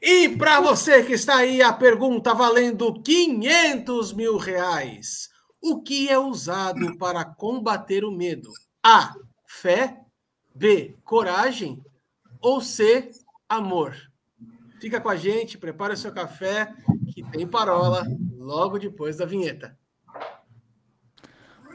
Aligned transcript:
E 0.00 0.28
para 0.30 0.60
você 0.60 1.02
que 1.02 1.12
está 1.12 1.36
aí, 1.36 1.60
a 1.60 1.72
pergunta 1.72 2.34
valendo 2.34 3.00
500 3.02 4.12
mil 4.12 4.36
reais. 4.36 5.28
O 5.60 5.82
que 5.82 6.08
é 6.08 6.18
usado 6.18 6.96
para 6.96 7.24
combater 7.24 8.04
o 8.04 8.12
medo? 8.12 8.48
A. 8.82 9.14
Fé. 9.46 9.98
B. 10.54 10.96
Coragem. 11.04 11.82
Ou 12.40 12.60
C. 12.60 13.10
Amor. 13.48 13.96
Fica 14.80 15.00
com 15.00 15.08
a 15.08 15.16
gente, 15.16 15.58
prepare 15.58 15.94
o 15.94 15.96
seu 15.96 16.12
café, 16.12 16.72
que 17.12 17.24
tem 17.30 17.46
parola 17.46 18.06
logo 18.36 18.78
depois 18.78 19.16
da 19.16 19.26
vinheta. 19.26 19.76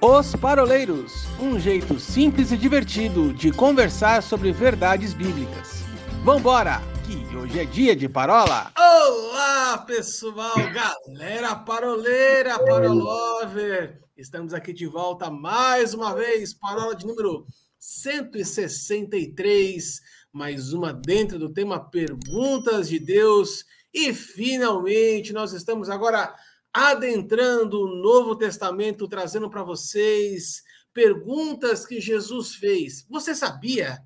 Os 0.02 0.36
Paroleiros 0.36 1.28
um 1.40 1.60
jeito 1.60 2.00
simples 2.00 2.52
e 2.52 2.58
divertido 2.58 3.34
de 3.34 3.52
conversar 3.52 4.22
sobre 4.22 4.52
verdades 4.52 5.14
bíblicas. 5.14 5.84
Vambora, 6.24 6.82
que 7.22 7.36
hoje 7.36 7.60
é 7.60 7.66
dia 7.66 7.96
de 7.96 8.10
parola. 8.10 8.74
Olá, 8.76 9.78
pessoal, 9.86 10.56
galera 10.74 11.56
paroleira, 11.56 12.58
parolover. 12.58 14.02
Estamos 14.18 14.52
aqui 14.52 14.74
de 14.74 14.88
volta 14.88 15.30
mais 15.30 15.94
uma 15.94 16.16
vez, 16.16 16.56
parola 16.56 16.96
de 16.96 17.06
número 17.06 17.46
163, 17.78 20.02
mais 20.32 20.74
uma 20.74 20.92
dentro 20.92 21.38
do 21.38 21.54
tema 21.54 21.88
Perguntas 21.88 22.90
de 22.90 22.98
Deus. 22.98 23.64
E 23.94 24.12
finalmente 24.12 25.34
nós 25.34 25.54
estamos 25.54 25.92
agora 25.92 26.34
adentrando 26.74 27.82
o 27.82 27.96
Novo 27.96 28.36
Testamento, 28.36 29.08
trazendo 29.08 29.52
para 29.52 29.62
vocês 29.62 30.64
perguntas 30.92 31.86
que 31.86 32.02
Jesus 32.02 32.56
fez. 32.56 33.06
Você 33.08 33.36
sabia 33.36 34.00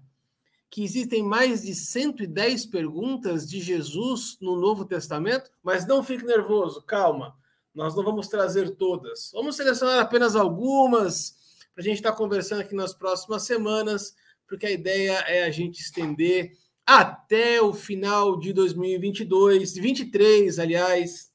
que 0.69 0.83
existem 0.83 1.23
mais 1.23 1.61
de 1.61 1.73
110 1.73 2.65
perguntas 2.65 3.47
de 3.49 3.59
Jesus 3.59 4.37
no 4.41 4.59
Novo 4.59 4.85
Testamento? 4.85 5.49
Mas 5.63 5.87
não 5.87 6.03
fique 6.03 6.25
nervoso, 6.25 6.81
calma. 6.81 7.35
Nós 7.73 7.95
não 7.95 8.03
vamos 8.03 8.27
trazer 8.27 8.71
todas. 8.71 9.31
Vamos 9.33 9.55
selecionar 9.55 9.99
apenas 9.99 10.35
algumas 10.35 11.35
para 11.73 11.83
a 11.83 11.85
gente 11.85 11.97
estar 11.97 12.11
tá 12.11 12.17
conversando 12.17 12.61
aqui 12.61 12.73
nas 12.73 12.93
próximas 12.93 13.43
semanas, 13.43 14.15
porque 14.47 14.65
a 14.65 14.71
ideia 14.71 15.13
é 15.27 15.43
a 15.43 15.51
gente 15.51 15.79
estender 15.79 16.57
até 16.85 17.61
o 17.61 17.73
final 17.73 18.39
de 18.39 18.51
2022, 18.51 19.75
23, 19.75 20.57
aliás. 20.57 21.31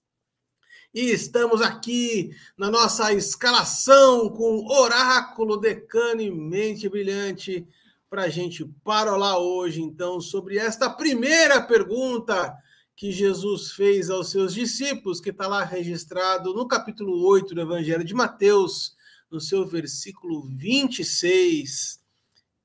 E 0.93 1.11
estamos 1.11 1.63
aqui 1.63 2.33
na 2.57 2.71
nossa 2.71 3.13
escalação 3.13 4.29
com 4.29 4.67
Oráculo 4.67 5.59
Decano 5.59 6.21
e 6.21 6.31
Mente 6.31 6.89
Brilhante 6.89 7.67
para 8.13 8.25
a 8.25 8.29
gente 8.29 8.63
parolar 8.85 9.39
hoje, 9.39 9.81
então, 9.81 10.21
sobre 10.21 10.59
esta 10.59 10.91
primeira 10.91 11.63
pergunta 11.63 12.55
que 12.95 13.11
Jesus 13.11 13.73
fez 13.73 14.11
aos 14.11 14.31
seus 14.31 14.53
discípulos, 14.53 15.19
que 15.19 15.31
está 15.31 15.49
lá 15.49 15.65
registrado 15.65 16.53
no 16.53 16.69
capítulo 16.69 17.27
8 17.27 17.55
do 17.55 17.63
Evangelho 17.63 18.05
de 18.05 18.13
Mateus, 18.13 18.95
no 19.31 19.41
seu 19.41 19.67
versículo 19.67 20.43
26. 20.43 22.03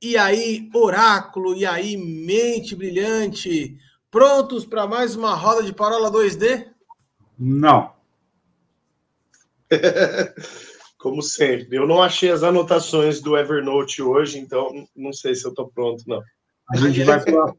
E 0.02 0.18
aí, 0.18 0.70
oráculo, 0.74 1.56
e 1.56 1.66
aí, 1.66 1.96
mente 1.96 2.76
brilhante, 2.76 3.78
prontos 4.12 4.66
para 4.66 4.86
mais 4.86 5.16
uma 5.16 5.34
roda 5.34 5.64
de 5.64 5.72
parola 5.72 6.12
2D? 6.12 6.68
Não. 7.40 7.96
como 10.98 11.22
sempre. 11.22 11.78
Eu 11.78 11.88
não 11.88 12.02
achei 12.02 12.32
as 12.32 12.44
anotações 12.44 13.22
do 13.22 13.38
Evernote 13.38 14.02
hoje, 14.02 14.40
então 14.40 14.88
não 14.96 15.14
sei 15.14 15.36
se 15.36 15.46
eu 15.46 15.50
estou 15.50 15.68
pronto, 15.68 16.04
não. 16.08 16.22
A 16.70 16.78
gente 16.78 17.04
vai 17.04 17.24
para 17.24 17.54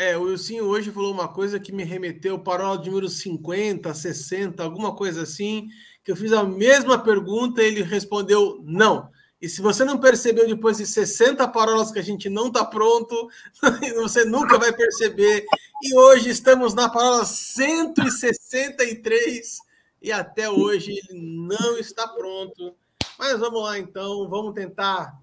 é, 0.00 0.16
o 0.16 0.22
Wilson 0.22 0.60
hoje 0.60 0.92
falou 0.92 1.12
uma 1.12 1.26
coisa 1.26 1.58
que 1.58 1.72
me 1.72 1.82
remeteu 1.82 2.38
para 2.38 2.70
o 2.70 2.76
número 2.76 3.08
50, 3.08 3.92
60, 3.92 4.62
alguma 4.62 4.94
coisa 4.94 5.22
assim, 5.22 5.66
que 6.04 6.12
eu 6.12 6.16
fiz 6.16 6.32
a 6.32 6.44
mesma 6.44 7.02
pergunta 7.02 7.60
e 7.60 7.66
ele 7.66 7.82
respondeu 7.82 8.62
não. 8.64 9.10
E 9.42 9.48
se 9.48 9.60
você 9.60 9.84
não 9.84 9.98
percebeu 9.98 10.46
depois 10.46 10.76
de 10.76 10.86
60 10.86 11.48
parolas 11.48 11.90
que 11.90 11.98
a 11.98 12.02
gente 12.02 12.28
não 12.28 12.46
está 12.46 12.64
pronto, 12.64 13.28
você 13.96 14.24
nunca 14.24 14.56
vai 14.56 14.72
perceber. 14.72 15.44
E 15.82 15.98
hoje 15.98 16.30
estamos 16.30 16.74
na 16.74 16.88
parola 16.88 17.24
163 17.24 19.58
e 20.00 20.12
até 20.12 20.48
hoje 20.48 20.92
ele 20.92 21.20
não 21.20 21.76
está 21.78 22.06
pronto. 22.06 22.74
Mas 23.18 23.38
vamos 23.38 23.62
lá 23.62 23.78
então, 23.78 24.28
vamos 24.28 24.54
tentar 24.54 25.18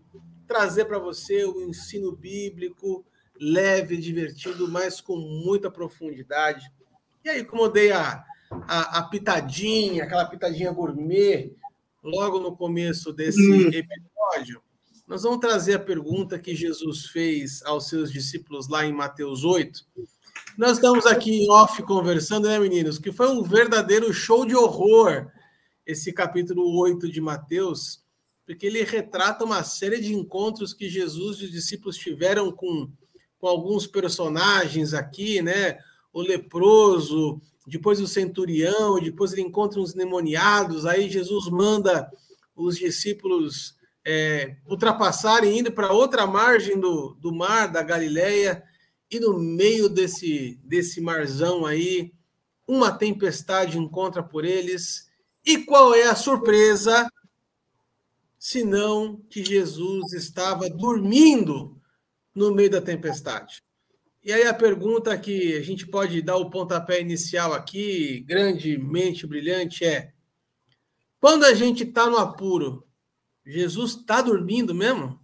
trazer 0.48 0.86
para 0.86 1.00
você 1.00 1.46
o 1.46 1.62
ensino 1.62 2.12
bíblico 2.12 3.06
leve, 3.40 3.98
divertido, 3.98 4.68
mas 4.68 5.02
com 5.02 5.18
muita 5.18 5.70
profundidade. 5.70 6.72
E 7.24 7.30
aí, 7.30 7.44
como 7.44 7.64
eu 7.64 7.72
dei 7.72 7.92
a, 7.92 8.24
a, 8.50 9.00
a 9.00 9.04
pitadinha, 9.04 10.04
aquela 10.04 10.26
pitadinha 10.26 10.72
gourmet, 10.72 11.54
logo 12.04 12.40
no 12.40 12.56
começo 12.56 13.12
desse 13.12 13.42
hum. 13.42 13.70
episódio, 13.70 14.62
nós 15.08 15.24
vamos 15.24 15.40
trazer 15.40 15.76
a 15.76 15.80
pergunta 15.80 16.40
que 16.40 16.56
Jesus 16.56 17.08
fez 17.08 17.62
aos 17.64 17.90
seus 17.90 18.12
discípulos 18.12 18.68
lá 18.68 18.86
em 18.86 18.94
Mateus 18.94 19.44
8, 19.44 19.86
nós 20.58 20.78
estamos 20.78 21.06
aqui 21.06 21.44
em 21.44 21.50
off 21.50 21.82
conversando, 21.84 22.48
né, 22.48 22.58
meninos? 22.60 22.98
Que 22.98 23.12
foi 23.12 23.28
um 23.30 23.44
verdadeiro 23.44 24.14
show 24.14 24.46
de 24.46 24.56
horror 24.56 25.28
esse 25.86 26.12
capítulo 26.12 26.80
8 26.80 27.12
de 27.12 27.22
Mateus, 27.22 28.02
porque 28.46 28.66
ele 28.66 28.84
retrata 28.84 29.44
uma 29.44 29.64
série 29.64 30.00
de 30.00 30.14
encontros 30.14 30.74
que 30.74 30.90
Jesus 30.90 31.40
e 31.40 31.46
os 31.46 31.52
discípulos 31.52 31.98
tiveram 31.98 32.52
com, 32.52 32.90
com 33.38 33.48
alguns 33.48 33.86
personagens 33.86 34.94
aqui, 34.94 35.42
né? 35.42 35.78
O 36.12 36.22
leproso, 36.22 37.42
depois 37.68 38.00
o 38.00 38.08
centurião, 38.08 39.00
depois 39.00 39.34
ele 39.34 39.42
encontra 39.42 39.80
uns 39.80 39.94
demoniados, 39.94 40.86
aí 40.86 41.10
Jesus 41.10 41.50
manda 41.50 42.10
os 42.56 42.78
discípulos 42.78 43.76
é, 44.06 44.56
ultrapassarem, 44.68 45.60
indo 45.60 45.72
para 45.72 45.92
outra 45.92 46.26
margem 46.26 46.80
do, 46.80 47.16
do 47.20 47.34
mar 47.34 47.68
da 47.68 47.82
Galileia, 47.82 48.64
e 49.10 49.20
no 49.20 49.38
meio 49.40 49.88
desse, 49.88 50.60
desse 50.64 51.00
marzão 51.00 51.66
aí, 51.66 52.14
uma 52.68 52.92
tempestade 52.92 53.78
encontra 53.78 54.24
por 54.24 54.44
eles. 54.44 55.10
E 55.46 55.60
qual 55.60 55.94
é 55.94 56.04
a 56.04 56.16
surpresa? 56.16 57.08
Senão 58.38 59.18
que 59.30 59.44
Jesus 59.44 60.14
estava 60.14 60.70
dormindo 60.70 61.80
no 62.34 62.54
meio 62.54 62.70
da 62.70 62.82
tempestade. 62.82 63.64
E 64.24 64.34
aí 64.34 64.48
a 64.48 64.54
pergunta 64.54 65.16
que 65.18 65.56
a 65.56 65.62
gente 65.62 65.86
pode 65.86 66.20
dar 66.22 66.38
o 66.38 66.50
pontapé 66.50 67.00
inicial 67.00 67.54
aqui, 67.54 68.22
grandemente 68.22 69.28
brilhante, 69.28 69.86
é: 69.86 70.14
quando 71.20 71.44
a 71.44 71.54
gente 71.54 71.84
está 71.84 72.10
no 72.10 72.18
apuro, 72.18 72.88
Jesus 73.46 73.92
está 73.92 74.24
dormindo 74.24 74.74
mesmo? 74.74 75.20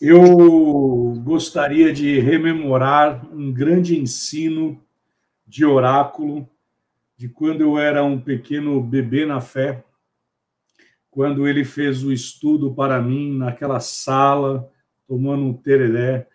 Eu 0.00 1.14
gostaria 1.24 1.90
de 1.90 2.20
rememorar 2.20 3.26
um 3.34 3.50
grande 3.50 3.98
ensino 3.98 4.78
de 5.46 5.64
oráculo 5.64 6.46
de 7.16 7.30
quando 7.30 7.62
eu 7.62 7.78
era 7.78 8.04
um 8.04 8.20
pequeno 8.20 8.78
bebê 8.82 9.24
na 9.24 9.40
fé, 9.40 9.82
quando 11.10 11.48
ele 11.48 11.64
fez 11.64 12.04
o 12.04 12.12
estudo 12.12 12.74
para 12.74 13.00
mim 13.00 13.38
naquela 13.38 13.80
sala, 13.80 14.70
tomando 15.08 15.44
um 15.44 15.54
tereré, 15.54 16.28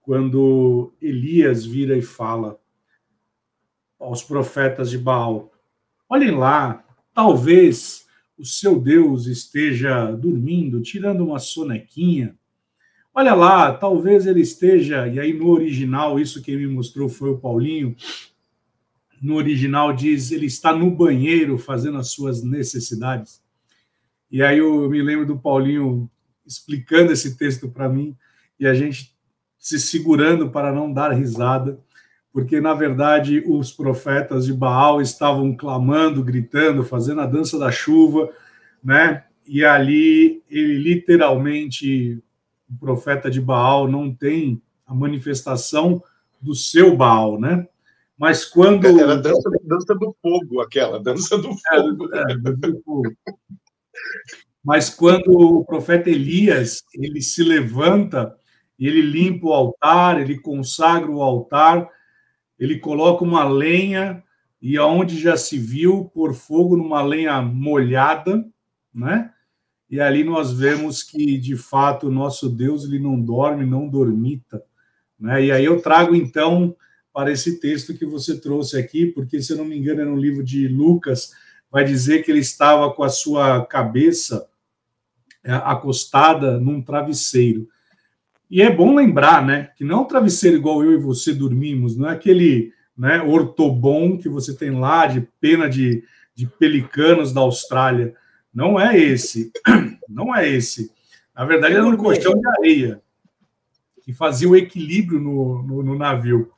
quando 0.00 0.94
Elias 0.98 1.66
vira 1.66 1.98
e 1.98 2.02
fala 2.02 2.58
aos 4.00 4.22
profetas 4.22 4.88
de 4.88 4.96
Baal: 4.96 5.52
Olhem 6.08 6.30
lá, 6.30 6.82
talvez 7.12 8.06
o 8.38 8.46
seu 8.46 8.80
Deus 8.80 9.26
esteja 9.26 10.10
dormindo, 10.12 10.80
tirando 10.80 11.22
uma 11.22 11.38
sonequinha 11.38 12.34
Olha 13.16 13.32
lá, 13.32 13.72
talvez 13.72 14.26
ele 14.26 14.40
esteja, 14.40 15.06
e 15.06 15.20
aí 15.20 15.32
no 15.32 15.48
original, 15.48 16.18
isso 16.18 16.42
quem 16.42 16.56
me 16.56 16.66
mostrou 16.66 17.08
foi 17.08 17.30
o 17.30 17.38
Paulinho. 17.38 17.94
No 19.22 19.36
original 19.36 19.92
diz 19.92 20.32
ele 20.32 20.46
está 20.46 20.74
no 20.74 20.90
banheiro 20.90 21.56
fazendo 21.56 21.96
as 21.98 22.10
suas 22.10 22.42
necessidades. 22.42 23.40
E 24.28 24.42
aí 24.42 24.58
eu 24.58 24.90
me 24.90 25.00
lembro 25.00 25.24
do 25.24 25.38
Paulinho 25.38 26.10
explicando 26.44 27.12
esse 27.12 27.36
texto 27.36 27.68
para 27.68 27.88
mim 27.88 28.16
e 28.58 28.66
a 28.66 28.74
gente 28.74 29.14
se 29.56 29.78
segurando 29.78 30.50
para 30.50 30.72
não 30.72 30.92
dar 30.92 31.12
risada, 31.12 31.78
porque 32.32 32.60
na 32.60 32.74
verdade 32.74 33.44
os 33.46 33.70
profetas 33.70 34.46
de 34.46 34.52
Baal 34.52 35.00
estavam 35.00 35.56
clamando, 35.56 36.24
gritando, 36.24 36.82
fazendo 36.82 37.20
a 37.20 37.26
dança 37.26 37.60
da 37.60 37.70
chuva, 37.70 38.28
né? 38.82 39.22
E 39.46 39.64
ali 39.64 40.42
ele 40.50 40.78
literalmente 40.78 42.20
o 42.68 42.78
profeta 42.78 43.30
de 43.30 43.40
Baal 43.40 43.88
não 43.88 44.14
tem 44.14 44.60
a 44.86 44.94
manifestação 44.94 46.02
do 46.40 46.54
seu 46.54 46.96
Baal, 46.96 47.40
né? 47.40 47.66
Mas 48.16 48.44
quando. 48.44 48.86
Era 48.86 49.14
a 49.14 49.16
dança, 49.16 49.50
dança 49.64 49.94
do 49.94 50.14
fogo, 50.22 50.60
aquela, 50.60 51.02
dança 51.02 51.36
do 51.36 51.48
é, 51.50 51.76
fogo. 51.76 52.14
É, 52.14 52.32
é, 52.32 52.36
dança 52.36 52.72
do 52.72 52.82
fogo. 52.82 53.12
Mas 54.62 54.88
quando 54.88 55.30
o 55.30 55.64
profeta 55.64 56.08
Elias 56.08 56.82
ele 56.94 57.20
se 57.20 57.42
levanta, 57.42 58.34
ele 58.78 59.02
limpa 59.02 59.46
o 59.46 59.52
altar, 59.52 60.20
ele 60.20 60.38
consagra 60.38 61.10
o 61.10 61.22
altar, 61.22 61.88
ele 62.58 62.78
coloca 62.78 63.24
uma 63.24 63.44
lenha 63.44 64.22
e 64.60 64.78
aonde 64.78 65.20
já 65.20 65.36
se 65.36 65.58
viu 65.58 66.10
pôr 66.14 66.32
fogo 66.32 66.76
numa 66.76 67.02
lenha 67.02 67.42
molhada, 67.42 68.42
né? 68.92 69.30
E 69.94 70.00
ali 70.00 70.24
nós 70.24 70.52
vemos 70.52 71.04
que 71.04 71.38
de 71.38 71.56
fato 71.56 72.08
o 72.08 72.10
nosso 72.10 72.48
Deus 72.48 72.82
ele 72.82 72.98
não 72.98 73.20
dorme, 73.20 73.64
não 73.64 73.88
dormita, 73.88 74.60
né? 75.16 75.44
E 75.44 75.52
aí 75.52 75.64
eu 75.64 75.80
trago 75.80 76.16
então 76.16 76.74
para 77.12 77.30
esse 77.30 77.60
texto 77.60 77.94
que 77.94 78.04
você 78.04 78.40
trouxe 78.40 78.76
aqui, 78.76 79.06
porque 79.06 79.40
se 79.40 79.52
eu 79.52 79.56
não 79.56 79.64
me 79.64 79.78
engano 79.78 80.00
é 80.00 80.04
no 80.04 80.16
livro 80.16 80.42
de 80.42 80.66
Lucas, 80.66 81.30
vai 81.70 81.84
dizer 81.84 82.24
que 82.24 82.32
ele 82.32 82.40
estava 82.40 82.92
com 82.92 83.04
a 83.04 83.08
sua 83.08 83.64
cabeça 83.66 84.48
é, 85.44 85.52
acostada 85.52 86.58
num 86.58 86.82
travesseiro. 86.82 87.68
E 88.50 88.62
é 88.62 88.74
bom 88.74 88.96
lembrar, 88.96 89.46
né, 89.46 89.70
que 89.76 89.84
não 89.84 89.98
é 89.98 90.00
um 90.00 90.06
travesseiro 90.06 90.56
igual 90.56 90.82
eu 90.82 90.94
e 90.94 90.96
você 90.96 91.32
dormimos, 91.32 91.96
não 91.96 92.08
é 92.08 92.14
aquele 92.14 92.72
né, 92.98 93.22
ortobom 93.22 94.18
que 94.18 94.28
você 94.28 94.56
tem 94.56 94.72
lá, 94.72 95.06
de 95.06 95.20
pena 95.40 95.70
de, 95.70 96.02
de 96.34 96.48
pelicanos 96.48 97.32
da 97.32 97.42
Austrália. 97.42 98.16
Não 98.54 98.78
é 98.78 98.98
esse. 98.98 99.50
Não 100.08 100.34
é 100.34 100.48
esse. 100.48 100.92
Na 101.34 101.44
verdade, 101.44 101.74
era 101.74 101.86
um 101.86 101.96
colchão 101.96 102.32
de 102.34 102.46
areia 102.46 103.02
que 104.02 104.12
fazia 104.12 104.48
o 104.48 104.54
equilíbrio 104.54 105.18
no, 105.18 105.62
no, 105.62 105.82
no, 105.82 105.98
navio. 105.98 106.52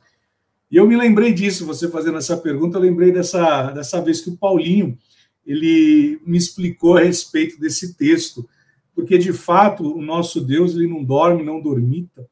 E 0.71 0.77
eu 0.77 0.87
me 0.87 0.97
lembrei 0.97 1.33
disso, 1.33 1.65
você 1.65 1.89
fazendo 1.89 2.19
essa 2.19 2.37
pergunta, 2.37 2.77
eu 2.77 2.83
lembrei 2.83 3.13
dessa, 3.13 3.71
dessa 3.71 4.03
vez 4.03 4.21
que 4.21 4.31
o 4.31 4.37
Paulinho 4.37 4.99
ele 5.47 6.21
me 6.27 6.37
explicou 6.37 6.97
a 6.97 7.03
respeito 7.03 7.59
desse 7.61 7.95
texto, 7.95 8.49
porque 8.95 9.17
de 9.17 9.33
fato 9.33 9.97
o 9.97 10.03
nosso 10.03 10.41
Deus 10.41 10.75
ele 10.75 10.89
não 10.89 11.05
dorme, 11.05 11.45
não 11.45 11.61
dormita, 11.61 12.29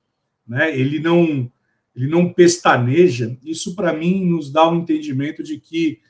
né? 0.47 0.77
Ele 0.77 0.99
não 0.99 1.51
ele 1.95 2.09
não 2.09 2.33
pestaneja. 2.33 3.39
Isso 3.45 3.77
para 3.77 3.93
mim 3.93 4.27
nos 4.29 4.51
dá 4.51 4.69
um 4.69 4.81
entendimento 4.81 5.45
de 5.45 5.61
que 5.61 6.01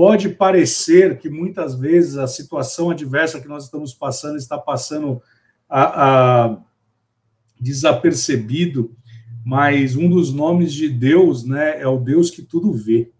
pode 0.00 0.30
parecer 0.30 1.18
que 1.18 1.28
muitas 1.28 1.78
vezes 1.78 2.16
a 2.16 2.26
situação 2.26 2.88
adversa 2.88 3.38
que 3.38 3.46
nós 3.46 3.64
estamos 3.64 3.92
passando 3.92 4.38
está 4.38 4.56
passando 4.56 5.20
a, 5.68 6.46
a 6.46 6.58
desapercebido, 7.60 8.96
mas 9.44 9.96
um 9.96 10.08
dos 10.08 10.32
nomes 10.32 10.72
de 10.72 10.88
Deus, 10.88 11.44
né, 11.44 11.82
é 11.82 11.86
o 11.86 11.98
Deus 11.98 12.30
que 12.30 12.40
tudo 12.40 12.72
vê. 12.72 13.12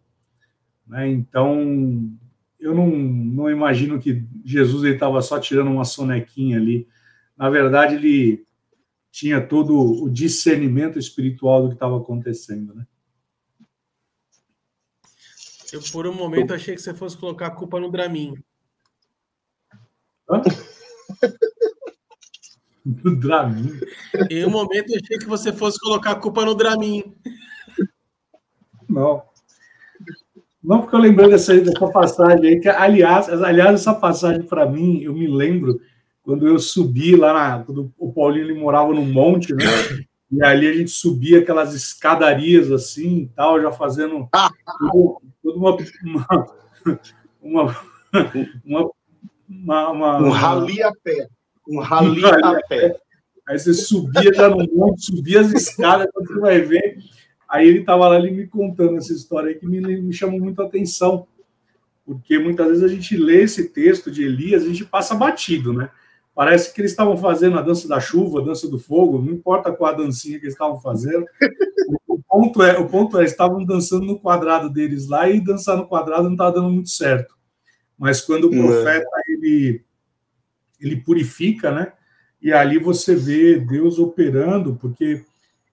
Né? 0.87 1.07
Então, 1.11 2.11
eu 2.59 2.75
não, 2.75 2.89
não 2.89 3.51
imagino 3.51 4.01
que 4.01 4.25
Jesus 4.43 4.91
estava 4.91 5.21
só 5.21 5.39
tirando 5.39 5.71
uma 5.71 5.85
sonequinha 5.85 6.57
ali. 6.57 6.89
Na 7.37 7.51
verdade, 7.51 7.97
ele 7.97 8.43
tinha 9.13 9.39
todo 9.39 10.03
o 10.03 10.09
discernimento 10.09 10.99
espiritual 10.99 11.61
do 11.61 11.69
que 11.69 11.75
estava 11.75 11.99
acontecendo, 11.99 12.75
né? 12.75 12.87
Eu, 15.73 15.81
por 15.93 16.07
um 16.07 16.15
momento, 16.15 16.53
achei 16.53 16.75
que 16.75 16.83
você 16.83 16.93
fosse 16.93 17.17
colocar 17.17 17.47
a 17.47 17.51
culpa 17.51 17.79
no 17.79 17.91
Dramin. 17.91 18.35
Hã? 20.29 20.43
no 22.85 23.17
Dramin? 23.17 23.81
Em 24.31 24.45
um 24.45 24.51
momento, 24.51 24.91
eu 24.91 25.01
achei 25.03 25.19
que 25.19 25.27
você 25.27 25.53
fosse 25.53 25.79
colocar 25.79 26.13
a 26.13 26.17
culpa 26.17 26.45
no 26.45 26.55
Dramin. 26.55 27.15
Não. 28.89 29.23
Não, 30.63 30.81
porque 30.81 30.95
eu 30.95 31.01
lembrei 31.01 31.29
dessa, 31.29 31.59
dessa 31.59 31.89
passagem 31.89 32.47
aí, 32.47 32.61
que, 32.61 32.69
aliás, 32.69 33.29
aliás, 33.29 33.81
essa 33.81 33.95
passagem, 33.95 34.43
para 34.43 34.67
mim, 34.67 35.03
eu 35.03 35.15
me 35.15 35.27
lembro 35.27 35.81
quando 36.23 36.47
eu 36.47 36.59
subi 36.59 37.17
lá, 37.17 37.33
na, 37.33 37.65
quando 37.65 37.93
o 37.99 38.13
Paulinho 38.13 38.45
ele 38.45 38.61
morava 38.61 38.93
no 38.93 39.05
monte, 39.05 39.55
né? 39.55 39.65
E 40.31 40.45
ali 40.45 40.69
a 40.69 40.73
gente 40.73 40.91
subia 40.91 41.41
aquelas 41.41 41.75
escadarias 41.75 42.71
assim 42.71 43.23
e 43.23 43.29
tal, 43.29 43.61
já 43.61 43.73
fazendo 43.73 44.29
toda 45.43 45.59
uma, 45.59 45.77
uma, 47.43 47.77
uma, 48.65 48.91
uma, 49.49 49.91
uma, 49.91 50.19
um 50.19 50.31
rali 50.31 50.83
a 50.83 50.93
pé. 51.03 51.29
Um 51.69 51.81
rali 51.81 52.25
a 52.25 52.61
pé. 52.69 53.01
Aí 53.49 53.59
você 53.59 53.75
subia 53.75 54.33
já 54.33 54.49
no 54.49 54.65
monte, 54.73 55.07
subia 55.07 55.41
as 55.41 55.53
escadas, 55.53 56.07
quando 56.13 56.29
você 56.29 56.41
vai 56.41 56.61
ver. 56.61 56.99
Aí 57.49 57.67
ele 57.67 57.81
estava 57.81 58.09
lá 58.09 58.17
ele 58.17 58.31
me 58.31 58.47
contando 58.47 58.97
essa 58.97 59.13
história 59.13 59.49
aí 59.49 59.57
que 59.57 59.67
me, 59.67 59.81
me 59.81 60.13
chamou 60.13 60.39
muito 60.39 60.63
a 60.63 60.67
atenção. 60.67 61.27
Porque 62.07 62.39
muitas 62.39 62.69
vezes 62.69 62.85
a 62.85 62.89
gente 62.89 63.17
lê 63.17 63.43
esse 63.43 63.69
texto 63.71 64.11
de 64.11 64.25
Elias, 64.25 64.63
a 64.63 64.67
gente 64.67 64.85
passa 64.85 65.15
batido, 65.15 65.73
né? 65.73 65.91
Parece 66.35 66.73
que 66.73 66.81
eles 66.81 66.93
estavam 66.93 67.17
fazendo 67.17 67.59
a 67.59 67.63
dança 67.63 67.89
da 67.89 68.01
chuva, 68.01 68.41
a 68.41 68.45
dança 68.45 68.69
do 68.69 68.79
fogo, 68.79 69.21
não 69.21 69.33
importa 69.33 69.73
qual 69.73 69.93
a 69.93 69.97
dancinha 69.97 70.39
que 70.39 70.45
eles 70.45 70.55
estavam 70.55 70.81
fazendo. 70.81 71.25
O 72.07 72.21
ponto 72.23 72.63
é, 72.63 72.79
o 72.79 72.89
ponto 72.89 73.19
é, 73.19 73.25
estavam 73.25 73.65
dançando 73.65 74.07
no 74.07 74.19
quadrado 74.19 74.71
deles 74.71 75.09
lá 75.09 75.29
e 75.29 75.41
dançar 75.41 75.77
no 75.77 75.87
quadrado 75.87 76.25
não 76.25 76.33
estava 76.33 76.53
dando 76.53 76.71
muito 76.71 76.89
certo. 76.89 77.35
Mas 77.99 78.21
quando 78.21 78.45
o 78.45 78.51
profeta 78.51 79.09
ele 79.29 79.85
ele 80.81 80.97
purifica, 80.97 81.71
né? 81.71 81.93
E 82.41 82.53
ali 82.53 82.79
você 82.79 83.15
vê 83.15 83.59
Deus 83.59 83.99
operando, 83.99 84.77
porque 84.77 85.23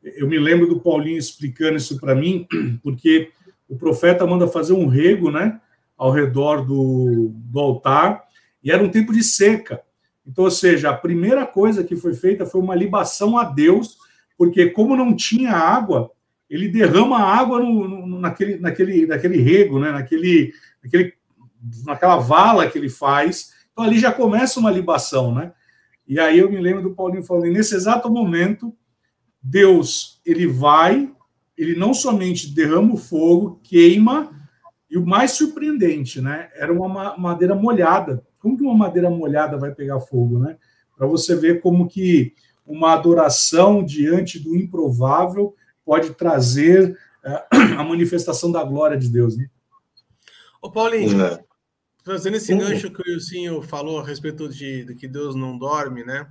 eu 0.03 0.27
me 0.27 0.37
lembro 0.37 0.67
do 0.67 0.81
Paulinho 0.81 1.17
explicando 1.17 1.77
isso 1.77 1.97
para 1.99 2.13
mim, 2.13 2.45
porque 2.83 3.31
o 3.69 3.77
profeta 3.77 4.25
manda 4.25 4.47
fazer 4.47 4.73
um 4.73 4.87
rego, 4.87 5.31
né, 5.31 5.59
ao 5.97 6.11
redor 6.11 6.65
do, 6.65 7.31
do 7.33 7.59
altar, 7.59 8.23
e 8.63 8.71
era 8.71 8.83
um 8.83 8.89
tempo 8.89 9.13
de 9.13 9.23
seca. 9.23 9.81
Então, 10.27 10.43
ou 10.43 10.51
seja, 10.51 10.89
a 10.89 10.97
primeira 10.97 11.45
coisa 11.45 11.83
que 11.83 11.95
foi 11.95 12.13
feita 12.13 12.45
foi 12.45 12.59
uma 12.59 12.75
libação 12.75 13.37
a 13.37 13.45
Deus, 13.45 13.97
porque 14.37 14.69
como 14.69 14.95
não 14.95 15.15
tinha 15.15 15.53
água, 15.53 16.11
ele 16.49 16.67
derrama 16.67 17.19
água 17.19 17.59
no, 17.59 17.87
no, 17.87 18.19
naquele, 18.19 18.57
naquele, 18.57 19.05
naquele 19.07 19.41
rego, 19.41 19.79
né? 19.79 19.91
naquele, 19.91 20.53
naquele, 20.83 21.13
naquela 21.85 22.17
vala 22.17 22.69
que 22.69 22.77
ele 22.77 22.89
faz. 22.89 23.53
Então 23.71 23.85
ali 23.85 23.97
já 23.97 24.11
começa 24.11 24.59
uma 24.59 24.71
libação, 24.71 25.33
né? 25.33 25.53
E 26.05 26.19
aí 26.19 26.39
eu 26.39 26.49
me 26.49 26.59
lembro 26.59 26.83
do 26.83 26.95
Paulinho 26.95 27.23
falando, 27.23 27.51
nesse 27.51 27.75
exato 27.75 28.09
momento, 28.09 28.73
Deus, 29.41 30.21
ele 30.25 30.47
vai, 30.47 31.11
ele 31.57 31.75
não 31.75 31.93
somente 31.93 32.53
derrama 32.53 32.93
o 32.93 32.97
fogo, 32.97 33.59
queima, 33.63 34.31
e 34.89 34.97
o 34.97 35.05
mais 35.05 35.31
surpreendente, 35.31 36.21
né? 36.21 36.49
Era 36.55 36.71
uma 36.71 37.17
madeira 37.17 37.53
molhada. 37.55 38.25
Como 38.39 38.57
que 38.57 38.63
uma 38.63 38.75
madeira 38.75 39.09
molhada 39.09 39.57
vai 39.57 39.73
pegar 39.73 39.99
fogo, 39.99 40.39
né? 40.39 40.57
Para 40.95 41.07
você 41.07 41.35
ver 41.35 41.61
como 41.61 41.87
que 41.87 42.33
uma 42.65 42.93
adoração 42.93 43.83
diante 43.83 44.39
do 44.39 44.55
improvável 44.55 45.55
pode 45.85 46.13
trazer 46.13 46.97
uh, 47.23 47.55
a 47.79 47.83
manifestação 47.83 48.51
da 48.51 48.63
glória 48.63 48.97
de 48.97 49.09
Deus, 49.09 49.37
né? 49.37 49.49
Ô, 50.61 50.71
Paulinho, 50.71 51.23
é. 51.23 51.43
fazendo 52.03 52.37
esse 52.37 52.53
gancho 52.53 52.91
que 52.91 53.01
o 53.01 53.13
Ilcinho 53.13 53.61
falou 53.61 53.99
a 53.99 54.05
respeito 54.05 54.49
de, 54.49 54.85
de 54.85 54.95
que 54.95 55.07
Deus 55.07 55.35
não 55.35 55.57
dorme, 55.57 56.03
né? 56.03 56.27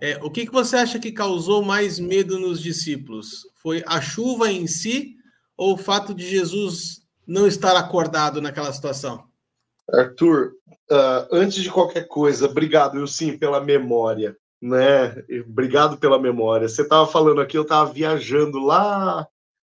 É, 0.00 0.18
o 0.22 0.30
que, 0.30 0.44
que 0.46 0.52
você 0.52 0.76
acha 0.76 0.98
que 0.98 1.10
causou 1.10 1.62
mais 1.62 1.98
medo 1.98 2.38
nos 2.38 2.60
discípulos? 2.60 3.48
Foi 3.54 3.82
a 3.86 4.00
chuva 4.00 4.50
em 4.50 4.66
si 4.66 5.16
ou 5.56 5.74
o 5.74 5.78
fato 5.78 6.14
de 6.14 6.28
Jesus 6.28 7.02
não 7.26 7.46
estar 7.46 7.76
acordado 7.76 8.40
naquela 8.42 8.72
situação? 8.72 9.26
Arthur, 9.90 10.52
uh, 10.90 11.28
antes 11.32 11.62
de 11.62 11.70
qualquer 11.70 12.06
coisa, 12.08 12.46
obrigado, 12.46 12.98
eu 12.98 13.06
sim, 13.06 13.36
pela 13.36 13.60
memória, 13.60 14.36
né? 14.60 15.14
Obrigado 15.46 15.98
pela 15.98 16.18
memória. 16.18 16.68
Você 16.68 16.82
estava 16.82 17.06
falando 17.06 17.40
aqui, 17.40 17.56
eu 17.56 17.62
estava 17.62 17.92
viajando 17.92 18.58
lá 18.58 19.26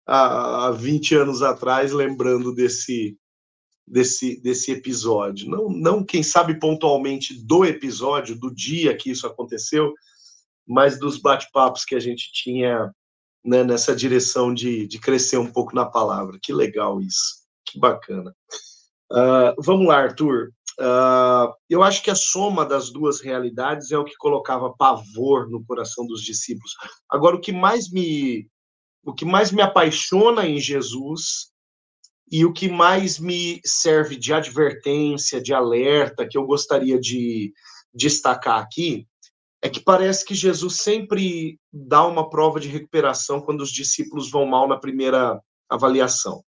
há 0.07 0.71
20 0.71 1.15
anos 1.15 1.43
atrás, 1.43 1.93
lembrando 1.93 2.55
desse, 2.55 3.19
desse, 3.87 4.41
desse 4.41 4.73
episódio. 4.73 5.51
Não, 5.51 5.69
não, 5.69 6.05
quem 6.05 6.23
sabe, 6.23 6.59
pontualmente 6.59 7.35
do 7.45 7.65
episódio, 7.65 8.39
do 8.39 8.55
dia 8.55 8.97
que 8.97 9.11
isso 9.11 9.27
aconteceu, 9.27 9.93
mas 10.67 10.99
dos 10.99 11.19
bate-papos 11.19 11.85
que 11.85 11.95
a 11.95 12.01
gente 12.01 12.31
tinha 12.33 12.93
né, 13.45 13.65
nessa 13.65 13.95
direção 13.95 14.53
de, 14.53 14.87
de 14.87 14.99
crescer 14.99 15.39
um 15.39 15.51
pouco 15.51 15.75
na 15.75 15.87
palavra. 15.87 16.39
Que 16.43 16.53
legal 16.53 17.01
isso, 17.01 17.45
que 17.67 17.79
bacana. 17.79 18.35
Uh, 19.11 19.55
vamos 19.59 19.87
lá, 19.87 19.99
Arthur. 19.99 20.53
Uh, 20.81 21.53
eu 21.69 21.83
acho 21.83 22.03
que 22.05 22.11
a 22.11 22.15
soma 22.15 22.65
das 22.65 22.91
duas 22.91 23.21
realidades 23.21 23.91
é 23.91 23.99
o 23.99 24.05
que 24.05 24.17
colocava 24.17 24.73
pavor 24.73 25.51
no 25.51 25.65
coração 25.65 26.07
dos 26.07 26.23
discípulos. 26.23 26.73
Agora, 27.11 27.35
o 27.35 27.41
que 27.41 27.53
mais 27.53 27.91
me, 27.91 28.49
o 29.05 29.13
que 29.13 29.25
mais 29.25 29.51
me 29.51 29.61
apaixona 29.61 30.47
em 30.47 30.61
Jesus 30.61 31.51
e 32.31 32.45
o 32.45 32.53
que 32.53 32.69
mais 32.69 33.19
me 33.19 33.61
serve 33.65 34.17
de 34.17 34.33
advertência, 34.33 35.41
de 35.41 35.53
alerta, 35.53 36.29
que 36.29 36.39
eu 36.39 36.45
gostaria 36.45 37.01
de 37.01 37.53
destacar 37.93 38.61
aqui, 38.61 39.07
é 39.61 39.69
que 39.69 39.81
parece 39.81 40.25
que 40.25 40.35
Jesus 40.35 40.77
sempre 40.77 41.59
dá 41.73 42.07
uma 42.07 42.31
prova 42.31 42.61
de 42.61 42.69
recuperação 42.69 43.41
quando 43.41 43.63
os 43.63 43.73
discípulos 43.73 44.31
vão 44.31 44.47
mal 44.47 44.69
na 44.69 44.77
primeira 44.77 45.41
avaliação. 45.69 46.45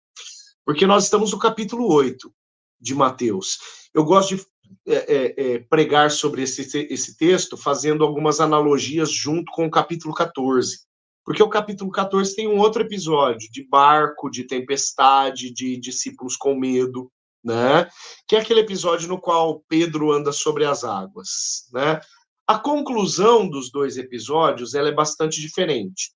Porque 0.64 0.86
nós 0.86 1.04
estamos 1.04 1.32
no 1.32 1.38
capítulo 1.38 1.92
8 1.92 2.32
de 2.80 2.94
Mateus. 2.94 3.58
Eu 3.94 4.04
gosto 4.04 4.36
de 4.36 4.46
é, 4.86 4.94
é, 4.94 5.34
é, 5.36 5.58
pregar 5.58 6.10
sobre 6.10 6.42
esse, 6.42 6.62
esse 6.90 7.16
texto 7.16 7.56
fazendo 7.56 8.04
algumas 8.04 8.40
analogias 8.40 9.10
junto 9.10 9.50
com 9.52 9.66
o 9.66 9.70
capítulo 9.70 10.14
14, 10.14 10.78
Porque 11.24 11.42
o 11.42 11.48
capítulo 11.48 11.90
14 11.90 12.34
tem 12.34 12.48
um 12.48 12.58
outro 12.58 12.82
episódio 12.82 13.50
de 13.50 13.66
barco, 13.68 14.30
de 14.30 14.44
tempestade, 14.44 15.52
de 15.52 15.76
discípulos 15.76 16.36
com 16.36 16.54
medo, 16.54 17.10
né? 17.42 17.88
Que 18.28 18.36
é 18.36 18.40
aquele 18.40 18.60
episódio 18.60 19.08
no 19.08 19.20
qual 19.20 19.62
Pedro 19.68 20.12
anda 20.12 20.32
sobre 20.32 20.64
as 20.64 20.84
águas, 20.84 21.68
né? 21.72 22.00
A 22.46 22.58
conclusão 22.58 23.48
dos 23.48 23.70
dois 23.70 23.96
episódios 23.96 24.74
ela 24.74 24.88
é 24.88 24.94
bastante 24.94 25.40
diferente. 25.40 26.12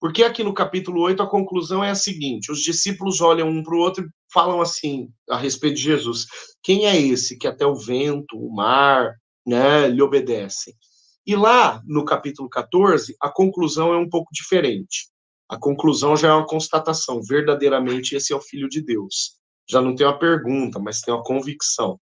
Porque 0.00 0.22
aqui 0.22 0.44
no 0.44 0.54
capítulo 0.54 1.00
8 1.02 1.22
a 1.22 1.28
conclusão 1.28 1.82
é 1.82 1.90
a 1.90 1.94
seguinte: 1.94 2.52
os 2.52 2.60
discípulos 2.60 3.20
olham 3.20 3.48
um 3.48 3.62
para 3.62 3.74
o 3.74 3.78
outro 3.78 4.04
e 4.04 4.08
falam 4.32 4.60
assim 4.60 5.10
a 5.28 5.36
respeito 5.36 5.76
de 5.76 5.82
Jesus: 5.82 6.26
quem 6.62 6.86
é 6.86 6.96
esse 6.96 7.36
que 7.36 7.48
até 7.48 7.66
o 7.66 7.74
vento, 7.74 8.36
o 8.36 8.54
mar, 8.54 9.14
né, 9.46 9.88
lhe 9.88 10.00
obedecem? 10.00 10.74
E 11.26 11.34
lá 11.34 11.82
no 11.84 12.04
capítulo 12.04 12.48
14, 12.48 13.14
a 13.20 13.30
conclusão 13.30 13.92
é 13.92 13.98
um 13.98 14.08
pouco 14.08 14.30
diferente. 14.32 15.08
A 15.48 15.58
conclusão 15.58 16.16
já 16.16 16.28
é 16.28 16.32
uma 16.32 16.46
constatação: 16.46 17.20
verdadeiramente 17.22 18.14
esse 18.14 18.32
é 18.32 18.36
o 18.36 18.40
Filho 18.40 18.68
de 18.68 18.80
Deus. 18.80 19.36
Já 19.68 19.80
não 19.80 19.94
tem 19.94 20.06
uma 20.06 20.18
pergunta, 20.18 20.78
mas 20.78 21.00
tem 21.00 21.12
uma 21.12 21.22
convicção. 21.22 22.00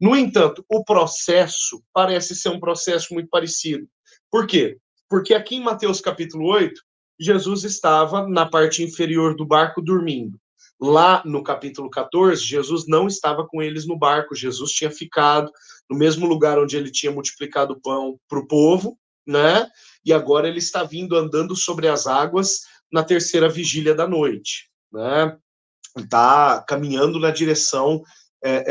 No 0.00 0.14
entanto, 0.14 0.64
o 0.70 0.84
processo 0.84 1.82
parece 1.92 2.34
ser 2.34 2.50
um 2.50 2.60
processo 2.60 3.14
muito 3.14 3.30
parecido. 3.30 3.86
Por 4.30 4.46
quê? 4.46 4.78
Porque 5.08 5.32
aqui 5.32 5.56
em 5.56 5.62
Mateus 5.62 6.00
capítulo 6.00 6.46
8, 6.46 6.78
Jesus 7.18 7.64
estava 7.64 8.26
na 8.28 8.46
parte 8.46 8.82
inferior 8.82 9.34
do 9.34 9.46
barco 9.46 9.80
dormindo. 9.80 10.38
Lá 10.78 11.22
no 11.24 11.42
capítulo 11.42 11.88
14, 11.88 12.42
Jesus 12.42 12.86
não 12.86 13.06
estava 13.06 13.46
com 13.46 13.62
eles 13.62 13.86
no 13.86 13.98
barco, 13.98 14.34
Jesus 14.34 14.72
tinha 14.72 14.90
ficado 14.90 15.50
no 15.88 15.96
mesmo 15.96 16.26
lugar 16.26 16.58
onde 16.58 16.76
ele 16.76 16.90
tinha 16.90 17.10
multiplicado 17.10 17.72
o 17.72 17.80
pão 17.80 18.20
para 18.28 18.38
o 18.38 18.46
povo, 18.46 18.98
né? 19.26 19.66
E 20.04 20.12
agora 20.12 20.48
ele 20.48 20.58
está 20.58 20.84
vindo 20.84 21.16
andando 21.16 21.56
sobre 21.56 21.88
as 21.88 22.06
águas 22.06 22.60
na 22.92 23.02
terceira 23.02 23.48
vigília 23.48 23.94
da 23.94 24.06
noite, 24.06 24.68
né? 24.92 25.36
Está 25.96 26.62
caminhando 26.68 27.18
na 27.18 27.30
direção 27.30 28.02
é, 28.44 28.64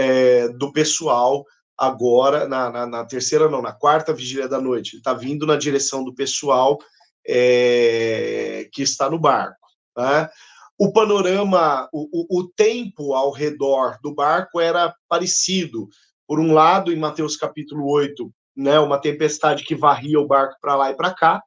é, 0.43 0.49
do 0.49 0.71
pessoal 0.71 1.43
agora, 1.77 2.47
na, 2.47 2.69
na, 2.69 2.85
na, 2.85 3.05
terceira, 3.05 3.49
não, 3.49 3.61
na 3.61 3.73
quarta 3.73 4.13
vigília 4.13 4.47
da 4.47 4.61
noite. 4.61 4.93
Ele 4.93 4.99
está 4.99 5.13
vindo 5.13 5.45
na 5.45 5.57
direção 5.57 6.03
do 6.03 6.13
pessoal 6.13 6.77
é, 7.27 8.67
que 8.71 8.81
está 8.81 9.09
no 9.09 9.19
barco. 9.19 9.67
Né? 9.97 10.29
O 10.77 10.91
panorama, 10.91 11.87
o, 11.93 12.39
o, 12.39 12.47
tempo 12.49 13.13
ao 13.13 13.31
redor 13.31 13.97
do 14.03 14.13
barco 14.13 14.59
era 14.59 14.93
parecido. 15.07 15.87
Por 16.27 16.39
um 16.39 16.53
lado, 16.53 16.91
em 16.91 16.97
Mateus 16.97 17.37
capítulo 17.37 17.89
8, 17.89 18.29
né, 18.55 18.79
uma 18.79 18.99
tempestade 18.99 19.63
que 19.63 19.75
varria 19.75 20.19
o 20.19 20.27
barco 20.27 20.57
para 20.61 20.75
lá 20.75 20.91
e 20.91 20.95
para 20.95 21.13
cá, 21.13 21.41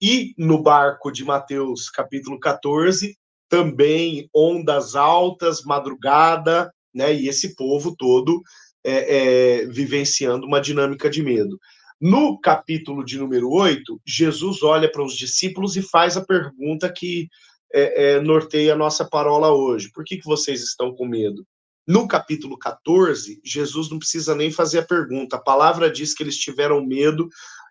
e 0.00 0.34
no 0.38 0.62
barco 0.62 1.12
de 1.12 1.24
Mateus 1.24 1.88
capítulo 1.90 2.40
14, 2.40 3.16
também 3.48 4.28
ondas 4.34 4.96
altas, 4.96 5.62
madrugada, 5.62 6.72
né, 6.94 7.14
e 7.14 7.28
esse 7.28 7.54
povo 7.54 7.94
todo 7.96 8.40
é, 8.84 9.16
é, 9.60 9.66
vivenciando 9.66 10.46
uma 10.46 10.60
dinâmica 10.60 11.08
de 11.08 11.22
medo. 11.22 11.58
No 12.02 12.36
capítulo 12.36 13.04
de 13.04 13.16
número 13.16 13.48
8, 13.48 14.00
Jesus 14.04 14.60
olha 14.64 14.90
para 14.90 15.04
os 15.04 15.14
discípulos 15.14 15.76
e 15.76 15.82
faz 15.82 16.16
a 16.16 16.24
pergunta 16.24 16.92
que 16.92 17.28
é, 17.72 18.14
é, 18.14 18.20
norteia 18.20 18.72
a 18.72 18.76
nossa 18.76 19.04
parola 19.04 19.52
hoje: 19.52 19.88
por 19.92 20.02
que, 20.02 20.16
que 20.16 20.24
vocês 20.24 20.64
estão 20.64 20.92
com 20.92 21.06
medo? 21.06 21.46
No 21.86 22.08
capítulo 22.08 22.58
14, 22.58 23.40
Jesus 23.44 23.88
não 23.88 24.00
precisa 24.00 24.34
nem 24.34 24.50
fazer 24.50 24.80
a 24.80 24.84
pergunta, 24.84 25.36
a 25.36 25.40
palavra 25.40 25.88
diz 25.88 26.12
que 26.12 26.24
eles 26.24 26.36
tiveram 26.36 26.84
medo 26.84 27.28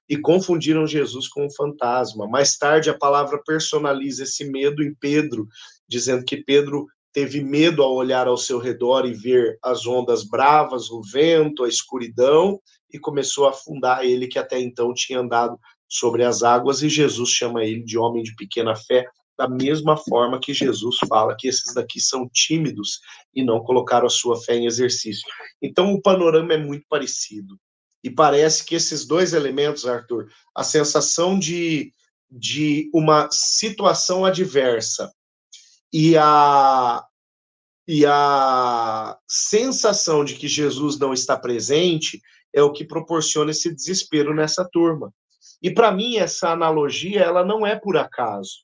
e 0.08 0.16
confundiram 0.16 0.88
Jesus 0.88 1.28
com 1.28 1.48
um 1.48 1.52
fantasma. 1.52 2.26
Mais 2.26 2.58
tarde, 2.58 2.90
a 2.90 2.98
palavra 2.98 3.38
personaliza 3.46 4.24
esse 4.24 4.46
medo 4.46 4.82
em 4.82 4.96
Pedro, 4.96 5.46
dizendo 5.90 6.24
que 6.24 6.38
Pedro 6.38 6.88
teve 7.14 7.42
medo 7.42 7.84
ao 7.84 7.94
olhar 7.94 8.28
ao 8.28 8.38
seu 8.38 8.58
redor 8.58 9.06
e 9.06 9.14
ver 9.14 9.58
as 9.62 9.86
ondas 9.86 10.24
bravas, 10.24 10.90
o 10.90 11.02
vento, 11.02 11.64
a 11.64 11.70
escuridão, 11.70 12.60
e 12.94 13.00
começou 13.00 13.48
a 13.48 13.52
afundar 13.52 14.04
ele 14.04 14.28
que 14.28 14.40
até 14.40 14.60
então 14.60 14.94
tinha 14.94 15.20
andado 15.20 15.58
sobre 15.88 16.24
as 16.24 16.42
águas, 16.42 16.82
e 16.82 16.90
Jesus 16.90 17.30
chama 17.30 17.64
ele 17.64 17.84
de 17.84 17.98
homem 17.98 18.24
de 18.24 18.34
pequena 18.36 18.76
fé, 18.76 19.06
da 19.38 19.48
mesma 19.48 19.98
forma 19.98 20.40
que 20.40 20.54
Jesus 20.54 20.98
fala 21.08 21.36
que 21.38 21.48
esses 21.48 21.74
daqui 21.74 22.00
são 22.00 22.30
tímidos 22.32 23.00
e 23.34 23.44
não 23.44 23.62
colocaram 23.62 24.06
a 24.06 24.10
sua 24.10 24.40
fé 24.40 24.56
em 24.56 24.66
exercício. 24.66 25.24
Então 25.62 25.94
o 25.94 26.02
panorama 26.02 26.54
é 26.54 26.58
muito 26.58 26.86
parecido. 26.88 27.60
E 28.04 28.10
parece 28.10 28.66
que 28.66 28.76
esses 28.76 29.06
dois 29.06 29.34
elementos, 29.34 29.86
Arthur, 29.86 30.28
a 30.56 30.64
sensação 30.64 31.38
de, 31.38 31.92
de 32.30 32.90
uma 32.94 33.30
situação 33.32 34.26
adversa 34.26 35.12
e 35.92 36.16
a, 36.18 37.04
e 37.88 38.06
a 38.06 39.18
sensação 39.28 40.24
de 40.24 40.36
que 40.36 40.48
Jesus 40.48 40.98
não 40.98 41.14
está 41.14 41.38
presente 41.38 42.22
é 42.54 42.62
o 42.62 42.72
que 42.72 42.86
proporciona 42.86 43.52
esse 43.52 43.74
desespero 43.74 44.34
nessa 44.34 44.68
turma. 44.72 45.14
E 45.62 45.72
para 45.72 45.92
mim 45.92 46.18
essa 46.18 46.50
analogia 46.50 47.22
ela 47.22 47.46
não 47.46 47.66
é 47.66 47.76
por 47.76 47.98
acaso. 47.98 48.64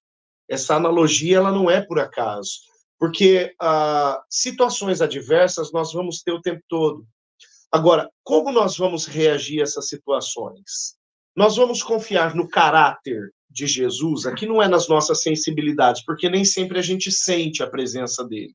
Essa 0.50 0.76
analogia 0.76 1.38
ela 1.38 1.52
não 1.52 1.70
é 1.70 1.82
por 1.82 2.00
acaso, 2.00 2.62
porque 2.98 3.54
ah, 3.60 4.22
situações 4.30 5.02
adversas 5.02 5.74
nós 5.74 5.92
vamos 5.92 6.22
ter 6.22 6.32
o 6.32 6.42
tempo 6.42 6.62
todo. 6.70 7.06
Agora, 7.70 8.10
como 8.24 8.52
nós 8.52 8.78
vamos 8.78 9.06
reagir 9.06 9.60
a 9.60 9.64
essas 9.64 9.90
situações? 9.90 10.96
Nós 11.36 11.58
vamos 11.58 11.84
confiar 11.84 12.34
no 12.34 12.48
caráter 12.48 13.34
de 13.50 13.66
Jesus, 13.66 14.26
aqui 14.26 14.46
não 14.46 14.62
é 14.62 14.68
nas 14.68 14.88
nossas 14.88 15.22
sensibilidades, 15.22 16.04
porque 16.04 16.30
nem 16.30 16.46
sempre 16.46 16.80
a 16.80 16.82
gente 16.82 17.12
sente 17.12 17.64
a 17.64 17.68
presença 17.68 18.24
dele. 18.24 18.54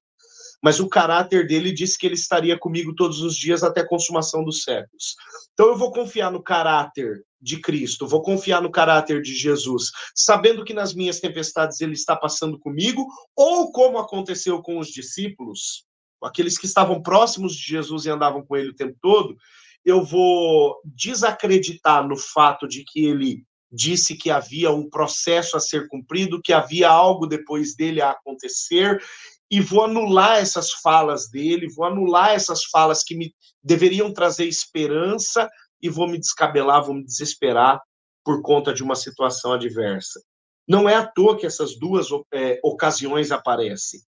Mas 0.62 0.78
o 0.78 0.88
caráter 0.88 1.46
dele 1.46 1.72
disse 1.72 1.98
que 1.98 2.06
ele 2.06 2.14
estaria 2.14 2.56
comigo 2.56 2.94
todos 2.94 3.20
os 3.20 3.36
dias 3.36 3.64
até 3.64 3.80
a 3.80 3.88
consumação 3.88 4.44
dos 4.44 4.62
séculos. 4.62 5.16
Então 5.52 5.66
eu 5.66 5.76
vou 5.76 5.90
confiar 5.90 6.30
no 6.30 6.40
caráter 6.40 7.24
de 7.40 7.58
Cristo, 7.58 8.06
vou 8.06 8.22
confiar 8.22 8.62
no 8.62 8.70
caráter 8.70 9.20
de 9.20 9.34
Jesus, 9.34 9.90
sabendo 10.14 10.64
que 10.64 10.72
nas 10.72 10.94
minhas 10.94 11.18
tempestades 11.18 11.80
ele 11.80 11.94
está 11.94 12.14
passando 12.14 12.58
comigo, 12.60 13.04
ou 13.34 13.72
como 13.72 13.98
aconteceu 13.98 14.62
com 14.62 14.78
os 14.78 14.88
discípulos, 14.88 15.84
aqueles 16.22 16.56
que 16.56 16.66
estavam 16.66 17.02
próximos 17.02 17.56
de 17.56 17.62
Jesus 17.62 18.04
e 18.04 18.10
andavam 18.10 18.46
com 18.46 18.56
ele 18.56 18.68
o 18.68 18.76
tempo 18.76 18.96
todo, 19.02 19.36
eu 19.84 20.04
vou 20.04 20.80
desacreditar 20.84 22.06
no 22.06 22.16
fato 22.16 22.68
de 22.68 22.84
que 22.84 23.04
ele 23.04 23.44
disse 23.72 24.14
que 24.14 24.30
havia 24.30 24.70
um 24.70 24.88
processo 24.88 25.56
a 25.56 25.60
ser 25.60 25.88
cumprido, 25.88 26.42
que 26.42 26.52
havia 26.52 26.90
algo 26.90 27.26
depois 27.26 27.74
dele 27.74 28.02
a 28.02 28.10
acontecer, 28.10 29.02
e 29.50 29.60
vou 29.60 29.84
anular 29.84 30.38
essas 30.38 30.72
falas 30.72 31.28
dele, 31.30 31.72
vou 31.74 31.84
anular 31.84 32.30
essas 32.30 32.64
falas 32.64 33.02
que 33.02 33.16
me 33.16 33.34
deveriam 33.62 34.12
trazer 34.12 34.46
esperança 34.46 35.48
e 35.80 35.88
vou 35.88 36.06
me 36.06 36.18
descabelar, 36.18 36.84
vou 36.84 36.94
me 36.94 37.04
desesperar 37.04 37.80
por 38.24 38.42
conta 38.42 38.72
de 38.72 38.82
uma 38.82 38.94
situação 38.94 39.52
adversa. 39.52 40.20
Não 40.66 40.88
é 40.88 40.94
à 40.94 41.06
toa 41.06 41.36
que 41.36 41.44
essas 41.44 41.78
duas 41.78 42.06
é, 42.32 42.60
ocasiões 42.62 43.30
aparecem. 43.30 44.00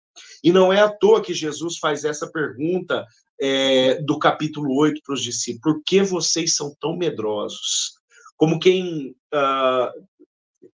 E 0.44 0.52
não 0.52 0.72
é 0.72 0.80
à 0.80 0.90
toa 0.90 1.22
que 1.22 1.34
Jesus 1.34 1.78
faz 1.78 2.06
essa 2.06 2.32
pergunta 2.32 3.06
é, 3.42 4.02
do 4.02 4.20
capítulo 4.20 4.76
8 4.78 5.02
para 5.04 5.14
os 5.16 5.22
discípulos: 5.22 5.62
por 5.62 5.84
que 5.84 6.04
vocês 6.04 6.56
são 6.56 6.76
tão 6.80 6.96
medrosos? 6.96 7.96
Como 8.44 8.60
quem. 8.60 9.16
Uh, 9.34 10.06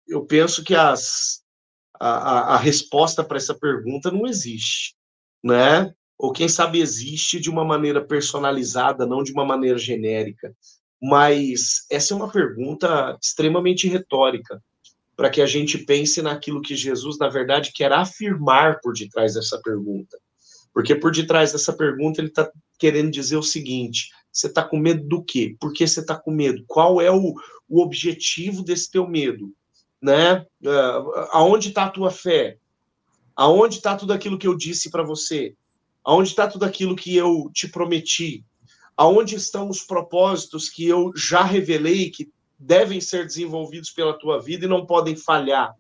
eu 0.08 0.24
penso 0.24 0.64
que 0.64 0.76
as, 0.76 1.42
a, 2.00 2.54
a 2.54 2.58
resposta 2.58 3.24
para 3.24 3.38
essa 3.38 3.56
pergunta 3.56 4.12
não 4.12 4.28
existe, 4.28 4.94
né? 5.44 5.92
Ou 6.16 6.32
quem 6.32 6.48
sabe 6.48 6.80
existe 6.80 7.40
de 7.40 7.50
uma 7.50 7.66
maneira 7.66 8.06
personalizada, 8.06 9.08
não 9.08 9.24
de 9.24 9.32
uma 9.32 9.44
maneira 9.44 9.80
genérica. 9.80 10.56
Mas 11.02 11.88
essa 11.90 12.14
é 12.14 12.18
uma 12.18 12.32
pergunta 12.32 13.18
extremamente 13.20 13.88
retórica, 13.88 14.62
para 15.16 15.32
que 15.32 15.42
a 15.42 15.48
gente 15.48 15.80
pense 15.80 16.22
naquilo 16.22 16.62
que 16.62 16.76
Jesus, 16.76 17.18
na 17.18 17.30
verdade, 17.30 17.72
quer 17.74 17.92
afirmar 17.92 18.80
por 18.80 18.94
detrás 18.94 19.34
dessa 19.34 19.60
pergunta. 19.64 20.16
Porque 20.72 20.94
por 20.94 21.12
detrás 21.12 21.52
dessa 21.52 21.74
pergunta 21.74 22.22
ele 22.22 22.28
está 22.28 22.48
querendo 22.78 23.10
dizer 23.10 23.38
o 23.38 23.44
seguinte: 23.44 24.10
você 24.36 24.48
está 24.48 24.62
com 24.62 24.78
medo 24.78 25.08
do 25.08 25.24
quê? 25.24 25.56
Por 25.62 25.72
que 25.72 25.88
você 25.88 26.02
está 26.02 26.14
com 26.14 26.30
medo? 26.30 26.62
Qual 26.68 27.00
é 27.00 27.10
o, 27.10 27.34
o 27.68 27.82
objetivo 27.82 28.64
desse 28.64 28.90
teu 28.92 29.08
medo? 29.08 29.54
Né? 30.02 30.46
Uh, 30.64 31.28
aonde 31.32 31.70
está 31.70 31.86
a 31.86 31.90
tua 31.90 32.12
fé? 32.12 32.58
Aonde 33.36 33.76
está 33.76 33.96
tudo 33.96 34.14
aquilo 34.14 34.38
que 34.38 34.48
eu 34.48 34.56
disse 34.56 34.90
para 34.90 35.04
você? 35.04 35.56
Aonde 36.04 36.30
está 36.30 36.48
tudo 36.48 36.64
aquilo 36.64 36.96
que 36.96 37.16
eu 37.16 37.50
te 37.54 37.68
prometi? 37.68 38.46
Aonde 38.96 39.36
estão 39.36 39.70
os 39.70 39.82
propósitos 39.82 40.70
que 40.70 40.88
eu 40.88 41.12
já 41.16 41.44
revelei 41.44 42.10
que 42.10 42.32
devem 42.58 43.02
ser 43.02 43.26
desenvolvidos 43.26 43.90
pela 43.90 44.18
tua 44.18 44.42
vida 44.42 44.66
e 44.66 44.70
não 44.70 44.86
podem 44.86 45.16
falhar? 45.16 45.76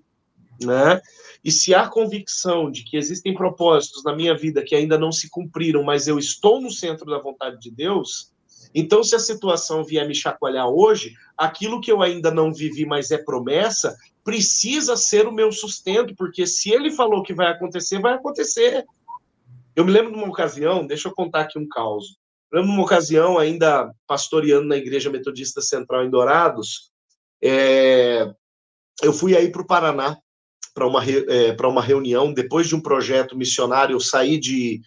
Né? 0.62 1.01
E 1.44 1.51
se 1.51 1.75
há 1.75 1.88
convicção 1.88 2.72
de 2.72 2.84
que 2.84 2.98
existem 2.98 3.34
propósitos 3.34 4.04
na 4.04 4.15
minha 4.15 4.36
vida 4.36 4.63
que 4.63 4.75
ainda 4.75 4.98
não 4.98 5.12
se 5.12 5.30
cumpriram, 5.30 5.84
mas 5.84 6.08
eu 6.08 6.18
estou 6.18 6.60
no 6.60 6.72
centro 6.72 7.06
da 7.06 7.20
vontade 7.20 7.60
de 7.60 7.70
Deus, 7.70 8.32
Então, 8.77 9.01
se 9.01 9.15
a 9.15 9.20
situação 9.20 9.86
vier 9.86 10.05
me 10.05 10.13
chacoalhar 10.13 10.67
hoje, 10.67 11.15
aquilo 11.38 11.79
que 11.79 11.89
eu 11.89 12.01
ainda 12.01 12.29
não 12.29 12.53
vivi, 12.53 12.86
mas 12.86 13.10
é 13.10 13.17
promessa, 13.17 13.96
precisa 14.22 14.98
ser 14.98 15.25
o 15.25 15.32
meu 15.32 15.50
sustento, 15.50 16.13
porque 16.13 16.46
se 16.46 16.72
ele 16.72 16.91
falou 16.91 17.24
que 17.24 17.34
vai 17.34 17.48
acontecer, 17.48 18.01
vai 18.01 18.15
acontecer. 18.15 18.84
Eu 19.74 19.86
me 19.86 19.91
lembro 19.94 20.12
de 20.12 20.17
uma 20.17 20.27
ocasião, 20.27 20.86
deixa 20.86 21.08
eu 21.08 21.13
contar 21.13 21.41
aqui 21.41 21.58
um 21.58 21.67
caos. 21.67 22.17
Lembro 22.51 22.70
de 22.70 22.75
uma 22.75 22.84
ocasião, 22.84 23.38
ainda 23.38 23.89
pastoreando 24.05 24.67
na 24.67 24.75
Igreja 24.75 25.10
Metodista 25.10 25.62
Central 25.62 26.03
em 26.03 26.10
Dourados, 26.10 26.91
é, 27.41 28.29
eu 29.01 29.13
fui 29.13 29.38
aí 29.38 29.50
para 29.50 29.62
o 29.62 29.67
Paraná 29.67 30.17
para 30.74 30.86
uma, 30.86 31.01
é, 31.10 31.55
uma 31.65 31.82
reunião, 31.82 32.34
depois 32.34 32.67
de 32.67 32.75
um 32.75 32.82
projeto 32.82 33.38
missionário, 33.38 33.94
eu 33.96 34.00
saí 34.01 34.38
de, 34.38 34.82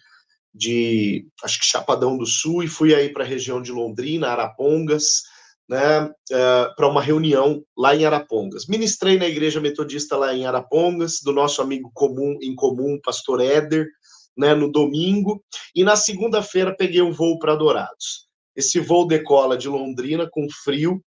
de 0.53 1.27
acho 1.43 1.59
que 1.59 1.65
Chapadão 1.65 2.17
do 2.17 2.25
Sul 2.25 2.63
e 2.63 2.67
fui 2.67 2.93
aí 2.93 3.09
para 3.09 3.23
a 3.23 3.27
região 3.27 3.61
de 3.61 3.71
Londrina, 3.71 4.29
Arapongas, 4.29 5.23
né, 5.67 6.09
é, 6.31 6.69
para 6.75 6.87
uma 6.87 7.01
reunião 7.01 7.63
lá 7.77 7.95
em 7.95 8.03
Arapongas. 8.03 8.65
Ministrei 8.65 9.19
na 9.19 9.27
igreja 9.27 9.61
metodista 9.61 10.17
lá 10.17 10.33
em 10.33 10.45
Arapongas, 10.45 11.19
do 11.23 11.31
nosso 11.31 11.61
amigo 11.61 11.91
comum 11.93 12.37
em 12.41 12.55
comum, 12.55 12.99
pastor 13.03 13.39
Éder, 13.39 13.87
né, 14.35 14.55
no 14.55 14.71
domingo, 14.71 15.43
e 15.75 15.83
na 15.83 15.95
segunda-feira 15.95 16.75
peguei 16.75 17.01
um 17.01 17.11
voo 17.11 17.37
para 17.37 17.55
Dourados. 17.55 18.27
Esse 18.55 18.79
voo 18.79 19.05
decola 19.05 19.55
de 19.55 19.67
Londrina 19.67 20.27
com 20.31 20.47
frio, 20.49 21.03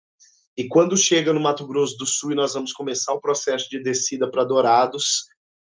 e 0.56 0.68
quando 0.68 0.96
chega 0.96 1.34
no 1.34 1.40
Mato 1.40 1.66
Grosso 1.66 1.98
do 1.98 2.06
Sul 2.06 2.34
e 2.34 2.36
nós 2.36 2.54
vamos 2.54 2.72
começar 2.74 3.14
o 3.14 3.22
processo 3.22 3.70
de 3.70 3.82
descida 3.82 4.30
para 4.30 4.44
Dourados, 4.44 5.26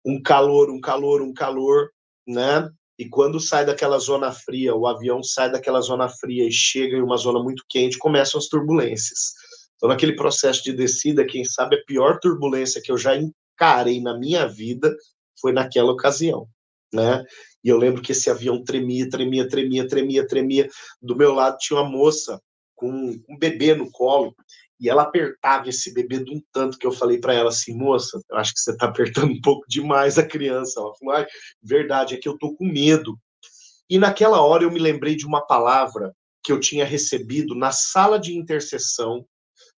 um 0.05 0.21
calor, 0.21 0.69
um 0.69 0.81
calor, 0.81 1.21
um 1.21 1.33
calor, 1.33 1.89
né? 2.27 2.67
E 3.01 3.09
quando 3.09 3.39
sai 3.39 3.65
daquela 3.65 3.97
zona 3.97 4.31
fria, 4.31 4.75
o 4.75 4.85
avião 4.85 5.23
sai 5.23 5.51
daquela 5.51 5.81
zona 5.81 6.07
fria 6.07 6.47
e 6.47 6.51
chega 6.51 6.95
em 6.95 7.01
uma 7.01 7.17
zona 7.17 7.41
muito 7.41 7.65
quente, 7.67 7.97
começam 7.97 8.37
as 8.37 8.45
turbulências. 8.45 9.33
Então, 9.75 9.89
naquele 9.89 10.15
processo 10.15 10.63
de 10.63 10.71
descida, 10.71 11.25
quem 11.25 11.43
sabe 11.43 11.77
a 11.77 11.83
pior 11.83 12.19
turbulência 12.19 12.79
que 12.79 12.91
eu 12.91 12.99
já 12.99 13.17
encarei 13.17 13.99
na 13.99 14.15
minha 14.19 14.45
vida 14.45 14.95
foi 15.41 15.51
naquela 15.51 15.91
ocasião, 15.91 16.47
né? 16.93 17.25
E 17.63 17.69
eu 17.69 17.77
lembro 17.79 18.03
que 18.03 18.11
esse 18.11 18.29
avião 18.29 18.63
tremia, 18.63 19.09
tremia, 19.09 19.49
tremia, 19.49 19.87
tremia, 19.87 20.27
tremia. 20.27 20.69
Do 21.01 21.15
meu 21.15 21.33
lado 21.33 21.57
tinha 21.57 21.79
uma 21.79 21.89
moça 21.89 22.39
com 22.75 23.19
um 23.27 23.35
bebê 23.39 23.73
no 23.73 23.89
colo 23.89 24.35
e 24.81 24.89
ela 24.89 25.03
apertava 25.03 25.69
esse 25.69 25.93
bebê 25.93 26.23
de 26.23 26.35
um 26.35 26.41
tanto 26.51 26.77
que 26.77 26.87
eu 26.87 26.91
falei 26.91 27.19
para 27.19 27.35
ela 27.35 27.49
assim, 27.49 27.73
moça, 27.73 28.19
eu 28.29 28.37
acho 28.37 28.51
que 28.51 28.59
você 28.59 28.71
está 28.71 28.87
apertando 28.87 29.29
um 29.31 29.39
pouco 29.39 29.63
demais 29.69 30.17
a 30.17 30.25
criança. 30.25 30.79
Ela 30.79 30.95
falou, 30.95 31.13
ai, 31.13 31.27
verdade, 31.61 32.15
é 32.15 32.17
que 32.17 32.27
eu 32.27 32.37
tô 32.37 32.55
com 32.55 32.65
medo. 32.65 33.15
E 33.87 33.99
naquela 33.99 34.41
hora 34.41 34.63
eu 34.63 34.71
me 34.71 34.79
lembrei 34.79 35.15
de 35.15 35.27
uma 35.27 35.45
palavra 35.45 36.11
que 36.43 36.51
eu 36.51 36.59
tinha 36.59 36.83
recebido 36.83 37.53
na 37.53 37.71
sala 37.71 38.19
de 38.19 38.35
intercessão 38.35 39.23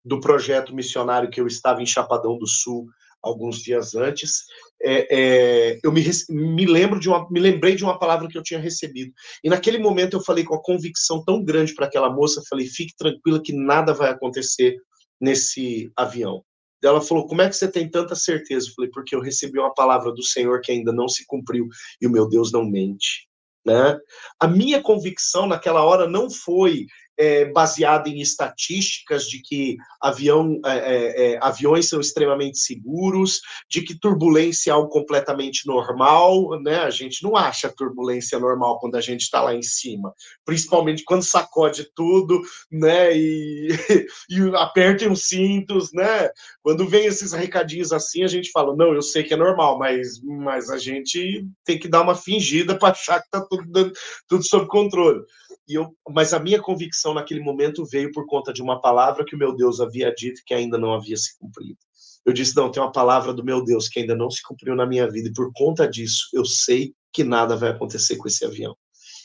do 0.05 0.21
projeto 0.21 0.75
missionário 0.75 1.31
que 1.31 1.41
eu 1.41 1.49
estava 1.49 1.83
em 1.83 1.87
Chapadão 1.87 2.39
do 2.39 2.47
Sul 2.47 2.87
alguns 3.23 3.59
dias 3.59 3.95
antes, 3.95 4.45
é, 4.83 5.07
é, 5.11 5.81
eu 5.83 5.93
me, 5.93 6.05
me 6.29 6.67
lembro 6.67 6.99
de 6.99 7.09
uma, 7.09 7.29
me 7.31 7.39
lembrei 7.39 7.77
de 7.77 7.85
uma 7.85 7.99
palavra 7.99 8.29
que 8.29 8.37
eu 8.37 8.43
tinha 8.43 8.59
recebido. 8.59 9.13
E 9.45 9.49
naquele 9.49 9.79
momento 9.79 10.17
eu 10.17 10.21
falei 10.21 10.43
com 10.43 10.57
a 10.57 10.63
convicção 10.63 11.25
tão 11.25 11.43
grande 11.43 11.73
para 11.75 11.87
aquela 11.87 12.11
moça, 12.11 12.43
falei: 12.51 12.67
fique 12.67 12.95
tranquila 12.97 13.41
que 13.41 13.53
nada 13.53 13.95
vai 13.95 14.11
acontecer 14.11 14.77
nesse 15.23 15.93
avião. 15.97 16.45
Ela 16.83 17.01
falou: 17.01 17.27
Como 17.27 17.41
é 17.41 17.49
que 17.49 17.55
você 17.55 17.71
tem 17.71 17.89
tanta 17.89 18.17
certeza? 18.17 18.69
Eu 18.69 18.75
falei: 18.75 18.91
Porque 18.91 19.15
eu 19.15 19.21
recebi 19.21 19.59
uma 19.59 19.73
palavra 19.73 20.13
do 20.13 20.23
Senhor 20.23 20.61
que 20.61 20.73
ainda 20.73 20.93
não 20.93 21.09
se 21.09 21.25
cumpriu 21.27 21.69
e 22.01 22.07
o 22.07 22.11
meu 22.11 22.29
Deus 22.29 22.51
não 22.51 22.65
mente. 22.65 23.29
Né? 23.65 23.97
A 24.41 24.49
minha 24.49 24.83
convicção 24.83 25.47
naquela 25.47 25.85
hora 25.85 26.09
não 26.09 26.29
foi 26.29 26.87
é, 27.23 27.45
baseada 27.45 28.09
em 28.09 28.21
estatísticas 28.21 29.29
de 29.29 29.41
que 29.41 29.77
avião, 30.01 30.61
é, 30.67 30.79
é, 30.79 31.33
é, 31.35 31.39
aviões 31.41 31.89
são 31.89 32.01
extremamente 32.01 32.59
seguros, 32.59 33.41
de 33.71 33.83
que 33.83 33.97
turbulência 33.97 34.71
é 34.71 34.73
algo 34.73 34.89
completamente 34.89 35.65
normal, 35.65 36.61
né? 36.61 36.81
A 36.81 36.91
gente 36.91 37.23
não 37.23 37.37
acha 37.37 37.73
turbulência 37.73 38.41
normal 38.41 38.81
quando 38.81 38.97
a 38.97 39.01
gente 39.01 39.21
está 39.21 39.41
lá 39.41 39.55
em 39.55 39.63
cima, 39.63 40.13
principalmente 40.45 41.05
quando 41.05 41.23
sacode 41.23 41.89
tudo, 41.95 42.43
né? 42.71 43.17
E, 43.17 43.69
e 44.29 44.57
apertem 44.57 45.09
os 45.09 45.29
cintos, 45.29 45.93
né? 45.93 46.29
Quando 46.61 46.89
vem 46.89 47.07
esses 47.07 47.33
recadinhos 47.33 47.93
assim, 47.93 48.25
a 48.25 48.29
gente 48.29 48.51
fala, 48.51 48.75
não, 48.75 48.93
eu 48.93 49.03
sei 49.03 49.23
que 49.23 49.35
é 49.35 49.37
normal, 49.37 49.79
mas, 49.79 50.21
mas 50.25 50.71
a 50.71 50.79
gente 50.79 51.47
tem 51.65 51.79
que 51.79 51.87
dar 51.87 52.03
uma 52.03 52.17
fingida 52.17 52.77
para 52.77 52.93
achar 52.93 53.21
que 53.21 53.27
está 53.27 53.41
tudo, 53.49 53.93
tudo 54.27 54.45
sob 54.45 54.67
controle. 54.67 55.23
E 55.69 55.75
eu, 55.75 55.97
mas 56.09 56.35
a 56.35 56.41
minha 56.41 56.61
convicção 56.61 57.15
naquele 57.15 57.41
momento 57.41 57.85
veio 57.85 58.11
por 58.13 58.27
conta 58.27 58.53
de 58.53 58.63
uma 58.63 58.81
palavra 58.81 59.25
que 59.25 59.37
o 59.37 59.39
meu 59.39 59.55
Deus 59.55 59.81
havia 59.81 60.13
dito 60.13 60.43
que 60.45 60.55
ainda 60.55 60.77
não 60.77 60.93
havia 60.93 61.17
se 61.17 61.39
cumprido. 61.39 61.79
Eu 62.25 62.33
disse: 62.33 62.57
não, 62.57 62.71
tem 62.71 62.83
uma 62.83 62.93
palavra 62.93 63.33
do 63.33 63.45
meu 63.45 63.65
Deus 63.65 63.89
que 63.89 64.01
ainda 64.01 64.15
não 64.15 64.31
se 64.31 64.43
cumpriu 64.43 64.75
na 64.75 64.87
minha 64.87 65.09
vida, 65.09 65.29
e 65.29 65.33
por 65.33 65.53
conta 65.55 65.89
disso 65.89 66.29
eu 66.33 66.45
sei 66.45 66.95
que 67.13 67.23
nada 67.23 67.57
vai 67.57 67.71
acontecer 67.71 68.17
com 68.17 68.27
esse 68.27 68.45
avião. 68.45 68.77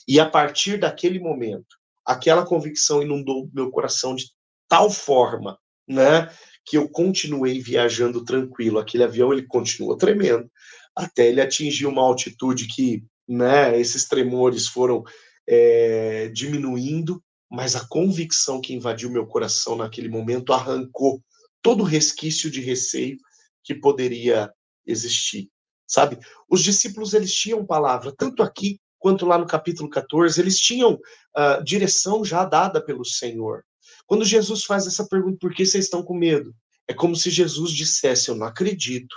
E 0.08 0.20
a 0.20 0.30
partir 0.30 0.80
daquele 0.80 1.20
momento, 1.20 1.76
aquela 2.06 2.46
convicção 2.46 3.02
inundou 3.02 3.50
meu 3.54 3.70
coração 3.70 4.16
de 4.16 4.26
tal 4.68 4.90
forma, 4.90 5.58
né, 5.88 6.30
que 6.66 6.78
eu 6.78 6.90
continuei 6.90 7.60
viajando 7.60 8.24
tranquilo. 8.24 8.80
Aquele 8.80 9.04
avião 9.04 9.32
ele 9.32 9.46
continuou 9.46 9.96
tremendo 9.96 10.50
até 10.96 11.28
ele 11.28 11.40
atingir 11.40 11.86
uma 11.86 12.02
altitude 12.02 12.68
que, 12.68 13.04
né, 13.28 13.80
esses 13.80 14.08
tremores 14.08 14.68
foram 14.68 15.04
é, 15.48 16.28
diminuindo, 16.30 17.24
mas 17.50 17.76
a 17.76 17.88
convicção 17.88 18.60
que 18.60 18.74
invadiu 18.74 19.10
meu 19.10 19.26
coração 19.26 19.76
naquele 19.76 20.10
momento 20.10 20.52
arrancou 20.52 21.24
todo 21.62 21.84
resquício 21.84 22.52
de 22.52 22.62
receio 22.62 23.18
que 23.64 23.74
poderia 23.74 24.52
existir. 24.86 25.50
Sabe? 25.88 26.20
Os 26.50 26.62
discípulos 26.62 27.14
eles 27.14 27.34
tinham 27.34 27.66
palavra, 27.66 28.14
tanto 28.16 28.44
aqui 28.44 28.80
quanto 29.00 29.26
lá 29.26 29.38
no 29.38 29.48
capítulo 29.48 29.90
14, 29.90 30.40
eles 30.40 30.58
tinham 30.58 30.94
uh, 30.94 31.64
direção 31.64 32.26
já 32.26 32.44
dada 32.44 32.84
pelo 32.84 33.06
Senhor. 33.06 33.64
Quando 34.06 34.26
Jesus 34.26 34.66
faz 34.66 34.86
essa 34.86 35.08
pergunta, 35.08 35.38
por 35.40 35.54
que 35.54 35.66
vocês 35.66 35.86
estão 35.86 36.04
com 36.04 36.14
medo? 36.14 36.54
É 36.88 36.94
como 36.94 37.16
se 37.16 37.30
Jesus 37.30 37.72
dissesse: 37.72 38.30
Eu 38.30 38.36
não 38.36 38.48
acredito 38.48 39.16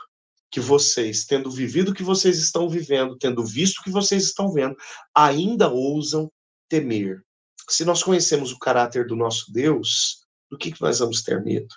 que 0.50 0.60
vocês, 0.60 1.24
tendo 1.24 1.50
vivido 1.50 1.90
o 1.90 1.94
que 1.94 2.02
vocês 2.02 2.38
estão 2.38 2.68
vivendo, 2.68 3.16
tendo 3.16 3.44
visto 3.44 3.78
o 3.78 3.82
que 3.82 3.90
vocês 3.90 4.24
estão 4.24 4.52
vendo, 4.52 4.76
ainda 5.14 5.68
ousam 5.68 6.30
temer. 6.68 7.22
Se 7.68 7.84
nós 7.84 8.02
conhecemos 8.02 8.52
o 8.52 8.58
caráter 8.58 9.06
do 9.06 9.14
nosso 9.14 9.52
Deus, 9.52 10.26
do 10.50 10.58
que, 10.58 10.72
que 10.72 10.82
nós 10.82 10.98
vamos 10.98 11.22
ter 11.22 11.42
medo? 11.42 11.68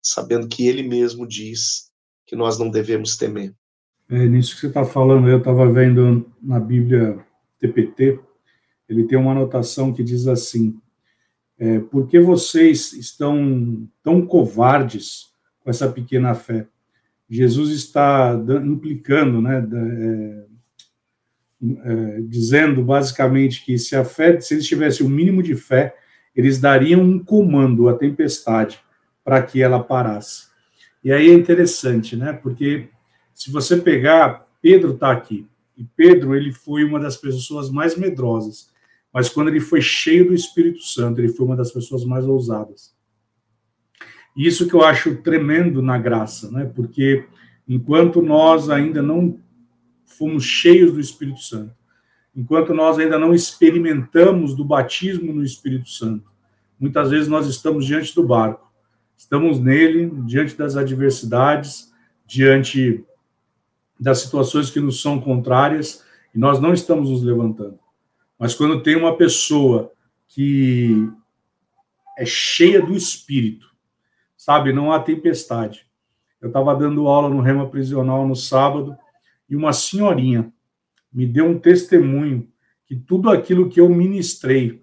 Sabendo 0.00 0.46
que 0.46 0.66
Ele 0.66 0.82
mesmo 0.82 1.26
diz 1.26 1.90
que 2.26 2.36
nós 2.36 2.58
não 2.58 2.70
devemos 2.70 3.16
temer. 3.16 3.54
É 4.08 4.26
nisso 4.26 4.54
que 4.54 4.60
você 4.60 4.66
está 4.68 4.84
falando, 4.84 5.28
eu 5.28 5.38
estava 5.38 5.70
vendo 5.70 6.30
na 6.40 6.60
Bíblia 6.60 7.24
TPT, 7.58 8.20
ele 8.88 9.04
tem 9.04 9.18
uma 9.18 9.32
anotação 9.32 9.92
que 9.92 10.04
diz 10.04 10.28
assim: 10.28 10.78
é, 11.58 11.80
por 11.80 12.06
que 12.06 12.20
vocês 12.20 12.92
estão 12.92 13.88
tão 14.02 14.24
covardes 14.26 15.32
com 15.60 15.70
essa 15.70 15.90
pequena 15.90 16.34
fé? 16.34 16.68
Jesus 17.28 17.70
está 17.70 18.34
implicando, 18.64 19.40
né, 19.40 19.66
é, 19.72 20.44
é, 21.84 22.20
dizendo 22.22 22.82
basicamente 22.82 23.64
que 23.64 23.78
se 23.78 23.96
a 23.96 24.04
fé, 24.04 24.38
se 24.40 24.54
eles 24.54 24.66
tivessem 24.66 25.06
o 25.06 25.08
um 25.08 25.12
mínimo 25.12 25.42
de 25.42 25.54
fé, 25.54 25.96
eles 26.36 26.60
dariam 26.60 27.00
um 27.00 27.18
comando 27.18 27.88
à 27.88 27.94
tempestade 27.94 28.78
para 29.24 29.42
que 29.42 29.62
ela 29.62 29.82
parasse. 29.82 30.48
E 31.02 31.12
aí 31.12 31.30
é 31.30 31.34
interessante, 31.34 32.16
né? 32.16 32.32
Porque 32.32 32.88
se 33.34 33.50
você 33.50 33.76
pegar, 33.76 34.46
Pedro 34.60 34.92
está 34.94 35.10
aqui, 35.10 35.46
e 35.76 35.84
Pedro 35.84 36.34
ele 36.34 36.52
foi 36.52 36.84
uma 36.84 37.00
das 37.00 37.16
pessoas 37.16 37.70
mais 37.70 37.96
medrosas, 37.96 38.70
mas 39.12 39.28
quando 39.28 39.48
ele 39.48 39.60
foi 39.60 39.80
cheio 39.80 40.26
do 40.26 40.34
Espírito 40.34 40.82
Santo, 40.82 41.20
ele 41.20 41.28
foi 41.28 41.46
uma 41.46 41.56
das 41.56 41.72
pessoas 41.72 42.04
mais 42.04 42.26
ousadas. 42.26 42.93
Isso 44.36 44.66
que 44.66 44.74
eu 44.74 44.82
acho 44.82 45.16
tremendo 45.22 45.80
na 45.80 45.96
graça, 45.96 46.50
né? 46.50 46.64
Porque 46.64 47.26
enquanto 47.68 48.20
nós 48.20 48.68
ainda 48.68 49.00
não 49.00 49.38
fomos 50.04 50.44
cheios 50.44 50.92
do 50.92 51.00
Espírito 51.00 51.40
Santo, 51.40 51.74
enquanto 52.34 52.74
nós 52.74 52.98
ainda 52.98 53.18
não 53.18 53.32
experimentamos 53.32 54.54
do 54.54 54.64
batismo 54.64 55.32
no 55.32 55.44
Espírito 55.44 55.88
Santo, 55.88 56.30
muitas 56.78 57.10
vezes 57.10 57.28
nós 57.28 57.46
estamos 57.46 57.86
diante 57.86 58.14
do 58.14 58.26
barco, 58.26 58.70
estamos 59.16 59.60
nele, 59.60 60.10
diante 60.26 60.56
das 60.56 60.76
adversidades, 60.76 61.92
diante 62.26 63.04
das 63.98 64.18
situações 64.18 64.70
que 64.70 64.80
nos 64.80 65.00
são 65.00 65.20
contrárias, 65.20 66.04
e 66.34 66.38
nós 66.38 66.60
não 66.60 66.72
estamos 66.72 67.10
nos 67.10 67.22
levantando. 67.22 67.78
Mas 68.38 68.54
quando 68.54 68.82
tem 68.82 68.96
uma 68.96 69.16
pessoa 69.16 69.92
que 70.26 71.08
é 72.18 72.26
cheia 72.26 72.84
do 72.84 72.94
Espírito, 72.94 73.73
sabe? 74.44 74.74
Não 74.74 74.92
há 74.92 75.00
tempestade. 75.00 75.86
Eu 76.38 76.48
estava 76.48 76.74
dando 76.74 77.08
aula 77.08 77.30
no 77.30 77.40
Rema 77.40 77.66
Prisional 77.66 78.28
no 78.28 78.36
sábado 78.36 78.94
e 79.48 79.56
uma 79.56 79.72
senhorinha 79.72 80.52
me 81.10 81.24
deu 81.24 81.46
um 81.46 81.58
testemunho 81.58 82.46
que 82.84 82.94
tudo 82.94 83.30
aquilo 83.30 83.70
que 83.70 83.80
eu 83.80 83.88
ministrei 83.88 84.82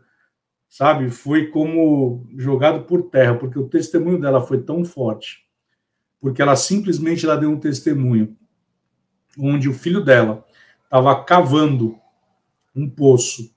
sabe, 0.67 1.11
foi 1.11 1.47
como 1.47 2.25
jogado 2.37 2.85
por 2.85 3.03
terra, 3.09 3.35
porque 3.35 3.59
o 3.59 3.67
testemunho 3.67 4.19
dela 4.19 4.41
foi 4.41 4.63
tão 4.63 4.83
forte, 4.83 5.45
porque 6.19 6.41
ela 6.41 6.55
simplesmente 6.55 7.25
ela 7.25 7.35
deu 7.35 7.51
um 7.51 7.59
testemunho 7.59 8.35
onde 9.37 9.69
o 9.69 9.73
filho 9.73 10.03
dela 10.03 10.43
estava 10.85 11.23
cavando 11.23 11.99
um 12.75 12.89
poço 12.89 13.53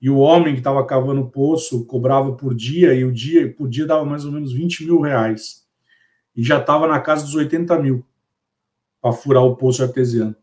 e 0.00 0.08
o 0.08 0.18
homem 0.18 0.54
que 0.54 0.60
estava 0.60 0.84
cavando 0.86 1.22
o 1.22 1.30
poço 1.30 1.84
cobrava 1.86 2.32
por 2.32 2.54
dia 2.54 2.94
e 2.94 3.04
o 3.04 3.12
dia 3.12 3.52
por 3.52 3.68
dia 3.68 3.86
dava 3.86 4.04
mais 4.04 4.24
ou 4.24 4.32
menos 4.32 4.52
20 4.52 4.84
mil 4.84 5.00
reais 5.00 5.66
e 6.36 6.42
já 6.42 6.58
estava 6.58 6.86
na 6.86 7.00
casa 7.00 7.24
dos 7.24 7.34
80 7.34 7.78
mil 7.80 8.06
para 9.00 9.12
furar 9.12 9.42
o 9.42 9.56
poço 9.56 9.82
artesiano. 9.82 10.36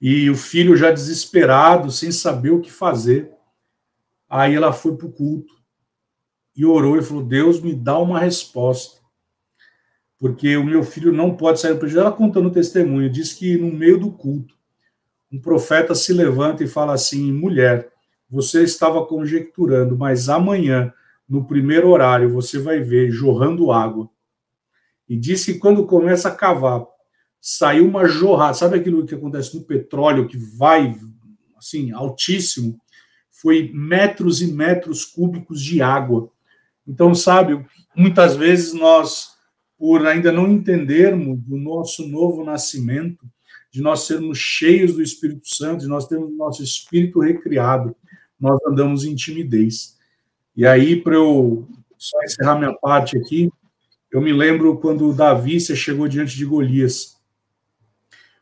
E 0.00 0.28
o 0.28 0.34
filho 0.34 0.76
já 0.76 0.90
desesperado, 0.90 1.90
sem 1.90 2.10
saber 2.10 2.50
o 2.50 2.60
que 2.60 2.70
fazer, 2.70 3.32
Aí 4.34 4.54
ela 4.54 4.72
foi 4.72 4.96
para 4.96 5.06
o 5.06 5.12
culto 5.12 5.52
e 6.56 6.64
orou 6.64 6.96
e 6.96 7.02
falou: 7.02 7.22
Deus 7.22 7.60
me 7.60 7.74
dá 7.74 7.98
uma 7.98 8.18
resposta. 8.18 9.02
Porque 10.18 10.56
o 10.56 10.64
meu 10.64 10.82
filho 10.82 11.12
não 11.12 11.36
pode 11.36 11.60
sair 11.60 11.74
do 11.74 11.78
prejuízo. 11.78 12.00
Ela 12.00 12.16
contando 12.16 12.46
o 12.46 12.52
testemunho, 12.52 13.10
diz 13.10 13.34
que 13.34 13.58
no 13.58 13.70
meio 13.70 13.98
do 14.00 14.10
culto, 14.10 14.56
um 15.30 15.38
profeta 15.38 15.94
se 15.94 16.14
levanta 16.14 16.64
e 16.64 16.66
fala 16.66 16.94
assim: 16.94 17.30
mulher, 17.30 17.91
você 18.32 18.64
estava 18.64 19.04
conjecturando, 19.04 19.96
mas 19.96 20.28
amanhã, 20.28 20.92
no 21.28 21.44
primeiro 21.44 21.90
horário, 21.90 22.32
você 22.32 22.58
vai 22.58 22.80
ver 22.80 23.10
jorrando 23.10 23.70
água. 23.70 24.08
E 25.08 25.16
disse 25.16 25.52
que 25.52 25.58
quando 25.60 25.86
começa 25.86 26.28
a 26.28 26.34
cavar, 26.34 26.86
saiu 27.40 27.86
uma 27.86 28.08
jorrada. 28.08 28.54
Sabe 28.54 28.78
aquilo 28.78 29.06
que 29.06 29.14
acontece 29.14 29.54
no 29.54 29.62
petróleo, 29.62 30.26
que 30.26 30.38
vai 30.38 30.98
assim, 31.56 31.92
altíssimo? 31.92 32.80
foi 33.42 33.72
metros 33.74 34.40
e 34.40 34.52
metros 34.52 35.04
cúbicos 35.04 35.60
de 35.60 35.82
água. 35.82 36.30
Então, 36.86 37.12
sabe, 37.12 37.66
muitas 37.96 38.36
vezes 38.36 38.72
nós, 38.72 39.32
por 39.76 40.06
ainda 40.06 40.30
não 40.30 40.48
entendermos 40.48 41.40
o 41.50 41.56
nosso 41.56 42.06
novo 42.06 42.44
nascimento, 42.44 43.26
de 43.68 43.82
nós 43.82 44.02
sermos 44.02 44.38
cheios 44.38 44.94
do 44.94 45.02
Espírito 45.02 45.48
Santo, 45.48 45.80
de 45.80 45.88
nós 45.88 46.06
termos 46.06 46.36
nosso 46.36 46.62
espírito 46.62 47.18
recriado, 47.18 47.96
nós 48.42 48.58
andamos 48.66 49.04
em 49.04 49.14
timidez. 49.14 49.96
E 50.56 50.66
aí, 50.66 51.00
para 51.00 51.14
eu 51.14 51.68
só 51.96 52.20
encerrar 52.24 52.58
minha 52.58 52.74
parte 52.74 53.16
aqui, 53.16 53.48
eu 54.10 54.20
me 54.20 54.32
lembro 54.32 54.76
quando 54.78 55.14
Davi 55.14 55.60
se 55.60 55.76
chegou 55.76 56.08
diante 56.08 56.36
de 56.36 56.44
Golias. 56.44 57.16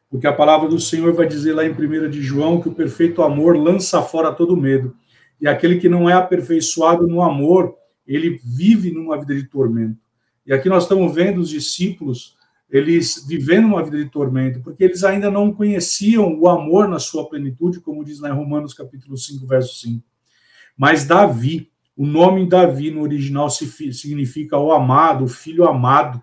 Porque 0.08 0.26
a 0.26 0.32
palavra 0.32 0.68
do 0.68 0.80
Senhor 0.80 1.12
vai 1.12 1.28
dizer 1.28 1.52
lá 1.52 1.64
em 1.64 1.70
1 1.70 2.08
de 2.08 2.22
João 2.22 2.60
que 2.60 2.68
o 2.68 2.74
perfeito 2.74 3.22
amor 3.22 3.56
lança 3.56 4.00
fora 4.02 4.32
todo 4.32 4.56
medo. 4.56 4.96
E 5.38 5.46
aquele 5.46 5.78
que 5.78 5.88
não 5.88 6.08
é 6.08 6.14
aperfeiçoado 6.14 7.06
no 7.06 7.22
amor, 7.22 7.76
ele 8.06 8.40
vive 8.42 8.90
numa 8.90 9.18
vida 9.20 9.34
de 9.34 9.44
tormento. 9.44 10.00
E 10.46 10.52
aqui 10.52 10.68
nós 10.68 10.84
estamos 10.84 11.14
vendo 11.14 11.40
os 11.40 11.50
discípulos, 11.50 12.36
eles 12.70 13.24
vivendo 13.26 13.66
uma 13.66 13.82
vida 13.82 13.98
de 13.98 14.08
tormento, 14.08 14.60
porque 14.60 14.84
eles 14.84 15.02
ainda 15.02 15.30
não 15.30 15.52
conheciam 15.52 16.38
o 16.38 16.48
amor 16.48 16.88
na 16.88 16.98
sua 16.98 17.28
plenitude, 17.28 17.80
como 17.80 18.04
diz 18.04 18.20
lá 18.20 18.28
em 18.28 18.34
Romanos 18.34 18.72
capítulo 18.72 19.16
5, 19.16 19.46
verso 19.46 19.80
5. 19.80 20.04
Mas 20.76 21.04
Davi, 21.04 21.68
o 21.96 22.06
nome 22.06 22.48
Davi 22.48 22.90
no 22.90 23.02
original 23.02 23.50
significa 23.50 24.56
o 24.56 24.72
amado, 24.72 25.24
o 25.24 25.28
filho 25.28 25.68
amado. 25.68 26.22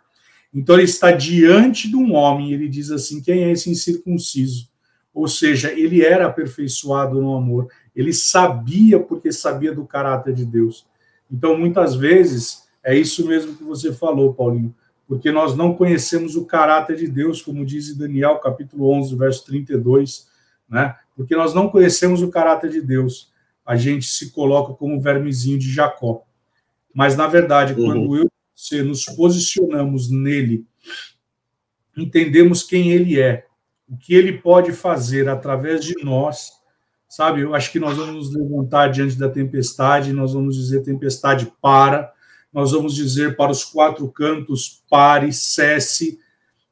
Então 0.53 0.75
ele 0.75 0.85
está 0.85 1.11
diante 1.11 1.89
de 1.89 1.95
um 1.95 2.13
homem, 2.13 2.53
ele 2.53 2.69
diz 2.69 2.89
assim: 2.89 3.21
quem 3.21 3.43
é 3.43 3.51
esse 3.51 3.69
incircunciso? 3.69 4.69
Ou 5.13 5.27
seja, 5.27 5.71
ele 5.71 6.03
era 6.03 6.27
aperfeiçoado 6.27 7.21
no 7.21 7.35
amor, 7.35 7.67
ele 7.95 8.13
sabia 8.13 8.99
porque 8.99 9.31
sabia 9.31 9.73
do 9.73 9.85
caráter 9.85 10.33
de 10.33 10.45
Deus. 10.45 10.85
Então, 11.29 11.57
muitas 11.57 11.95
vezes, 11.95 12.67
é 12.83 12.95
isso 12.95 13.27
mesmo 13.27 13.55
que 13.55 13.63
você 13.63 13.91
falou, 13.91 14.33
Paulinho, 14.33 14.73
porque 15.07 15.31
nós 15.31 15.55
não 15.55 15.73
conhecemos 15.73 16.35
o 16.35 16.45
caráter 16.45 16.97
de 16.97 17.07
Deus, 17.07 17.41
como 17.41 17.65
diz 17.65 17.95
Daniel, 17.95 18.39
capítulo 18.39 18.91
11, 18.91 19.15
verso 19.15 19.45
32, 19.45 20.27
né? 20.69 20.95
Porque 21.15 21.35
nós 21.35 21.53
não 21.53 21.69
conhecemos 21.69 22.21
o 22.21 22.29
caráter 22.29 22.69
de 22.69 22.81
Deus, 22.81 23.31
a 23.65 23.75
gente 23.75 24.05
se 24.05 24.31
coloca 24.31 24.73
como 24.73 24.99
vermezinho 24.99 25.57
de 25.57 25.71
Jacó. 25.71 26.23
Mas, 26.93 27.15
na 27.15 27.27
verdade, 27.27 27.73
uhum. 27.73 27.85
quando 27.85 28.17
eu 28.17 28.31
se 28.57 28.81
nos 28.81 29.05
posicionamos 29.05 30.09
nele, 30.09 30.65
entendemos 31.95 32.63
quem 32.63 32.91
ele 32.91 33.21
é, 33.21 33.45
o 33.87 33.95
que 33.95 34.15
ele 34.15 34.39
pode 34.39 34.71
fazer 34.71 35.29
através 35.29 35.85
de 35.85 35.93
nós, 36.03 36.53
sabe? 37.07 37.41
Eu 37.41 37.53
acho 37.53 37.71
que 37.71 37.79
nós 37.79 37.97
vamos 37.97 38.15
nos 38.15 38.35
levantar 38.35 38.87
diante 38.87 39.15
da 39.15 39.29
tempestade, 39.29 40.11
nós 40.11 40.33
vamos 40.33 40.55
dizer 40.55 40.81
tempestade 40.81 41.53
para, 41.61 42.11
nós 42.51 42.71
vamos 42.71 42.95
dizer 42.95 43.35
para 43.35 43.51
os 43.51 43.63
quatro 43.63 44.07
cantos 44.09 44.83
pare, 44.89 45.31
cesse, 45.31 46.19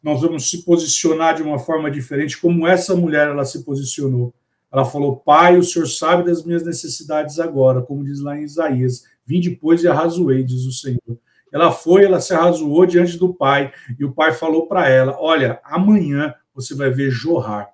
nós 0.01 0.21
vamos 0.21 0.49
se 0.49 0.63
posicionar 0.63 1.35
de 1.35 1.41
uma 1.41 1.57
forma 1.57 1.89
diferente, 1.89 2.39
como 2.39 2.67
essa 2.67 2.95
mulher 2.95 3.29
ela 3.29 3.43
se 3.43 3.63
posicionou. 3.63 4.33
Ela 4.71 4.85
falou: 4.85 5.15
Pai, 5.17 5.57
o 5.57 5.63
Senhor 5.63 5.87
sabe 5.87 6.23
das 6.23 6.43
minhas 6.43 6.63
necessidades 6.63 7.39
agora, 7.39 7.81
como 7.81 8.03
diz 8.03 8.19
lá 8.19 8.37
em 8.37 8.43
Isaías. 8.43 9.05
Vim 9.25 9.41
depois 9.41 9.83
e 9.83 9.87
arrazoei, 9.87 10.43
diz 10.43 10.65
o 10.65 10.71
Senhor. 10.71 11.17
Ela 11.51 11.71
foi, 11.71 12.03
ela 12.03 12.19
se 12.19 12.33
arrazoou 12.33 12.85
diante 12.85 13.17
do 13.17 13.33
pai, 13.33 13.71
e 13.97 14.05
o 14.05 14.11
pai 14.11 14.33
falou 14.33 14.67
para 14.67 14.89
ela: 14.89 15.17
Olha, 15.19 15.59
amanhã 15.63 16.35
você 16.53 16.75
vai 16.75 16.91
ver 16.91 17.09
jorrar. 17.09 17.69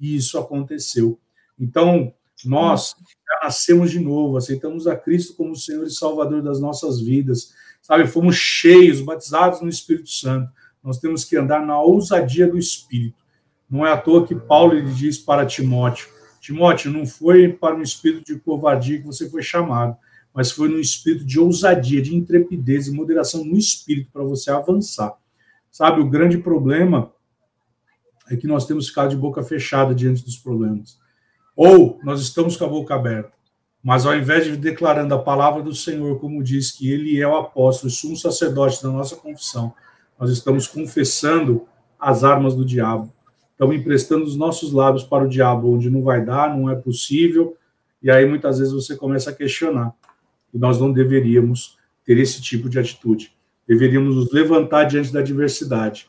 E 0.00 0.16
isso 0.16 0.38
aconteceu. 0.38 1.20
Então, 1.58 2.12
nós 2.44 2.94
já 3.26 3.46
nascemos 3.46 3.90
de 3.90 4.00
novo, 4.00 4.36
aceitamos 4.36 4.86
a 4.86 4.94
Cristo 4.94 5.34
como 5.34 5.56
Senhor 5.56 5.86
e 5.86 5.90
Salvador 5.90 6.42
das 6.42 6.60
nossas 6.60 7.00
vidas, 7.00 7.54
sabe? 7.80 8.06
Fomos 8.06 8.36
cheios, 8.36 9.00
batizados 9.00 9.60
no 9.60 9.68
Espírito 9.68 10.10
Santo. 10.10 10.50
Nós 10.82 10.98
temos 10.98 11.24
que 11.24 11.36
andar 11.36 11.64
na 11.64 11.80
ousadia 11.80 12.46
do 12.46 12.58
Espírito. 12.58 13.16
Não 13.68 13.84
é 13.86 13.92
à 13.92 13.96
toa 13.96 14.26
que 14.26 14.34
Paulo 14.34 14.74
lhe 14.74 14.92
diz 14.92 15.18
para 15.18 15.46
Timóteo: 15.46 16.08
Timóteo, 16.40 16.92
não 16.92 17.04
foi 17.04 17.52
para 17.52 17.74
um 17.74 17.82
espírito 17.82 18.32
de 18.32 18.38
covardia 18.38 18.98
que 18.98 19.06
você 19.06 19.28
foi 19.28 19.42
chamado, 19.42 19.96
mas 20.32 20.52
foi 20.52 20.68
num 20.68 20.78
espírito 20.78 21.24
de 21.24 21.40
ousadia, 21.40 22.00
de 22.00 22.14
intrepidez 22.14 22.86
e 22.86 22.92
moderação 22.92 23.44
no 23.44 23.56
espírito 23.56 24.10
para 24.12 24.22
você 24.22 24.50
avançar. 24.50 25.16
Sabe, 25.72 26.00
o 26.00 26.08
grande 26.08 26.38
problema 26.38 27.12
é 28.30 28.36
que 28.36 28.46
nós 28.46 28.66
temos 28.66 28.88
ficado 28.88 29.10
de 29.10 29.16
boca 29.16 29.42
fechada 29.42 29.94
diante 29.94 30.24
dos 30.24 30.36
problemas. 30.36 30.98
Ou 31.56 31.98
nós 32.04 32.20
estamos 32.20 32.54
com 32.54 32.66
a 32.66 32.68
boca 32.68 32.94
aberta, 32.94 33.32
mas 33.82 34.04
ao 34.04 34.14
invés 34.14 34.44
de 34.44 34.56
declarando 34.56 35.14
a 35.14 35.18
palavra 35.18 35.62
do 35.62 35.74
Senhor, 35.74 36.20
como 36.20 36.42
diz 36.42 36.70
que 36.70 36.92
ele 36.92 37.18
é 37.18 37.26
o 37.26 37.36
apóstolo, 37.36 37.88
o 37.88 37.94
sumo 37.94 38.16
sacerdote 38.16 38.82
da 38.82 38.90
nossa 38.90 39.16
confissão, 39.16 39.72
nós 40.18 40.30
estamos 40.30 40.66
confessando 40.66 41.66
as 41.98 42.24
armas 42.24 42.54
do 42.54 42.64
diabo. 42.64 43.10
Estamos 43.52 43.76
emprestando 43.76 44.24
os 44.26 44.36
nossos 44.36 44.70
lábios 44.70 45.02
para 45.02 45.24
o 45.24 45.28
diabo, 45.28 45.72
onde 45.72 45.88
não 45.88 46.02
vai 46.02 46.22
dar, 46.22 46.54
não 46.54 46.68
é 46.68 46.74
possível, 46.74 47.56
e 48.02 48.10
aí 48.10 48.28
muitas 48.28 48.58
vezes 48.58 48.74
você 48.74 48.94
começa 48.94 49.30
a 49.30 49.32
questionar. 49.32 49.94
E 50.52 50.58
nós 50.58 50.78
não 50.78 50.92
deveríamos 50.92 51.78
ter 52.04 52.18
esse 52.18 52.42
tipo 52.42 52.68
de 52.68 52.78
atitude. 52.78 53.32
Deveríamos 53.66 54.14
nos 54.14 54.30
levantar 54.30 54.84
diante 54.84 55.10
da 55.10 55.20
adversidade, 55.20 56.06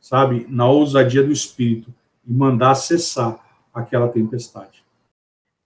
sabe, 0.00 0.46
na 0.48 0.66
ousadia 0.66 1.22
do 1.22 1.30
espírito 1.30 1.92
e 2.26 2.32
mandar 2.32 2.74
cessar 2.74 3.38
aquela 3.74 4.08
tempestade. 4.08 4.85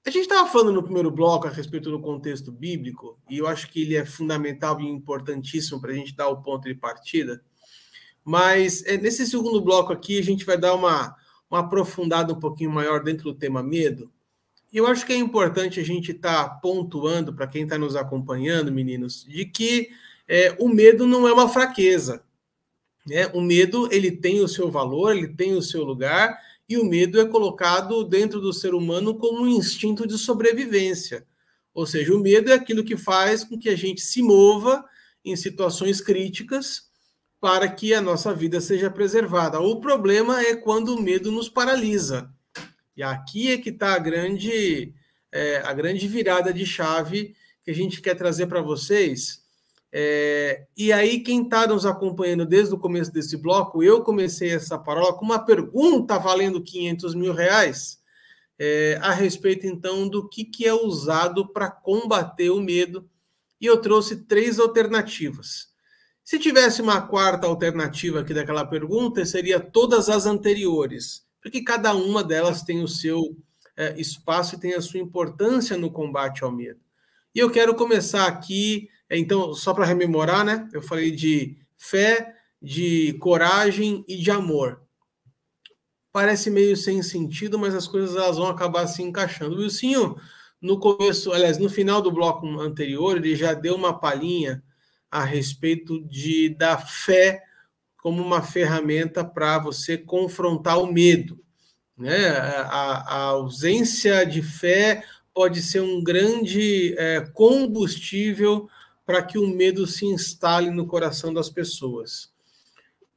A 0.07 0.11
gente 0.11 0.23
estava 0.23 0.49
falando 0.49 0.73
no 0.73 0.83
primeiro 0.83 1.11
bloco 1.11 1.47
a 1.47 1.51
respeito 1.51 1.91
do 1.91 2.01
contexto 2.01 2.51
bíblico, 2.51 3.19
e 3.29 3.39
eu 3.39 3.47
acho 3.47 3.71
que 3.71 3.83
ele 3.83 3.97
é 3.97 4.05
fundamental 4.05 4.81
e 4.81 4.89
importantíssimo 4.89 5.81
para 5.81 5.91
a 5.91 5.95
gente 5.95 6.17
dar 6.17 6.29
o 6.29 6.43
ponto 6.43 6.69
de 6.69 6.75
partida. 6.75 7.43
Mas 8.25 8.83
é, 8.87 8.97
nesse 8.97 9.27
segundo 9.27 9.61
bloco 9.61 9.93
aqui, 9.93 10.19
a 10.19 10.23
gente 10.23 10.45
vai 10.45 10.57
dar 10.57 10.75
uma, 10.75 11.15
uma 11.51 11.61
aprofundada 11.61 12.33
um 12.33 12.41
pouquinho 12.41 12.71
maior 12.71 13.03
dentro 13.03 13.25
do 13.25 13.39
tema 13.39 13.63
medo, 13.63 14.11
e 14.73 14.79
eu 14.79 14.87
acho 14.87 15.05
que 15.05 15.13
é 15.13 15.17
importante 15.17 15.81
a 15.81 15.85
gente 15.85 16.13
estar 16.13 16.49
tá 16.49 16.55
pontuando 16.57 17.35
para 17.35 17.47
quem 17.47 17.65
está 17.65 17.77
nos 17.77 17.97
acompanhando, 17.97 18.71
meninos, 18.71 19.25
de 19.29 19.45
que 19.45 19.91
é, 20.29 20.55
o 20.61 20.69
medo 20.69 21.07
não 21.07 21.27
é 21.27 21.33
uma 21.33 21.49
fraqueza. 21.49 22.23
Né? 23.07 23.27
O 23.35 23.41
medo 23.41 23.89
ele 23.93 24.13
tem 24.13 24.41
o 24.41 24.49
seu 24.49 24.71
valor, 24.71 25.17
ele 25.17 25.29
tem 25.29 25.55
o 25.55 25.63
seu 25.63 25.83
lugar, 25.83 26.39
e 26.71 26.79
o 26.79 26.85
medo 26.85 27.21
é 27.21 27.27
colocado 27.27 28.05
dentro 28.05 28.41
do 28.41 28.53
ser 28.53 28.75
humano 28.75 29.17
como 29.17 29.43
um 29.43 29.49
instinto 29.49 30.07
de 30.07 30.17
sobrevivência. 30.17 31.27
Ou 31.75 31.85
seja, 31.85 32.15
o 32.15 32.21
medo 32.21 32.49
é 32.49 32.55
aquilo 32.55 32.85
que 32.85 32.97
faz 32.97 33.43
com 33.43 33.59
que 33.59 33.69
a 33.69 33.75
gente 33.75 34.01
se 34.01 34.23
mova 34.23 34.85
em 35.25 35.35
situações 35.35 36.01
críticas 36.01 36.89
para 37.41 37.69
que 37.69 37.93
a 37.93 38.01
nossa 38.01 38.33
vida 38.33 38.61
seja 38.61 38.89
preservada. 38.89 39.59
O 39.59 39.81
problema 39.81 40.41
é 40.43 40.55
quando 40.55 40.95
o 40.95 41.03
medo 41.03 41.33
nos 41.33 41.49
paralisa. 41.49 42.33
E 42.97 43.03
aqui 43.03 43.51
é 43.51 43.59
que 43.59 43.71
está 43.71 43.95
a 43.95 43.99
grande, 43.99 44.95
é, 45.33 45.57
a 45.65 45.73
grande 45.73 46.07
virada 46.07 46.53
de 46.53 46.65
chave 46.65 47.35
que 47.65 47.73
a 47.73 47.75
gente 47.75 48.01
quer 48.01 48.15
trazer 48.15 48.47
para 48.47 48.63
vocês. 48.63 49.40
É, 49.93 50.67
e 50.77 50.93
aí, 50.93 51.21
quem 51.21 51.43
está 51.43 51.67
nos 51.67 51.85
acompanhando 51.85 52.47
desde 52.47 52.75
o 52.75 52.79
começo 52.79 53.13
desse 53.13 53.37
bloco, 53.37 53.83
eu 53.83 54.03
comecei 54.03 54.51
essa 54.53 54.79
parola 54.79 55.13
com 55.15 55.25
uma 55.25 55.39
pergunta 55.45 56.19
valendo 56.19 56.63
500 56.63 57.15
mil 57.15 57.33
reais. 57.33 57.99
é, 58.59 58.99
a 59.01 59.13
respeito, 59.13 59.67
então, 59.67 60.07
do 60.07 60.29
que, 60.29 60.45
que 60.45 60.67
é 60.67 60.75
usado 60.75 61.49
para 61.49 61.71
combater 61.71 62.51
o 62.51 62.61
medo. 62.61 63.09
E 63.59 63.67
eu 63.67 63.79
trouxe 63.81 64.25
três 64.27 64.59
alternativas. 64.59 65.71
Se 66.23 66.39
tivesse 66.39 66.81
uma 66.81 67.01
quarta 67.01 67.47
alternativa 67.47 68.21
aqui 68.21 68.33
daquela 68.33 68.65
pergunta, 68.65 69.25
seria 69.25 69.59
todas 69.59 70.09
as 70.09 70.27
anteriores, 70.27 71.27
porque 71.43 71.63
cada 71.63 71.95
uma 71.95 72.23
delas 72.23 72.63
tem 72.63 72.83
o 72.83 72.89
seu 72.89 73.37
é, 73.77 73.99
espaço 73.99 74.55
e 74.55 74.61
tem 74.61 74.75
a 74.75 74.81
sua 74.81 75.01
importância 75.01 75.77
no 75.77 75.91
combate 75.91 76.45
ao 76.45 76.53
medo. 76.53 76.79
E 77.35 77.39
eu 77.39 77.51
quero 77.51 77.75
começar 77.75 78.27
aqui, 78.27 78.89
então, 79.19 79.53
só 79.55 79.75
para 79.75 79.85
rememorar, 79.85 80.45
né? 80.45 80.69
Eu 80.73 80.81
falei 80.81 81.11
de 81.11 81.57
fé, 81.77 82.35
de 82.63 83.15
coragem 83.15 84.05
e 84.07 84.17
de 84.17 84.31
amor. 84.31 84.83
Parece 86.13 86.51
meio 86.51 86.77
sem 86.77 87.03
sentido, 87.03 87.59
mas 87.59 87.75
as 87.75 87.89
coisas 87.89 88.17
elas 88.17 88.37
vão 88.37 88.49
acabar 88.49 88.87
se 88.87 89.03
encaixando. 89.03 89.57
O 89.57 89.59
Wilsinho, 89.61 90.17
no 90.61 90.79
começo, 90.79 91.33
aliás, 91.33 91.59
no 91.59 91.69
final 91.69 92.03
do 92.03 92.13
bloco 92.13 92.47
anterior, 92.61 93.17
ele 93.17 93.35
já 93.35 93.55
deu 93.55 93.75
uma 93.75 93.99
palhinha 93.99 94.63
a 95.11 95.25
respeito 95.25 96.01
de 96.07 96.51
da 96.51 96.79
fé 96.79 97.43
como 97.97 98.23
uma 98.23 98.43
ferramenta 98.43 99.25
para 99.25 99.59
você 99.59 99.99
confrontar 99.99 100.79
o 100.79 100.93
medo. 100.93 101.39
Né? 101.97 102.29
A, 102.29 102.63
a, 102.63 103.23
ausência 103.25 104.25
de 104.25 104.43
fé 104.43 105.05
pode 105.35 105.63
ser 105.63 105.81
um 105.81 106.03
grande 106.03 106.95
é, 106.97 107.21
combustível 107.35 108.69
para 109.11 109.25
que 109.25 109.37
o 109.37 109.49
medo 109.49 109.89
se 109.89 110.07
instale 110.07 110.71
no 110.71 110.87
coração 110.87 111.35
das 111.35 111.51
pessoas. 111.51 112.31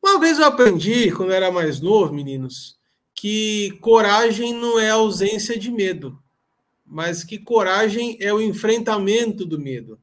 Uma 0.02 0.20
vez 0.20 0.40
eu 0.40 0.46
aprendi, 0.46 1.12
quando 1.12 1.30
eu 1.30 1.36
era 1.36 1.52
mais 1.52 1.80
novo, 1.80 2.12
meninos, 2.12 2.80
que 3.14 3.78
coragem 3.80 4.56
não 4.56 4.80
é 4.80 4.90
ausência 4.90 5.56
de 5.56 5.70
medo, 5.70 6.20
mas 6.84 7.24
que 7.24 7.38
coragem 7.38 8.18
é 8.20 8.34
o 8.34 8.42
enfrentamento 8.42 9.46
do 9.46 9.60
medo. 9.60 10.00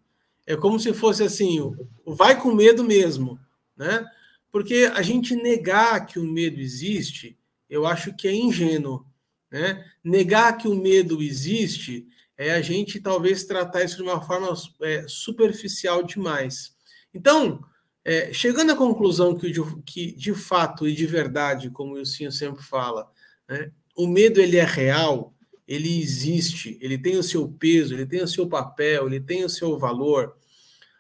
É 0.47 0.55
como 0.55 0.79
se 0.79 0.95
fosse 0.95 1.25
assim, 1.25 1.59
vai 2.07 2.41
com 2.41 2.55
medo 2.55 2.85
mesmo, 2.85 3.37
né? 3.77 4.07
Porque 4.53 4.89
a 4.95 5.03
gente 5.03 5.35
negar 5.35 6.07
que 6.07 6.21
o 6.21 6.25
medo 6.25 6.61
existe, 6.61 7.37
eu 7.69 7.85
acho 7.85 8.15
que 8.15 8.29
é 8.29 8.33
ingênuo, 8.33 9.05
né? 9.51 9.85
Negar 10.05 10.57
que 10.57 10.69
o 10.69 10.75
medo 10.77 11.21
existe 11.21 12.07
é 12.41 12.53
a 12.53 12.63
gente 12.63 12.99
talvez 12.99 13.45
tratar 13.45 13.85
isso 13.85 13.97
de 13.97 14.03
uma 14.03 14.23
forma 14.23 14.51
é, 14.81 15.05
superficial 15.07 16.03
demais. 16.03 16.75
Então, 17.13 17.63
é, 18.03 18.33
chegando 18.33 18.73
à 18.73 18.75
conclusão 18.75 19.37
que 19.37 19.51
de, 19.51 19.61
que, 19.85 20.13
de 20.13 20.33
fato 20.33 20.89
e 20.89 20.95
de 20.95 21.05
verdade, 21.05 21.69
como 21.69 21.93
o 21.93 21.97
Wilson 21.97 22.31
sempre 22.31 22.63
fala, 22.63 23.07
né, 23.47 23.71
o 23.95 24.07
medo 24.07 24.41
ele 24.41 24.57
é 24.57 24.65
real, 24.65 25.35
ele 25.69 26.01
existe, 26.01 26.79
ele 26.81 26.97
tem 26.97 27.19
o 27.19 27.23
seu 27.23 27.47
peso, 27.47 27.93
ele 27.93 28.07
tem 28.07 28.23
o 28.23 28.29
seu 28.29 28.49
papel, 28.49 29.07
ele 29.07 29.21
tem 29.21 29.45
o 29.45 29.51
seu 29.51 29.79
valor. 29.79 30.35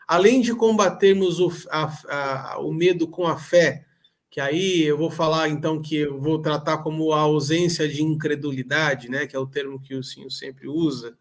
Além 0.07 0.43
de 0.43 0.55
combatermos 0.55 1.41
o, 1.41 1.51
a, 1.71 2.53
a, 2.53 2.61
o 2.61 2.71
medo 2.71 3.09
com 3.09 3.27
a 3.27 3.39
fé, 3.39 3.87
que 4.31 4.41
aí 4.41 4.85
eu 4.85 4.97
vou 4.97 5.11
falar 5.11 5.49
então 5.49 5.83
que 5.83 5.97
eu 5.97 6.21
vou 6.21 6.41
tratar 6.41 6.79
como 6.79 7.13
a 7.13 7.21
ausência 7.21 7.89
de 7.89 8.01
incredulidade, 8.01 9.11
né, 9.11 9.27
que 9.27 9.35
é 9.35 9.39
o 9.39 9.47
termo 9.47 9.81
que 9.81 9.95
o 9.95 10.05
Sinho 10.05 10.31
sempre 10.31 10.69
usa, 10.69 11.19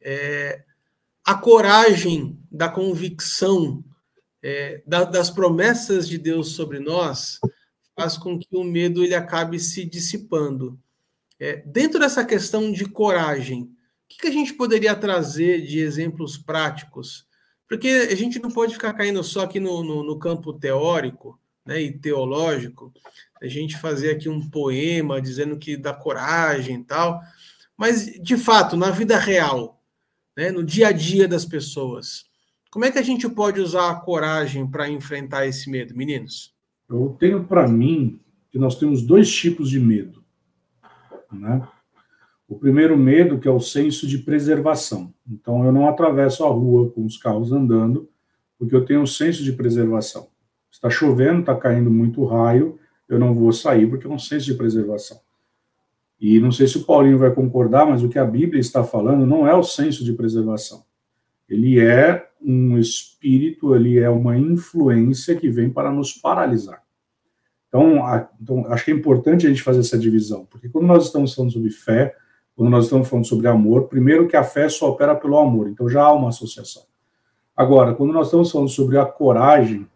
é, 0.00 0.62
a 1.24 1.34
coragem 1.34 2.38
da 2.52 2.68
convicção 2.68 3.82
é, 4.42 4.82
da, 4.86 5.04
das 5.04 5.30
promessas 5.30 6.06
de 6.06 6.18
Deus 6.18 6.50
sobre 6.50 6.78
nós 6.78 7.40
faz 7.96 8.18
com 8.18 8.38
que 8.38 8.54
o 8.54 8.62
medo 8.62 9.02
ele 9.02 9.14
acabe 9.14 9.58
se 9.58 9.84
dissipando. 9.84 10.78
É, 11.40 11.62
dentro 11.64 11.98
dessa 11.98 12.24
questão 12.24 12.70
de 12.70 12.84
coragem, 12.84 13.62
o 13.62 13.68
que, 14.08 14.18
que 14.18 14.26
a 14.26 14.32
gente 14.32 14.52
poderia 14.52 14.94
trazer 14.94 15.62
de 15.62 15.78
exemplos 15.78 16.36
práticos? 16.36 17.26
Porque 17.66 17.88
a 17.88 18.14
gente 18.14 18.38
não 18.38 18.50
pode 18.50 18.74
ficar 18.74 18.92
caindo 18.92 19.24
só 19.24 19.44
aqui 19.44 19.58
no, 19.58 19.82
no, 19.82 20.02
no 20.02 20.18
campo 20.18 20.52
teórico 20.52 21.40
né, 21.64 21.80
e 21.80 21.92
teológico, 21.92 22.92
a 23.40 23.46
gente 23.46 23.78
fazer 23.78 24.10
aqui 24.10 24.28
um 24.28 24.48
poema 24.48 25.20
dizendo 25.20 25.58
que 25.58 25.76
dá 25.76 25.92
coragem 25.92 26.80
e 26.80 26.84
tal, 26.84 27.20
mas 27.76 28.06
de 28.22 28.36
fato, 28.36 28.76
na 28.76 28.90
vida 28.90 29.18
real, 29.18 29.82
né, 30.36 30.50
no 30.50 30.62
dia 30.62 30.88
a 30.88 30.92
dia 30.92 31.26
das 31.26 31.44
pessoas, 31.44 32.24
como 32.70 32.84
é 32.84 32.90
que 32.90 32.98
a 32.98 33.02
gente 33.02 33.28
pode 33.28 33.60
usar 33.60 33.90
a 33.90 33.94
coragem 33.94 34.68
para 34.68 34.88
enfrentar 34.88 35.46
esse 35.46 35.70
medo, 35.70 35.96
meninos? 35.96 36.52
Eu 36.88 37.16
tenho 37.18 37.44
para 37.44 37.68
mim 37.68 38.20
que 38.50 38.58
nós 38.58 38.76
temos 38.78 39.02
dois 39.02 39.32
tipos 39.32 39.70
de 39.70 39.78
medo. 39.78 40.24
Né? 41.32 41.66
O 42.48 42.58
primeiro 42.58 42.96
medo, 42.96 43.38
que 43.38 43.48
é 43.48 43.50
o 43.50 43.60
senso 43.60 44.06
de 44.06 44.18
preservação. 44.18 45.14
Então, 45.26 45.64
eu 45.64 45.72
não 45.72 45.88
atravesso 45.88 46.44
a 46.44 46.48
rua 46.48 46.90
com 46.90 47.04
os 47.04 47.16
carros 47.16 47.52
andando, 47.52 48.08
porque 48.58 48.74
eu 48.74 48.84
tenho 48.84 49.02
um 49.02 49.06
senso 49.06 49.42
de 49.42 49.52
preservação. 49.52 50.28
Está 50.74 50.90
chovendo, 50.90 51.38
está 51.38 51.54
caindo 51.54 51.88
muito 51.88 52.24
raio, 52.24 52.76
eu 53.08 53.16
não 53.16 53.32
vou 53.32 53.52
sair 53.52 53.88
porque 53.88 54.08
é 54.08 54.10
um 54.10 54.18
senso 54.18 54.46
de 54.46 54.54
preservação. 54.54 55.20
E 56.20 56.40
não 56.40 56.50
sei 56.50 56.66
se 56.66 56.78
o 56.78 56.84
Paulinho 56.84 57.16
vai 57.16 57.32
concordar, 57.32 57.86
mas 57.86 58.02
o 58.02 58.08
que 58.08 58.18
a 58.18 58.24
Bíblia 58.24 58.60
está 58.60 58.82
falando 58.82 59.24
não 59.24 59.46
é 59.46 59.54
o 59.54 59.62
senso 59.62 60.04
de 60.04 60.12
preservação. 60.12 60.84
Ele 61.48 61.78
é 61.78 62.28
um 62.42 62.76
espírito, 62.76 63.72
ele 63.72 64.00
é 64.00 64.10
uma 64.10 64.36
influência 64.36 65.36
que 65.36 65.48
vem 65.48 65.70
para 65.70 65.92
nos 65.92 66.12
paralisar. 66.12 66.82
Então, 67.68 68.04
a, 68.04 68.28
então, 68.42 68.66
acho 68.66 68.84
que 68.84 68.90
é 68.90 68.94
importante 68.94 69.46
a 69.46 69.50
gente 69.50 69.62
fazer 69.62 69.78
essa 69.78 69.96
divisão, 69.96 70.44
porque 70.50 70.68
quando 70.68 70.86
nós 70.86 71.06
estamos 71.06 71.34
falando 71.34 71.52
sobre 71.52 71.70
fé, 71.70 72.16
quando 72.56 72.70
nós 72.70 72.84
estamos 72.86 73.08
falando 73.08 73.26
sobre 73.26 73.46
amor, 73.46 73.86
primeiro 73.86 74.26
que 74.26 74.36
a 74.36 74.42
fé 74.42 74.68
só 74.68 74.90
opera 74.90 75.14
pelo 75.14 75.38
amor, 75.38 75.68
então 75.68 75.88
já 75.88 76.02
há 76.02 76.12
uma 76.12 76.30
associação. 76.30 76.82
Agora, 77.56 77.94
quando 77.94 78.12
nós 78.12 78.26
estamos 78.26 78.50
falando 78.50 78.68
sobre 78.68 78.98
a 78.98 79.06
coragem, 79.06 79.86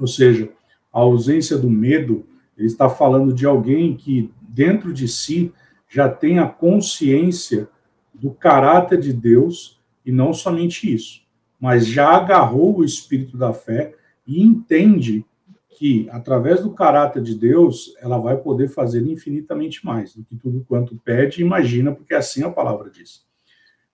ou 0.00 0.06
seja, 0.06 0.50
a 0.92 1.00
ausência 1.00 1.56
do 1.58 1.68
medo, 1.68 2.26
ele 2.56 2.66
está 2.66 2.88
falando 2.88 3.32
de 3.32 3.46
alguém 3.46 3.96
que 3.96 4.32
dentro 4.40 4.92
de 4.92 5.06
si 5.06 5.52
já 5.88 6.08
tem 6.08 6.38
a 6.38 6.46
consciência 6.46 7.68
do 8.14 8.30
caráter 8.30 8.98
de 8.98 9.12
Deus 9.12 9.80
e 10.04 10.10
não 10.10 10.32
somente 10.32 10.92
isso, 10.92 11.22
mas 11.60 11.86
já 11.86 12.08
agarrou 12.10 12.78
o 12.78 12.84
espírito 12.84 13.36
da 13.36 13.52
fé 13.52 13.94
e 14.26 14.42
entende 14.42 15.24
que, 15.68 16.08
através 16.10 16.62
do 16.62 16.70
caráter 16.70 17.22
de 17.22 17.34
Deus, 17.34 17.94
ela 18.00 18.16
vai 18.16 18.38
poder 18.38 18.68
fazer 18.68 19.06
infinitamente 19.06 19.84
mais 19.84 20.14
do 20.14 20.24
que 20.24 20.34
tudo 20.34 20.64
quanto 20.66 20.96
pede 20.96 21.40
e 21.40 21.44
imagina, 21.44 21.92
porque 21.92 22.14
assim 22.14 22.42
a 22.42 22.50
palavra 22.50 22.90
diz. 22.90 23.26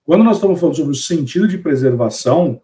Quando 0.05 0.23
nós 0.23 0.37
estamos 0.37 0.59
falando 0.59 0.75
sobre 0.75 0.91
o 0.91 0.95
sentido 0.95 1.47
de 1.47 1.57
preservação, 1.57 2.61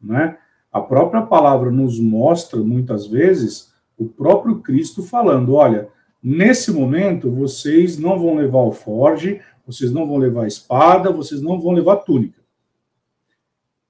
né, 0.00 0.38
a 0.72 0.80
própria 0.80 1.22
palavra 1.22 1.70
nos 1.70 2.00
mostra, 2.00 2.58
muitas 2.60 3.06
vezes, 3.06 3.72
o 3.98 4.08
próprio 4.08 4.60
Cristo 4.60 5.02
falando: 5.02 5.54
olha, 5.54 5.88
nesse 6.22 6.72
momento 6.72 7.30
vocês 7.30 7.98
não 7.98 8.18
vão 8.18 8.36
levar 8.36 8.62
o 8.62 8.72
forge, 8.72 9.40
vocês 9.66 9.92
não 9.92 10.06
vão 10.06 10.16
levar 10.16 10.46
espada, 10.46 11.12
vocês 11.12 11.42
não 11.42 11.60
vão 11.60 11.72
levar 11.72 11.96
túnica. 11.96 12.40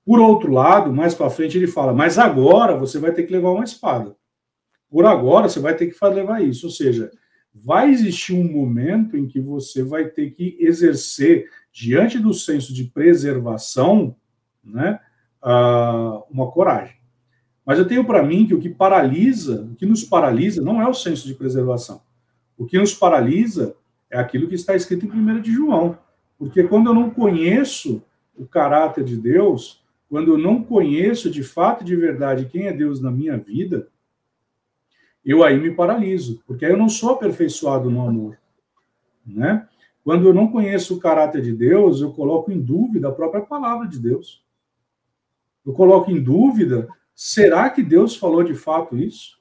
Por 0.05 0.19
outro 0.19 0.51
lado, 0.51 0.93
mais 0.93 1.15
para 1.15 1.31
frente 1.31 1.57
ele 1.57 1.69
fala, 1.69 1.95
mas 1.95 2.19
agora 2.19 2.77
você 2.77 2.99
vai 2.99 3.13
ter 3.13 3.23
que 3.23 3.33
levar 3.33 3.51
uma 3.51 3.65
espada. 3.65 4.17
Por 4.91 5.07
agora 5.07 5.49
você 5.49 5.61
vai 5.61 5.77
ter 5.77 5.87
que 5.87 6.07
levar 6.09 6.43
isso. 6.43 6.67
Ou 6.67 6.73
seja, 6.73 7.11
vai 7.55 7.91
existir 7.91 8.35
um 8.35 8.51
momento 8.51 9.17
em 9.17 9.29
que 9.29 9.41
você 9.41 9.83
vai 9.83 10.07
ter 10.07 10.33
que 10.33 10.57
exercer, 10.59 11.49
diante 11.73 12.19
do 12.19 12.35
senso 12.35 12.75
de 12.75 12.85
preservação, 12.85 14.17
né, 14.63 14.99
uma 15.43 16.51
coragem. 16.51 16.97
Mas 17.65 17.79
eu 17.79 17.87
tenho 17.87 18.05
para 18.05 18.23
mim 18.23 18.47
que 18.47 18.55
o 18.55 18.61
que 18.61 18.69
paralisa, 18.69 19.69
o 19.73 19.75
que 19.77 19.87
nos 19.87 20.03
paralisa, 20.03 20.63
não 20.63 20.83
é 20.83 20.89
o 20.89 20.95
senso 20.95 21.27
de 21.27 21.35
preservação. 21.35 22.03
O 22.59 22.67
que 22.67 22.79
nos 22.79 22.95
paralisa 22.95 23.77
é 24.11 24.19
aquilo 24.19 24.49
que 24.49 24.55
está 24.55 24.75
escrito 24.75 25.07
em 25.07 25.11
1 25.11 25.41
de 25.41 25.53
João. 25.53 25.99
Porque 26.39 26.65
quando 26.65 26.89
eu 26.89 26.95
não 26.95 27.11
conheço 27.11 28.03
o 28.37 28.47
caráter 28.47 29.05
de 29.05 29.17
Deus, 29.17 29.83
quando 30.09 30.33
eu 30.33 30.39
não 30.39 30.63
conheço 30.63 31.31
de 31.31 31.43
fato 31.43 31.83
e 31.83 31.87
de 31.87 31.97
verdade 31.97 32.47
quem 32.47 32.67
é 32.67 32.73
Deus 32.73 33.01
na 33.01 33.11
minha 33.11 33.39
vida, 33.39 33.89
eu 35.25 35.45
aí 35.45 35.59
me 35.59 35.71
paraliso, 35.71 36.43
porque 36.47 36.65
aí 36.65 36.73
eu 36.73 36.77
não 36.77 36.89
sou 36.89 37.13
aperfeiçoado 37.13 37.89
no 37.89 38.07
amor, 38.07 38.37
né? 39.25 39.69
Quando 40.05 40.27
eu 40.27 40.35
não 40.35 40.49
conheço 40.49 40.97
o 40.97 40.99
caráter 40.99 41.41
de 41.41 41.53
Deus, 41.53 42.01
eu 42.01 42.13
coloco 42.13 42.51
em 42.51 42.61
dúvida 42.61 43.09
a 43.09 43.13
própria 43.13 43.41
palavra 43.41 43.87
de 43.87 44.01
Deus. 44.01 44.45
Eu 45.65 45.73
coloco 45.73 46.11
em 46.11 46.21
dúvida, 46.21 46.89
será 47.15 47.71
que 47.71 47.83
Deus 47.83 48.17
falou 48.17 48.43
de 48.43 48.55
fato 48.55 48.97
isso? 48.97 49.41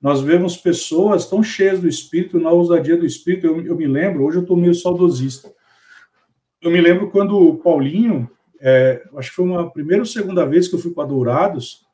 Nós 0.00 0.20
vemos 0.20 0.56
pessoas 0.56 1.26
tão 1.28 1.42
cheias 1.42 1.80
do 1.80 1.88
Espírito, 1.88 2.40
na 2.40 2.50
ousadia 2.50 2.96
do 2.96 3.06
Espírito. 3.06 3.46
Eu, 3.46 3.64
eu 3.64 3.76
me 3.76 3.86
lembro, 3.86 4.24
hoje 4.24 4.38
eu 4.38 4.42
estou 4.42 4.56
meio 4.56 4.74
saudosista. 4.74 5.52
Eu 6.60 6.70
me 6.70 6.80
lembro 6.80 7.10
quando 7.10 7.38
o 7.38 7.56
Paulinho 7.58 8.28
é, 8.64 9.02
acho 9.16 9.30
que 9.30 9.36
foi 9.36 9.44
uma 9.44 9.68
primeira 9.68 10.02
ou 10.02 10.06
segunda 10.06 10.46
vez 10.46 10.68
que 10.68 10.76
eu 10.76 10.78
fui 10.78 10.92
para 10.92 11.08
Dourados, 11.08 11.84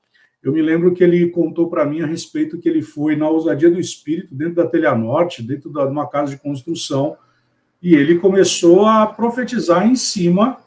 eu 0.43 0.53
me 0.53 0.61
lembro 0.61 0.95
que 0.95 1.03
ele 1.03 1.31
contou 1.31 1.69
para 1.69 1.85
mim 1.87 2.03
a 2.03 2.07
respeito 2.07 2.59
que 2.59 2.69
ele 2.69 2.83
foi 2.83 3.17
na 3.17 3.29
ousadia 3.29 3.71
do 3.71 3.81
espírito, 3.81 4.35
dentro 4.35 4.57
da 4.57 4.67
Telha 4.67 4.95
Norte, 4.95 5.43
dentro 5.43 5.73
de 5.73 5.79
uma 5.79 6.07
casa 6.07 6.33
de 6.33 6.41
construção, 6.41 7.17
e 7.83 7.95
ele 7.95 8.19
começou 8.19 8.85
a 8.85 9.07
profetizar 9.07 9.87
em 9.87 9.97
cima 9.97 10.59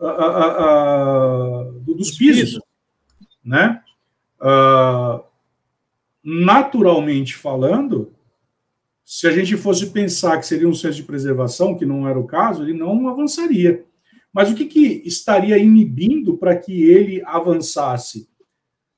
a, 0.00 0.44
a, 0.46 1.64
dos 1.82 2.16
pisos, 2.16 2.60
né? 3.44 3.82
Uh, 4.40 5.22
naturalmente 6.22 7.34
falando, 7.34 8.12
se 9.04 9.26
a 9.26 9.32
gente 9.32 9.56
fosse 9.56 9.90
pensar 9.90 10.38
que 10.38 10.46
seria 10.46 10.68
um 10.68 10.74
senso 10.74 10.96
de 10.96 11.02
preservação, 11.02 11.76
que 11.76 11.84
não 11.84 12.08
era 12.08 12.18
o 12.18 12.26
caso, 12.26 12.62
ele 12.62 12.72
não 12.72 13.08
avançaria. 13.08 13.84
Mas 14.32 14.50
o 14.50 14.54
que, 14.54 14.66
que 14.66 15.02
estaria 15.04 15.58
inibindo 15.58 16.36
para 16.38 16.56
que 16.56 16.84
ele 16.84 17.22
avançasse? 17.26 18.28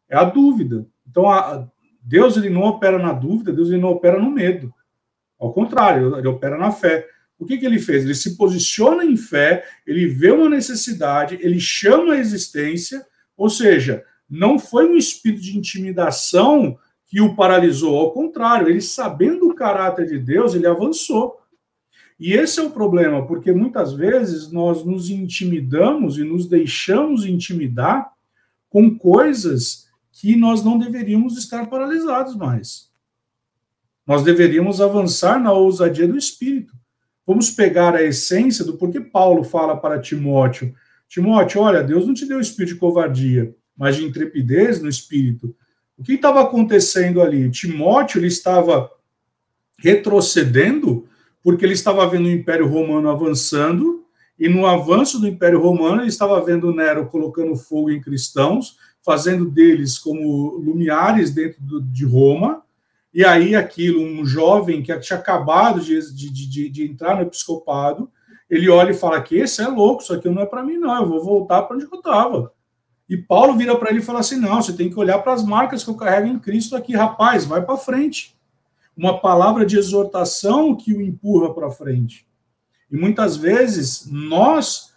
É 0.08 0.16
a 0.16 0.24
dúvida. 0.24 0.86
Então, 1.08 1.30
a, 1.30 1.66
Deus 2.02 2.36
ele 2.36 2.50
não 2.50 2.62
opera 2.62 2.98
na 2.98 3.12
dúvida, 3.12 3.52
Deus 3.52 3.70
ele 3.70 3.80
não 3.80 3.90
opera 3.90 4.18
no 4.20 4.30
medo. 4.30 4.72
Ao 5.38 5.52
contrário, 5.52 6.16
ele 6.16 6.28
opera 6.28 6.58
na 6.58 6.70
fé. 6.70 7.08
O 7.42 7.46
que, 7.46 7.58
que 7.58 7.66
ele 7.66 7.78
fez? 7.78 8.04
Ele 8.04 8.14
se 8.14 8.36
posiciona 8.36 9.04
em 9.04 9.16
fé, 9.16 9.64
ele 9.86 10.06
vê 10.06 10.30
uma 10.30 10.48
necessidade, 10.48 11.38
ele 11.40 11.60
chama 11.60 12.14
a 12.14 12.18
existência, 12.18 13.04
ou 13.36 13.50
seja, 13.50 14.04
não 14.28 14.58
foi 14.58 14.88
um 14.88 14.96
espírito 14.96 15.42
de 15.42 15.58
intimidação 15.58 16.78
que 17.06 17.20
o 17.20 17.36
paralisou, 17.36 17.98
ao 17.98 18.12
contrário, 18.12 18.68
ele 18.68 18.80
sabendo 18.80 19.48
o 19.48 19.54
caráter 19.54 20.06
de 20.06 20.18
Deus, 20.18 20.54
ele 20.54 20.66
avançou. 20.66 21.38
E 22.18 22.32
esse 22.32 22.60
é 22.60 22.62
o 22.62 22.70
problema, 22.70 23.26
porque 23.26 23.52
muitas 23.52 23.92
vezes 23.92 24.50
nós 24.50 24.84
nos 24.84 25.10
intimidamos 25.10 26.16
e 26.16 26.24
nos 26.24 26.46
deixamos 26.46 27.26
intimidar 27.26 28.12
com 28.70 28.96
coisas 28.96 29.88
que 30.12 30.36
nós 30.36 30.64
não 30.64 30.78
deveríamos 30.78 31.36
estar 31.36 31.68
paralisados 31.68 32.36
mais. 32.36 32.90
Nós 34.06 34.22
deveríamos 34.22 34.80
avançar 34.80 35.38
na 35.40 35.52
ousadia 35.52 36.08
do 36.08 36.16
espírito. 36.16 36.72
Vamos 37.26 37.50
pegar 37.50 37.94
a 37.94 38.02
essência 38.02 38.64
do 38.64 38.76
porquê 38.76 39.00
Paulo 39.00 39.44
fala 39.44 39.76
para 39.76 40.00
Timóteo: 40.00 40.74
Timóteo, 41.08 41.60
olha, 41.60 41.82
Deus 41.82 42.06
não 42.06 42.14
te 42.14 42.26
deu 42.26 42.40
espírito 42.40 42.74
de 42.74 42.80
covardia, 42.80 43.54
mas 43.76 43.96
de 43.96 44.04
intrepidez 44.04 44.82
no 44.82 44.88
espírito. 44.88 45.54
O 45.96 46.02
que 46.02 46.14
estava 46.14 46.42
acontecendo 46.42 47.20
ali? 47.20 47.50
Timóteo 47.50 48.18
ele 48.18 48.26
estava 48.26 48.90
retrocedendo 49.78 51.06
porque 51.42 51.64
ele 51.64 51.74
estava 51.74 52.06
vendo 52.08 52.26
o 52.26 52.30
Império 52.30 52.68
Romano 52.68 53.10
avançando 53.10 54.04
e 54.38 54.48
no 54.48 54.66
avanço 54.66 55.20
do 55.20 55.28
Império 55.28 55.60
Romano 55.60 56.02
ele 56.02 56.08
estava 56.08 56.40
vendo 56.44 56.74
Nero 56.74 57.06
colocando 57.06 57.54
fogo 57.56 57.90
em 57.90 58.00
cristãos, 58.00 58.76
fazendo 59.04 59.50
deles 59.50 59.98
como 59.98 60.56
lumiares 60.56 61.30
dentro 61.32 61.60
de 61.80 62.04
Roma. 62.04 62.61
E 63.12 63.24
aí 63.24 63.54
aquilo, 63.54 64.00
um 64.00 64.24
jovem 64.24 64.82
que 64.82 64.98
tinha 65.00 65.18
acabado 65.18 65.80
de, 65.80 66.00
de, 66.14 66.30
de, 66.30 66.68
de 66.68 66.84
entrar 66.84 67.16
no 67.16 67.22
episcopado, 67.22 68.10
ele 68.48 68.68
olha 68.68 68.90
e 68.90 68.94
fala 68.94 69.20
que 69.20 69.36
esse 69.36 69.62
é 69.62 69.66
louco, 69.66 70.02
isso 70.02 70.12
aqui 70.12 70.28
não 70.28 70.42
é 70.42 70.46
para 70.46 70.62
mim 70.62 70.78
não, 70.78 71.02
eu 71.02 71.08
vou 71.08 71.24
voltar 71.24 71.62
para 71.62 71.76
onde 71.76 71.86
eu 71.90 71.98
estava. 71.98 72.52
E 73.08 73.16
Paulo 73.16 73.56
vira 73.56 73.76
para 73.76 73.90
ele 73.90 73.98
e 73.98 74.02
fala 74.02 74.20
assim: 74.20 74.36
não, 74.36 74.62
você 74.62 74.72
tem 74.72 74.88
que 74.88 74.98
olhar 74.98 75.18
para 75.18 75.34
as 75.34 75.44
marcas 75.44 75.84
que 75.84 75.90
eu 75.90 75.94
carrego 75.94 76.28
em 76.28 76.38
Cristo 76.38 76.74
aqui, 76.74 76.94
rapaz, 76.94 77.44
vai 77.44 77.62
para 77.62 77.76
frente. 77.76 78.34
Uma 78.96 79.20
palavra 79.20 79.66
de 79.66 79.76
exortação 79.76 80.74
que 80.74 80.94
o 80.94 81.00
empurra 81.00 81.52
para 81.52 81.70
frente. 81.70 82.26
E 82.90 82.96
muitas 82.96 83.36
vezes 83.36 84.06
nós 84.10 84.94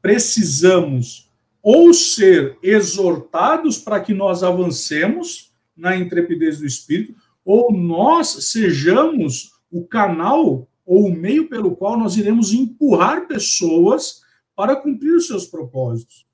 precisamos 0.00 1.30
ou 1.62 1.92
ser 1.92 2.56
exortados 2.62 3.78
para 3.78 4.00
que 4.00 4.14
nós 4.14 4.42
avancemos 4.42 5.52
na 5.76 5.96
intrepidez 5.96 6.58
do 6.58 6.66
espírito, 6.66 7.27
ou 7.48 7.72
nós 7.72 8.50
sejamos 8.50 9.52
o 9.72 9.82
canal 9.82 10.68
ou 10.84 11.06
o 11.06 11.10
meio 11.10 11.48
pelo 11.48 11.74
qual 11.74 11.98
nós 11.98 12.18
iremos 12.18 12.52
empurrar 12.52 13.26
pessoas 13.26 14.20
para 14.54 14.76
cumprir 14.76 15.14
os 15.14 15.26
seus 15.26 15.46
propósitos. 15.46 16.26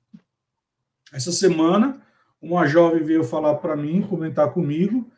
Essa 1.13 1.31
semana, 1.31 2.01
uma 2.41 2.67
jovem 2.67 3.01
veio 3.01 3.23
falar 3.23 3.55
para 3.55 3.77
mim, 3.77 4.01
comentar 4.01 4.51
comigo 4.51 5.09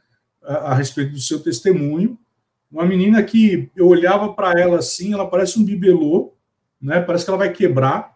a, 0.44 0.54
a, 0.54 0.74
respeito 0.76 1.14
do 1.14 1.20
seu 1.20 1.42
testemunho. 1.42 2.16
Uma 2.72 2.86
menina 2.86 3.24
que 3.24 3.72
eu 3.76 3.88
olhava 3.88 4.34
para 4.34 4.52
ela 4.52 4.78
assim, 4.78 5.14
ela 5.14 5.28
parece 5.28 5.58
um 5.58 5.66
bibelô, 5.66 6.36
né? 6.80 7.02
Parece 7.02 7.26
que 7.26 7.32
ela 7.32 7.40
vai 7.40 7.52
quebrar. 7.52 8.16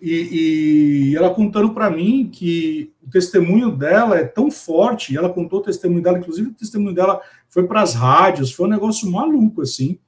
E, 0.00 1.10
e 1.12 1.16
ela 1.16 1.34
contando 1.34 1.74
para 1.74 1.90
mim 1.90 2.30
que 2.32 2.92
o 3.02 3.10
testemunho 3.10 3.70
dela 3.70 4.16
é 4.16 4.24
tão 4.24 4.50
forte, 4.50 5.16
ela 5.16 5.28
contou 5.28 5.58
o 5.58 5.62
testemunho 5.62 6.02
dela, 6.02 6.18
inclusive 6.18 6.50
o 6.50 6.54
testemunho 6.54 6.94
dela 6.94 7.20
foi 7.48 7.66
para 7.66 7.82
as 7.82 7.94
rádios, 7.94 8.52
foi 8.52 8.66
um 8.66 8.70
negócio 8.70 9.10
maluco, 9.10 9.62
assim, 9.62 9.98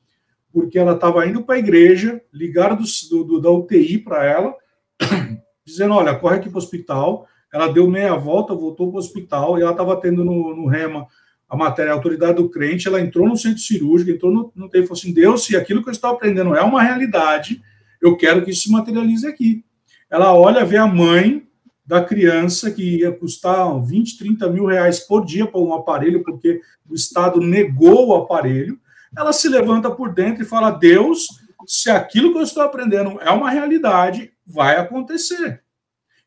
porque 0.53 0.79
ela 0.79 0.93
estava 0.93 1.27
indo 1.27 1.43
para 1.43 1.57
a 1.57 1.59
igreja, 1.59 2.21
ligaram 2.33 2.77
do, 2.77 3.25
do, 3.25 3.41
da 3.41 3.51
UTI 3.51 3.99
para 3.99 4.25
ela, 4.25 4.55
dizendo: 5.65 5.95
olha, 5.95 6.15
corre 6.15 6.37
aqui 6.37 6.49
para 6.49 6.57
o 6.57 6.63
hospital. 6.63 7.27
Ela 7.53 7.67
deu 7.67 7.89
meia 7.91 8.15
volta, 8.15 8.55
voltou 8.55 8.89
para 8.89 8.97
o 8.97 9.01
hospital 9.01 9.59
e 9.59 9.63
ela 9.63 9.73
estava 9.73 10.01
tendo 10.01 10.25
no, 10.25 10.55
no, 10.55 10.67
REMA 10.67 11.07
a 11.49 11.57
matéria, 11.57 11.91
a 11.91 11.97
autoridade 11.97 12.35
do 12.35 12.49
crente. 12.49 12.87
Ela 12.87 13.01
entrou 13.01 13.29
no 13.29 13.37
centro 13.37 13.59
cirúrgico, 13.59 14.11
entrou 14.11 14.33
no, 14.33 14.53
no 14.55 14.69
tempo 14.69 14.87
falou 14.87 14.99
assim: 14.99 15.13
Deus, 15.13 15.45
se 15.45 15.57
aquilo 15.57 15.83
que 15.83 15.89
eu 15.89 15.93
estou 15.93 16.11
aprendendo 16.11 16.55
é 16.55 16.63
uma 16.63 16.83
realidade, 16.83 17.61
eu 18.01 18.17
quero 18.17 18.45
que 18.45 18.51
isso 18.51 18.63
se 18.63 18.71
materialize 18.71 19.27
aqui. 19.27 19.65
Ela 20.11 20.35
olha, 20.35 20.65
vê 20.65 20.77
a 20.77 20.87
mãe 20.87 21.47
da 21.87 22.05
criança 22.05 22.71
que 22.71 22.99
ia 22.99 23.13
custar 23.13 23.81
20, 23.81 24.19
30 24.19 24.49
mil 24.49 24.67
reais 24.67 25.01
por 25.01 25.25
dia 25.25 25.47
para 25.47 25.61
um 25.61 25.73
aparelho, 25.73 26.23
porque 26.25 26.61
o 26.89 26.95
Estado 26.95 27.41
negou 27.41 28.09
o 28.09 28.15
aparelho. 28.15 28.79
Ela 29.17 29.33
se 29.33 29.49
levanta 29.49 29.91
por 29.91 30.13
dentro 30.13 30.43
e 30.43 30.47
fala: 30.47 30.71
Deus, 30.71 31.29
se 31.67 31.91
aquilo 31.91 32.33
que 32.33 32.39
eu 32.39 32.43
estou 32.43 32.63
aprendendo 32.63 33.21
é 33.21 33.31
uma 33.31 33.51
realidade, 33.51 34.33
vai 34.47 34.77
acontecer. 34.77 35.63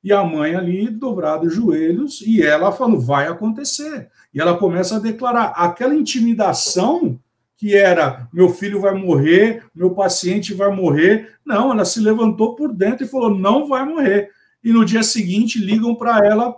E 0.03 0.11
a 0.11 0.23
mãe 0.23 0.53
ali 0.53 0.89
dobrado 0.89 1.47
os 1.47 1.53
joelhos 1.53 2.21
e 2.21 2.41
ela 2.41 2.73
falando, 2.73 2.99
vai 2.99 3.27
acontecer. 3.27 4.09
E 4.33 4.41
ela 4.41 4.57
começa 4.57 4.97
a 4.97 4.99
declarar 4.99 5.53
aquela 5.55 5.95
intimidação 5.95 7.19
que 7.63 7.77
era 7.77 8.27
meu 8.33 8.49
filho 8.49 8.81
vai 8.81 8.93
morrer, 8.93 9.63
meu 9.73 9.91
paciente 9.91 10.53
vai 10.53 10.69
morrer. 10.69 11.37
Não, 11.45 11.71
ela 11.71 11.85
se 11.85 12.01
levantou 12.01 12.57
por 12.57 12.73
dentro 12.73 13.05
e 13.05 13.07
falou, 13.07 13.33
não 13.33 13.69
vai 13.69 13.85
morrer. 13.85 14.31
E 14.61 14.73
no 14.73 14.83
dia 14.83 15.01
seguinte 15.01 15.59
ligam 15.59 15.95
para 15.95 16.27
ela, 16.27 16.57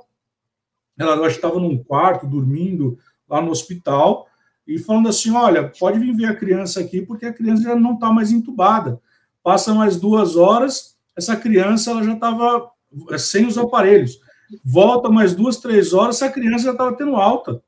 ela 0.98 1.28
estava 1.28 1.60
num 1.60 1.78
quarto 1.78 2.26
dormindo 2.26 2.98
lá 3.30 3.40
no 3.40 3.52
hospital 3.52 4.28
e 4.68 4.80
falando 4.80 5.10
assim, 5.10 5.30
olha, 5.30 5.72
pode 5.80 6.00
vir 6.00 6.16
ver 6.16 6.26
a 6.26 6.36
criança 6.36 6.80
aqui 6.80 7.04
porque 7.04 7.28
a 7.28 7.34
criança 7.34 7.62
já 7.62 7.76
não 7.76 7.94
está 7.94 8.12
mais 8.12 8.32
entubada. 8.32 9.00
Passa 9.44 9.76
mais 9.76 9.98
duas 9.98 10.36
horas, 10.36 10.98
essa 11.16 11.36
criança 11.36 11.92
ela 11.92 12.02
já 12.02 12.14
estava 12.14 12.72
é, 13.12 13.18
sem 13.20 13.46
os 13.46 13.60
aparelhos. 13.60 14.20
Volta 14.64 15.08
mais 15.08 15.36
duas, 15.36 15.58
três 15.58 15.94
horas, 15.94 16.16
essa 16.16 16.34
criança 16.34 16.64
já 16.64 16.72
estava 16.72 16.98
tendo 16.98 17.16
alta. 17.16 17.62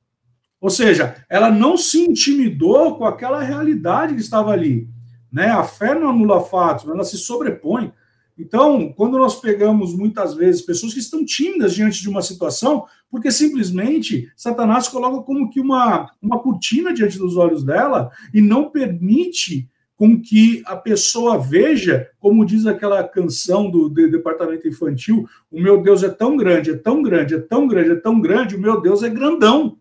Ou 0.68 0.72
seja, 0.72 1.16
ela 1.30 1.50
não 1.50 1.78
se 1.78 2.02
intimidou 2.02 2.98
com 2.98 3.06
aquela 3.06 3.42
realidade 3.42 4.14
que 4.14 4.20
estava 4.20 4.52
ali. 4.52 4.86
Né? 5.32 5.46
A 5.46 5.64
fé 5.64 5.98
não 5.98 6.10
anula 6.10 6.44
fatos, 6.44 6.86
ela 6.86 7.06
se 7.06 7.18
sobrepõe. 7.18 7.94
Então, 8.38 8.92
quando 8.92 9.18
nós 9.18 9.40
pegamos 9.40 9.96
muitas 9.96 10.34
vezes 10.34 10.62
pessoas 10.62 10.94
que 10.94 11.00
estão 11.00 11.24
tímidas 11.24 11.74
diante 11.74 12.02
de 12.02 12.10
uma 12.10 12.22
situação, 12.22 12.84
porque 13.10 13.32
simplesmente 13.32 14.30
Satanás 14.36 14.90
coloca 14.90 15.24
como 15.24 15.50
que 15.50 15.62
uma, 15.62 16.12
uma 16.22 16.38
cortina 16.38 16.94
diante 16.94 17.18
dos 17.18 17.38
olhos 17.38 17.64
dela 17.64 18.12
e 18.34 18.42
não 18.42 18.70
permite 18.70 19.70
com 19.96 20.22
que 20.22 20.62
a 20.66 20.76
pessoa 20.76 21.40
veja, 21.40 22.10
como 22.20 22.46
diz 22.46 22.66
aquela 22.66 23.02
canção 23.06 23.72
do, 23.72 23.88
do, 23.88 24.12
departamento 24.12 24.68
infantil, 24.68 25.26
o 25.50 25.62
meu 25.62 25.82
Deus 25.82 26.04
é 26.04 26.10
tão 26.10 26.36
grande, 26.36 26.72
é 26.72 26.76
tão 26.76 27.02
grande, 27.02 27.36
é 27.36 27.40
tão 27.40 27.66
grande, 27.70 27.92
é 27.92 27.96
tão 27.96 28.20
grande, 28.20 28.58
o 28.58 28.60
meu 28.60 28.82
Deus 28.82 29.02
é 29.02 29.10
grandão. 29.10 29.78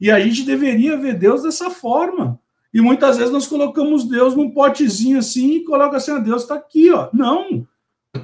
E 0.00 0.10
a 0.10 0.18
gente 0.18 0.44
deveria 0.44 0.96
ver 0.96 1.18
Deus 1.18 1.42
dessa 1.42 1.70
forma. 1.70 2.40
E 2.72 2.80
muitas 2.80 3.16
vezes 3.16 3.32
nós 3.32 3.46
colocamos 3.46 4.04
Deus 4.04 4.34
num 4.34 4.50
potezinho 4.50 5.18
assim 5.18 5.56
e 5.56 5.64
coloca 5.64 5.96
assim, 5.96 6.12
ah, 6.12 6.18
Deus 6.18 6.42
está 6.42 6.54
aqui, 6.54 6.90
ó. 6.90 7.08
Não, 7.12 7.66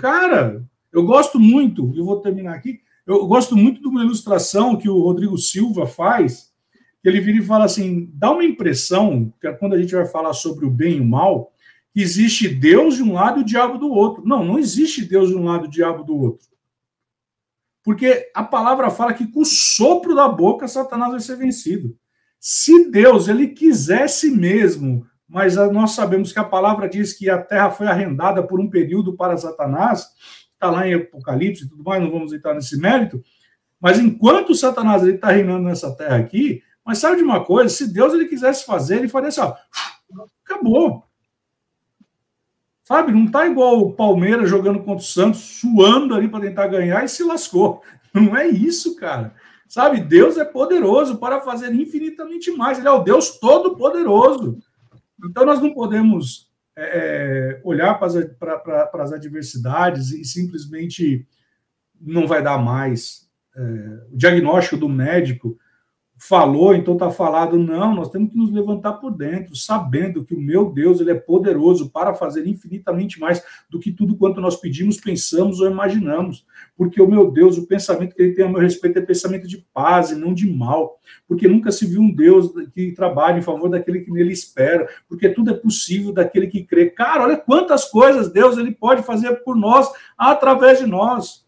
cara, 0.00 0.64
eu 0.92 1.04
gosto 1.04 1.38
muito, 1.38 1.92
eu 1.96 2.04
vou 2.04 2.20
terminar 2.20 2.54
aqui, 2.54 2.80
eu 3.06 3.26
gosto 3.26 3.56
muito 3.56 3.80
de 3.80 3.88
uma 3.88 4.02
ilustração 4.02 4.76
que 4.76 4.88
o 4.88 5.00
Rodrigo 5.00 5.36
Silva 5.36 5.86
faz, 5.86 6.52
ele 7.08 7.20
vira 7.20 7.38
e 7.38 7.42
fala 7.42 7.64
assim: 7.64 8.10
dá 8.14 8.32
uma 8.32 8.44
impressão, 8.44 9.32
que 9.40 9.46
é 9.46 9.52
quando 9.52 9.74
a 9.74 9.78
gente 9.78 9.94
vai 9.94 10.06
falar 10.06 10.32
sobre 10.32 10.66
o 10.66 10.70
bem 10.70 10.96
e 10.96 11.00
o 11.00 11.04
mal, 11.04 11.52
que 11.92 12.00
existe 12.00 12.48
Deus 12.48 12.96
de 12.96 13.02
um 13.02 13.12
lado 13.12 13.40
e 13.40 13.42
o 13.42 13.46
diabo 13.46 13.78
do 13.78 13.90
outro. 13.90 14.26
Não, 14.26 14.44
não 14.44 14.58
existe 14.58 15.04
Deus 15.04 15.28
de 15.28 15.36
um 15.36 15.44
lado 15.44 15.66
e 15.66 15.68
o 15.68 15.70
diabo 15.70 16.02
do 16.02 16.16
outro. 16.16 16.48
Porque 17.86 18.32
a 18.34 18.42
palavra 18.42 18.90
fala 18.90 19.14
que 19.14 19.28
com 19.28 19.42
o 19.42 19.44
sopro 19.44 20.12
da 20.12 20.26
boca 20.26 20.66
Satanás 20.66 21.12
vai 21.12 21.20
ser 21.20 21.36
vencido. 21.36 21.96
Se 22.40 22.90
Deus 22.90 23.28
ele 23.28 23.46
quisesse 23.46 24.28
mesmo, 24.28 25.06
mas 25.28 25.54
nós 25.54 25.92
sabemos 25.92 26.32
que 26.32 26.38
a 26.40 26.44
palavra 26.44 26.88
diz 26.88 27.12
que 27.12 27.30
a 27.30 27.40
terra 27.40 27.70
foi 27.70 27.86
arrendada 27.86 28.42
por 28.42 28.58
um 28.58 28.68
período 28.68 29.16
para 29.16 29.36
Satanás, 29.36 30.04
está 30.52 30.68
lá 30.68 30.84
em 30.88 30.94
Apocalipse 30.94 31.64
e 31.64 31.68
tudo 31.68 31.84
mais, 31.84 32.02
não 32.02 32.10
vamos 32.10 32.32
entrar 32.32 32.54
nesse 32.54 32.76
mérito. 32.76 33.22
Mas 33.80 34.00
enquanto 34.00 34.52
Satanás 34.52 35.04
está 35.04 35.30
reinando 35.30 35.68
nessa 35.68 35.94
terra 35.94 36.16
aqui, 36.16 36.60
mas 36.84 36.98
sabe 36.98 37.18
de 37.18 37.22
uma 37.22 37.44
coisa? 37.44 37.68
Se 37.68 37.92
Deus 37.92 38.12
ele 38.12 38.26
quisesse 38.26 38.66
fazer, 38.66 38.96
ele 38.96 39.08
faria 39.08 39.28
assim, 39.28 39.42
ó, 39.42 39.54
acabou. 40.44 41.04
Sabe? 42.86 43.10
Não 43.10 43.26
tá 43.26 43.44
igual 43.48 43.80
o 43.80 43.92
Palmeiras 43.92 44.48
jogando 44.48 44.78
contra 44.78 45.02
o 45.02 45.08
Santos, 45.08 45.40
suando 45.60 46.14
ali 46.14 46.28
para 46.28 46.46
tentar 46.46 46.68
ganhar 46.68 47.04
e 47.04 47.08
se 47.08 47.24
lascou. 47.24 47.82
Não 48.14 48.36
é 48.36 48.46
isso, 48.46 48.94
cara. 48.94 49.34
Sabe? 49.68 50.00
Deus 50.00 50.38
é 50.38 50.44
poderoso 50.44 51.18
para 51.18 51.40
fazer 51.40 51.74
infinitamente 51.74 52.52
mais. 52.52 52.78
Ele 52.78 52.86
é 52.86 52.90
o 52.92 53.02
Deus 53.02 53.40
todo-poderoso. 53.40 54.60
Então 55.28 55.44
nós 55.44 55.60
não 55.60 55.74
podemos 55.74 56.48
é, 56.76 57.58
é 57.58 57.60
olhar 57.64 57.94
para 57.94 58.06
as, 58.06 58.14
para 58.38 59.02
as 59.02 59.12
adversidades 59.12 60.12
e 60.12 60.24
simplesmente 60.24 61.26
não 62.00 62.28
vai 62.28 62.40
dar 62.40 62.56
mais. 62.56 63.28
É, 63.56 63.62
o 64.12 64.16
diagnóstico 64.16 64.76
do 64.76 64.88
médico 64.88 65.58
falou, 66.18 66.74
então 66.74 66.94
está 66.94 67.10
falado, 67.10 67.58
não, 67.58 67.94
nós 67.94 68.08
temos 68.08 68.30
que 68.30 68.38
nos 68.38 68.50
levantar 68.50 68.94
por 68.94 69.10
dentro, 69.10 69.54
sabendo 69.54 70.24
que 70.24 70.34
o 70.34 70.40
meu 70.40 70.72
Deus 70.72 71.00
ele 71.00 71.10
é 71.10 71.14
poderoso 71.14 71.90
para 71.90 72.14
fazer 72.14 72.46
infinitamente 72.46 73.20
mais 73.20 73.42
do 73.68 73.78
que 73.78 73.92
tudo 73.92 74.16
quanto 74.16 74.40
nós 74.40 74.56
pedimos, 74.56 74.98
pensamos 74.98 75.60
ou 75.60 75.70
imaginamos. 75.70 76.46
Porque 76.76 77.00
o 77.00 77.08
meu 77.08 77.30
Deus, 77.30 77.58
o 77.58 77.66
pensamento 77.66 78.14
que 78.14 78.22
ele 78.22 78.34
tem 78.34 78.44
a 78.44 78.48
meu 78.48 78.60
respeito 78.60 78.98
é 78.98 79.02
pensamento 79.02 79.46
de 79.46 79.58
paz 79.74 80.10
e 80.10 80.14
não 80.14 80.32
de 80.32 80.50
mal. 80.50 80.98
Porque 81.28 81.46
nunca 81.46 81.70
se 81.70 81.86
viu 81.86 82.00
um 82.00 82.12
Deus 82.12 82.50
que 82.74 82.92
trabalhe 82.92 83.38
em 83.38 83.42
favor 83.42 83.68
daquele 83.68 84.00
que 84.00 84.10
nele 84.10 84.32
espera. 84.32 84.88
Porque 85.08 85.28
tudo 85.28 85.50
é 85.50 85.54
possível 85.54 86.12
daquele 86.12 86.46
que 86.46 86.64
crê. 86.64 86.90
Cara, 86.90 87.24
olha 87.24 87.36
quantas 87.36 87.84
coisas 87.90 88.32
Deus 88.32 88.56
ele 88.56 88.72
pode 88.72 89.02
fazer 89.02 89.36
por 89.44 89.54
nós 89.54 89.90
através 90.16 90.78
de 90.78 90.86
nós. 90.86 91.46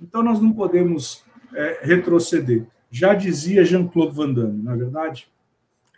Então 0.00 0.22
nós 0.22 0.40
não 0.40 0.52
podemos 0.52 1.24
é, 1.54 1.80
retroceder. 1.82 2.66
Já 2.94 3.12
dizia 3.12 3.64
Jean-Claude 3.64 4.14
Van 4.14 4.32
Damme, 4.32 4.62
não 4.62 4.72
é 4.72 4.76
verdade? 4.76 5.26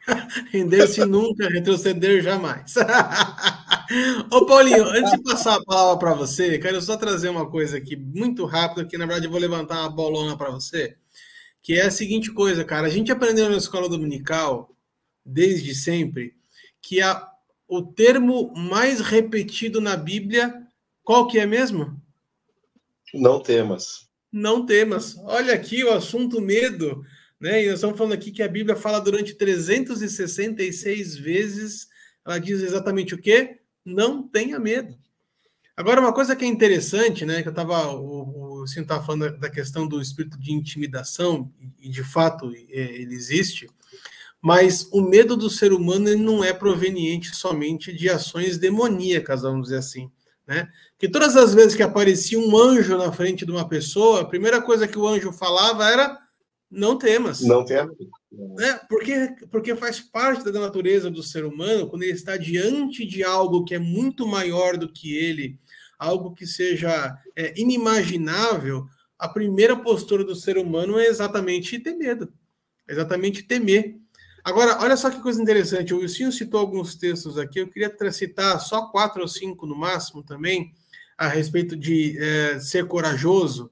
Render-se 0.50 1.04
nunca, 1.04 1.46
retroceder 1.46 2.22
jamais. 2.22 2.74
Ô, 4.32 4.46
Paulinho, 4.46 4.82
antes 4.82 5.10
de 5.10 5.22
passar 5.22 5.56
a 5.56 5.62
palavra 5.62 5.98
para 5.98 6.14
você, 6.14 6.58
quero 6.58 6.80
só 6.80 6.96
trazer 6.96 7.28
uma 7.28 7.50
coisa 7.50 7.76
aqui 7.76 7.96
muito 7.96 8.46
rápida, 8.46 8.86
que 8.86 8.96
na 8.96 9.04
verdade 9.04 9.26
eu 9.26 9.30
vou 9.30 9.38
levantar 9.38 9.80
uma 9.80 9.90
bolona 9.90 10.38
para 10.38 10.48
você, 10.48 10.96
que 11.62 11.74
é 11.74 11.82
a 11.82 11.90
seguinte 11.90 12.32
coisa, 12.32 12.64
cara. 12.64 12.86
A 12.86 12.90
gente 12.90 13.12
aprendeu 13.12 13.50
na 13.50 13.58
escola 13.58 13.90
dominical, 13.90 14.74
desde 15.22 15.74
sempre, 15.74 16.34
que 16.80 17.02
a, 17.02 17.28
o 17.68 17.82
termo 17.82 18.54
mais 18.56 19.00
repetido 19.00 19.82
na 19.82 19.98
Bíblia, 19.98 20.66
qual 21.04 21.26
que 21.26 21.38
é 21.38 21.44
mesmo? 21.44 22.00
Não 23.12 23.38
temas 23.38 24.05
não 24.32 24.66
temas. 24.66 25.16
Olha 25.18 25.54
aqui 25.54 25.84
o 25.84 25.92
assunto 25.92 26.40
medo, 26.40 27.02
né? 27.40 27.62
E 27.62 27.66
nós 27.66 27.76
estamos 27.76 27.96
falando 27.96 28.14
aqui 28.14 28.30
que 28.30 28.42
a 28.42 28.48
Bíblia 28.48 28.76
fala 28.76 29.00
durante 29.00 29.34
366 29.34 31.16
vezes, 31.16 31.88
ela 32.24 32.38
diz 32.38 32.62
exatamente 32.62 33.14
o 33.14 33.18
quê? 33.18 33.60
Não 33.84 34.26
tenha 34.26 34.58
medo. 34.58 34.96
Agora, 35.76 36.00
uma 36.00 36.12
coisa 36.12 36.34
que 36.34 36.44
é 36.44 36.48
interessante, 36.48 37.26
né? 37.26 37.42
Que 37.42 37.48
eu 37.48 37.50
estava, 37.50 37.92
o, 37.92 38.66
Cinto 38.66 38.82
estava 38.82 39.04
falando 39.04 39.38
da 39.38 39.50
questão 39.50 39.86
do 39.86 40.00
espírito 40.00 40.38
de 40.38 40.52
intimidação, 40.52 41.52
e 41.78 41.88
de 41.88 42.02
fato 42.02 42.50
é, 42.70 42.80
ele 42.80 43.14
existe, 43.14 43.68
mas 44.40 44.88
o 44.92 45.02
medo 45.02 45.36
do 45.36 45.50
ser 45.50 45.72
humano 45.72 46.16
não 46.16 46.42
é 46.42 46.52
proveniente 46.52 47.34
somente 47.34 47.92
de 47.92 48.08
ações 48.08 48.58
demoníacas, 48.58 49.42
vamos 49.42 49.64
dizer 49.64 49.78
assim. 49.78 50.10
Né? 50.46 50.68
Que 50.96 51.08
todas 51.08 51.36
as 51.36 51.52
vezes 51.52 51.74
que 51.74 51.82
aparecia 51.82 52.38
um 52.38 52.56
anjo 52.56 52.96
na 52.96 53.10
frente 53.12 53.44
de 53.44 53.50
uma 53.50 53.68
pessoa, 53.68 54.20
a 54.20 54.24
primeira 54.24 54.62
coisa 54.62 54.86
que 54.86 54.98
o 54.98 55.06
anjo 55.06 55.32
falava 55.32 55.90
era: 55.90 56.18
não 56.70 56.96
temas. 56.96 57.40
Não 57.40 57.64
temas. 57.64 57.96
Né? 58.30 58.80
Porque, 58.88 59.34
porque 59.50 59.74
faz 59.74 60.00
parte 60.00 60.50
da 60.52 60.60
natureza 60.60 61.10
do 61.10 61.22
ser 61.22 61.44
humano, 61.44 61.88
quando 61.88 62.02
ele 62.02 62.12
está 62.12 62.36
diante 62.36 63.04
de 63.04 63.24
algo 63.24 63.64
que 63.64 63.74
é 63.74 63.78
muito 63.78 64.26
maior 64.26 64.76
do 64.76 64.92
que 64.92 65.16
ele, 65.16 65.58
algo 65.98 66.34
que 66.34 66.46
seja 66.46 67.16
é, 67.34 67.58
inimaginável, 67.58 68.86
a 69.18 69.28
primeira 69.28 69.76
postura 69.76 70.22
do 70.22 70.34
ser 70.34 70.58
humano 70.58 70.98
é 70.98 71.06
exatamente 71.06 71.78
ter 71.78 71.94
medo, 71.94 72.32
exatamente 72.88 73.42
temer. 73.42 73.96
Agora, 74.46 74.78
olha 74.80 74.96
só 74.96 75.10
que 75.10 75.20
coisa 75.20 75.42
interessante. 75.42 75.92
O 75.92 75.98
Wilson 75.98 76.30
citou 76.30 76.60
alguns 76.60 76.94
textos 76.94 77.36
aqui. 77.36 77.58
Eu 77.58 77.66
queria 77.66 77.92
citar 78.12 78.60
só 78.60 78.86
quatro 78.92 79.22
ou 79.22 79.26
cinco 79.26 79.66
no 79.66 79.74
máximo 79.74 80.22
também, 80.22 80.72
a 81.18 81.26
respeito 81.26 81.76
de 81.76 82.16
é, 82.16 82.60
ser 82.60 82.86
corajoso. 82.86 83.68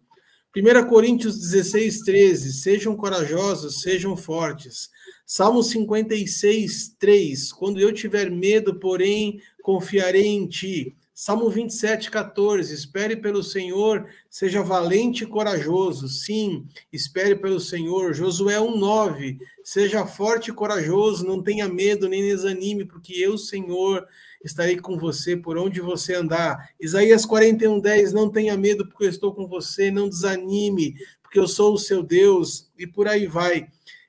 1 0.56 0.88
Coríntios 0.88 1.38
16, 1.38 2.00
13. 2.00 2.52
Sejam 2.54 2.96
corajosos, 2.96 3.82
sejam 3.82 4.16
fortes. 4.16 4.90
Salmo 5.24 5.62
56, 5.62 6.96
3. 6.98 7.52
Quando 7.52 7.78
eu 7.78 7.92
tiver 7.92 8.28
medo, 8.28 8.74
porém, 8.80 9.40
confiarei 9.62 10.26
em 10.26 10.44
ti. 10.48 10.96
Salmo 11.16 11.48
27, 11.48 12.10
14. 12.10 12.74
Espere 12.74 13.14
pelo 13.14 13.40
Senhor, 13.40 14.04
seja 14.28 14.64
valente 14.64 15.22
e 15.22 15.26
corajoso. 15.26 16.08
Sim, 16.08 16.66
espere 16.92 17.36
pelo 17.36 17.60
Senhor. 17.60 18.12
Josué 18.12 18.58
1, 18.58 18.76
9. 18.76 19.38
Seja 19.62 20.04
forte 20.06 20.50
e 20.50 20.52
corajoso, 20.52 21.24
não 21.24 21.40
tenha 21.40 21.68
medo 21.68 22.08
nem 22.08 22.20
desanime, 22.20 22.84
porque 22.84 23.12
eu, 23.12 23.38
Senhor, 23.38 24.04
estarei 24.44 24.76
com 24.76 24.98
você 24.98 25.36
por 25.36 25.56
onde 25.56 25.80
você 25.80 26.14
andar. 26.14 26.70
Isaías 26.80 27.24
41, 27.24 27.78
10. 27.78 28.12
Não 28.12 28.28
tenha 28.28 28.56
medo, 28.56 28.84
porque 28.88 29.04
eu 29.04 29.10
estou 29.10 29.32
com 29.32 29.46
você. 29.46 29.92
Não 29.92 30.08
desanime, 30.08 30.96
porque 31.22 31.38
eu 31.38 31.46
sou 31.46 31.74
o 31.74 31.78
seu 31.78 32.02
Deus. 32.02 32.68
E 32.76 32.88
por 32.88 33.06
aí 33.06 33.28
vai. 33.28 33.68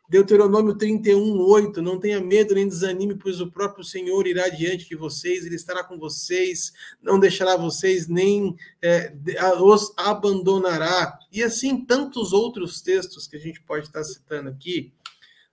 Deuteronômio 0.10 0.76
31, 0.76 1.39
8. 1.39 1.82
Não 1.82 1.99
tenha 1.99 2.20
medo 2.20 2.56
nem 2.56 2.68
desanime, 2.68 3.16
pois 3.16 3.41
o 3.41 3.51
próprio 3.51 3.84
Senhor 3.84 4.28
irá 4.28 4.47
diante 4.49 4.88
de 4.88 4.95
vocês, 4.95 5.45
ele 5.45 5.56
estará 5.56 5.84
com 5.84 5.97
vocês, 5.97 6.72
não 7.01 7.20
deixará 7.20 7.58
vocês 7.58 8.08
nem 8.08 8.56
é, 8.82 9.14
os 9.60 9.93
abandonará. 9.97 11.18
E 11.32 11.41
assim, 11.43 11.84
tantos 11.86 12.34
outros 12.34 12.82
textos 12.82 13.28
que 13.28 13.36
a 13.36 13.39
gente 13.39 13.62
pode 13.62 13.88
estar 13.88 14.03
citando 14.03 14.49
aqui 14.49 14.93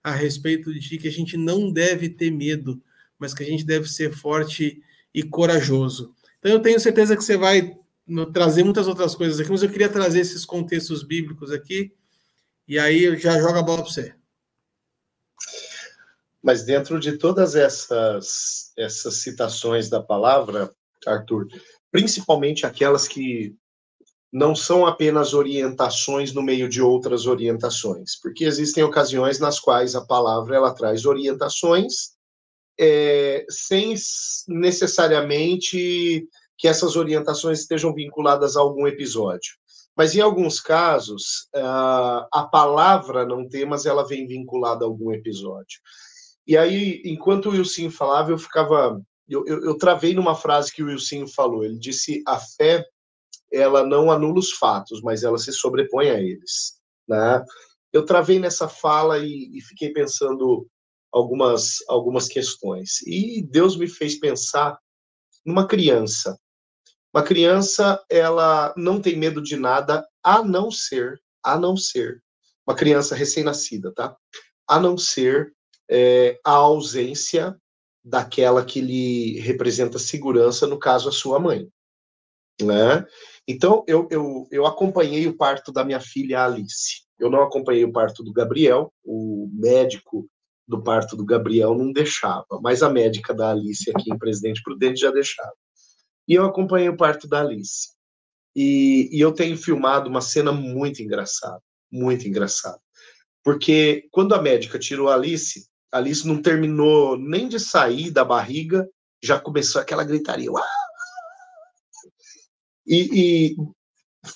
a 0.02 0.10
respeito 0.10 0.72
de 0.74 0.98
que 0.98 1.08
a 1.08 1.12
gente 1.12 1.36
não 1.36 1.72
deve 1.72 2.08
ter 2.08 2.30
medo, 2.30 2.82
mas 3.18 3.32
que 3.32 3.42
a 3.42 3.46
gente 3.46 3.64
deve 3.64 3.88
ser 3.88 4.12
forte 4.12 4.82
e 5.14 5.22
corajoso. 5.22 6.14
Então, 6.38 6.52
eu 6.52 6.60
tenho 6.60 6.80
certeza 6.80 7.16
que 7.16 7.22
você 7.22 7.36
vai 7.36 7.76
trazer 8.32 8.64
muitas 8.64 8.88
outras 8.88 9.14
coisas 9.14 9.38
aqui, 9.38 9.50
mas 9.50 9.62
eu 9.62 9.70
queria 9.70 9.88
trazer 9.88 10.20
esses 10.20 10.44
contextos 10.44 11.02
bíblicos 11.04 11.52
aqui, 11.52 11.92
e 12.66 12.78
aí 12.78 13.04
eu 13.04 13.16
já 13.16 13.38
jogo 13.38 13.58
a 13.58 13.62
bola 13.62 13.82
para 13.82 13.92
você. 13.92 14.14
Mas 16.42 16.64
dentro 16.64 16.98
de 16.98 17.18
todas 17.18 17.54
essas, 17.54 18.72
essas 18.76 19.16
citações 19.16 19.88
da 19.88 20.02
palavra, 20.02 20.70
Arthur, 21.06 21.46
principalmente 21.90 22.66
aquelas 22.66 23.06
que 23.06 23.54
não 24.32 24.54
são 24.54 24.86
apenas 24.86 25.34
orientações 25.34 26.32
no 26.32 26.42
meio 26.42 26.68
de 26.68 26.80
outras 26.80 27.26
orientações, 27.26 28.18
porque 28.20 28.44
existem 28.44 28.82
ocasiões 28.82 29.38
nas 29.38 29.60
quais 29.60 29.94
a 29.94 30.04
palavra 30.04 30.56
ela 30.56 30.74
traz 30.74 31.04
orientações 31.04 32.12
é, 32.80 33.44
sem 33.50 33.94
necessariamente 34.48 36.26
que 36.56 36.66
essas 36.66 36.96
orientações 36.96 37.60
estejam 37.60 37.92
vinculadas 37.92 38.56
a 38.56 38.60
algum 38.60 38.86
episódio. 38.86 39.54
Mas 39.94 40.14
em 40.14 40.20
alguns 40.20 40.58
casos, 40.58 41.48
a 41.52 42.48
palavra 42.50 43.26
não 43.26 43.46
tem, 43.46 43.66
mas 43.66 43.84
ela 43.84 44.06
vem 44.06 44.26
vinculada 44.26 44.84
a 44.84 44.88
algum 44.88 45.12
episódio. 45.12 45.80
E 46.46 46.56
aí, 46.56 47.02
enquanto 47.04 47.46
o 47.46 47.52
Wilson 47.52 47.90
falava, 47.90 48.30
eu 48.30 48.38
ficava. 48.38 49.00
Eu, 49.28 49.46
eu, 49.46 49.64
eu 49.64 49.78
travei 49.78 50.14
numa 50.14 50.34
frase 50.34 50.72
que 50.72 50.82
o 50.82 50.86
Wilson 50.86 51.26
falou. 51.26 51.64
Ele 51.64 51.78
disse: 51.78 52.22
a 52.26 52.38
fé 52.38 52.84
ela 53.52 53.84
não 53.84 54.10
anula 54.10 54.38
os 54.38 54.52
fatos, 54.52 55.02
mas 55.02 55.22
ela 55.22 55.38
se 55.38 55.52
sobrepõe 55.52 56.10
a 56.10 56.18
eles. 56.18 56.80
Né? 57.06 57.44
Eu 57.92 58.04
travei 58.04 58.38
nessa 58.38 58.66
fala 58.66 59.18
e, 59.18 59.50
e 59.56 59.60
fiquei 59.60 59.92
pensando 59.92 60.66
algumas, 61.12 61.76
algumas 61.88 62.26
questões. 62.28 63.02
E 63.06 63.42
Deus 63.42 63.76
me 63.76 63.86
fez 63.86 64.18
pensar 64.18 64.78
numa 65.44 65.66
criança. 65.66 66.38
Uma 67.14 67.22
criança, 67.22 68.02
ela 68.10 68.72
não 68.74 69.00
tem 69.00 69.16
medo 69.16 69.42
de 69.42 69.56
nada, 69.56 70.06
a 70.22 70.42
não 70.42 70.70
ser, 70.70 71.20
a 71.42 71.58
não 71.58 71.76
ser, 71.76 72.22
uma 72.66 72.74
criança 72.74 73.14
recém-nascida, 73.14 73.92
tá? 73.92 74.16
A 74.66 74.80
não 74.80 74.96
ser 74.96 75.52
é, 75.90 76.38
a 76.44 76.52
ausência 76.52 77.56
daquela 78.04 78.64
que 78.64 78.80
lhe 78.80 79.38
representa 79.40 79.98
segurança, 79.98 80.66
no 80.66 80.78
caso, 80.78 81.08
a 81.08 81.12
sua 81.12 81.38
mãe. 81.38 81.68
Né? 82.60 83.06
Então, 83.46 83.84
eu, 83.86 84.08
eu, 84.10 84.46
eu 84.50 84.66
acompanhei 84.66 85.26
o 85.26 85.36
parto 85.36 85.72
da 85.72 85.84
minha 85.84 86.00
filha 86.00 86.44
Alice. 86.44 87.02
Eu 87.18 87.30
não 87.30 87.42
acompanhei 87.42 87.84
o 87.84 87.92
parto 87.92 88.22
do 88.22 88.32
Gabriel, 88.32 88.92
o 89.04 89.48
médico 89.52 90.28
do 90.66 90.82
parto 90.82 91.16
do 91.16 91.24
Gabriel 91.24 91.74
não 91.74 91.92
deixava, 91.92 92.60
mas 92.60 92.82
a 92.82 92.88
médica 92.88 93.34
da 93.34 93.50
Alice 93.50 93.90
aqui 93.90 94.12
em 94.12 94.18
Presidente 94.18 94.62
Prudente 94.62 95.00
já 95.00 95.10
deixava. 95.10 95.52
E 96.26 96.34
eu 96.34 96.44
acompanhei 96.44 96.88
o 96.88 96.96
parto 96.96 97.28
da 97.28 97.40
Alice. 97.40 97.90
E, 98.54 99.08
e 99.12 99.20
eu 99.20 99.32
tenho 99.32 99.56
filmado 99.56 100.08
uma 100.08 100.20
cena 100.20 100.52
muito 100.52 101.02
engraçada, 101.02 101.60
muito 101.90 102.26
engraçada. 102.28 102.80
Porque 103.42 104.08
quando 104.10 104.34
a 104.34 104.42
médica 104.42 104.78
tirou 104.78 105.08
a 105.08 105.14
Alice, 105.14 105.66
Alice 105.92 106.26
não 106.26 106.40
terminou 106.40 107.18
nem 107.18 107.46
de 107.46 107.60
sair 107.60 108.10
da 108.10 108.24
barriga, 108.24 108.88
já 109.22 109.38
começou 109.38 109.80
aquela 109.80 110.02
gritaria. 110.02 110.50
E, 112.86 113.52
e, 113.52 113.56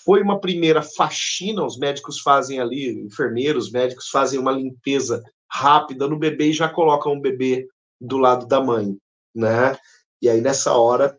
foi 0.05 0.21
uma 0.21 0.41
primeira 0.41 0.83
faxina, 0.83 1.65
os 1.65 1.79
médicos 1.79 2.21
fazem 2.21 2.61
ali, 2.61 2.91
enfermeiros, 3.01 3.71
médicos 3.71 4.09
fazem 4.09 4.39
uma 4.39 4.53
limpeza 4.53 5.23
rápida 5.51 6.07
no 6.07 6.19
bebê 6.19 6.49
e 6.49 6.53
já 6.53 6.69
colocam 6.69 7.13
o 7.13 7.21
bebê 7.21 7.67
do 8.01 8.19
lado 8.19 8.47
da 8.47 8.61
mãe, 8.61 8.97
né? 9.35 9.77
E 10.21 10.29
aí 10.29 10.41
nessa 10.41 10.73
hora 10.73 11.19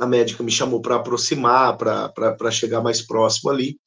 a 0.00 0.06
médica 0.06 0.42
me 0.42 0.50
chamou 0.50 0.80
para 0.80 0.96
aproximar, 0.96 1.76
para 1.76 2.50
chegar 2.50 2.82
mais 2.82 3.00
próximo 3.00 3.50
ali, 3.50 3.78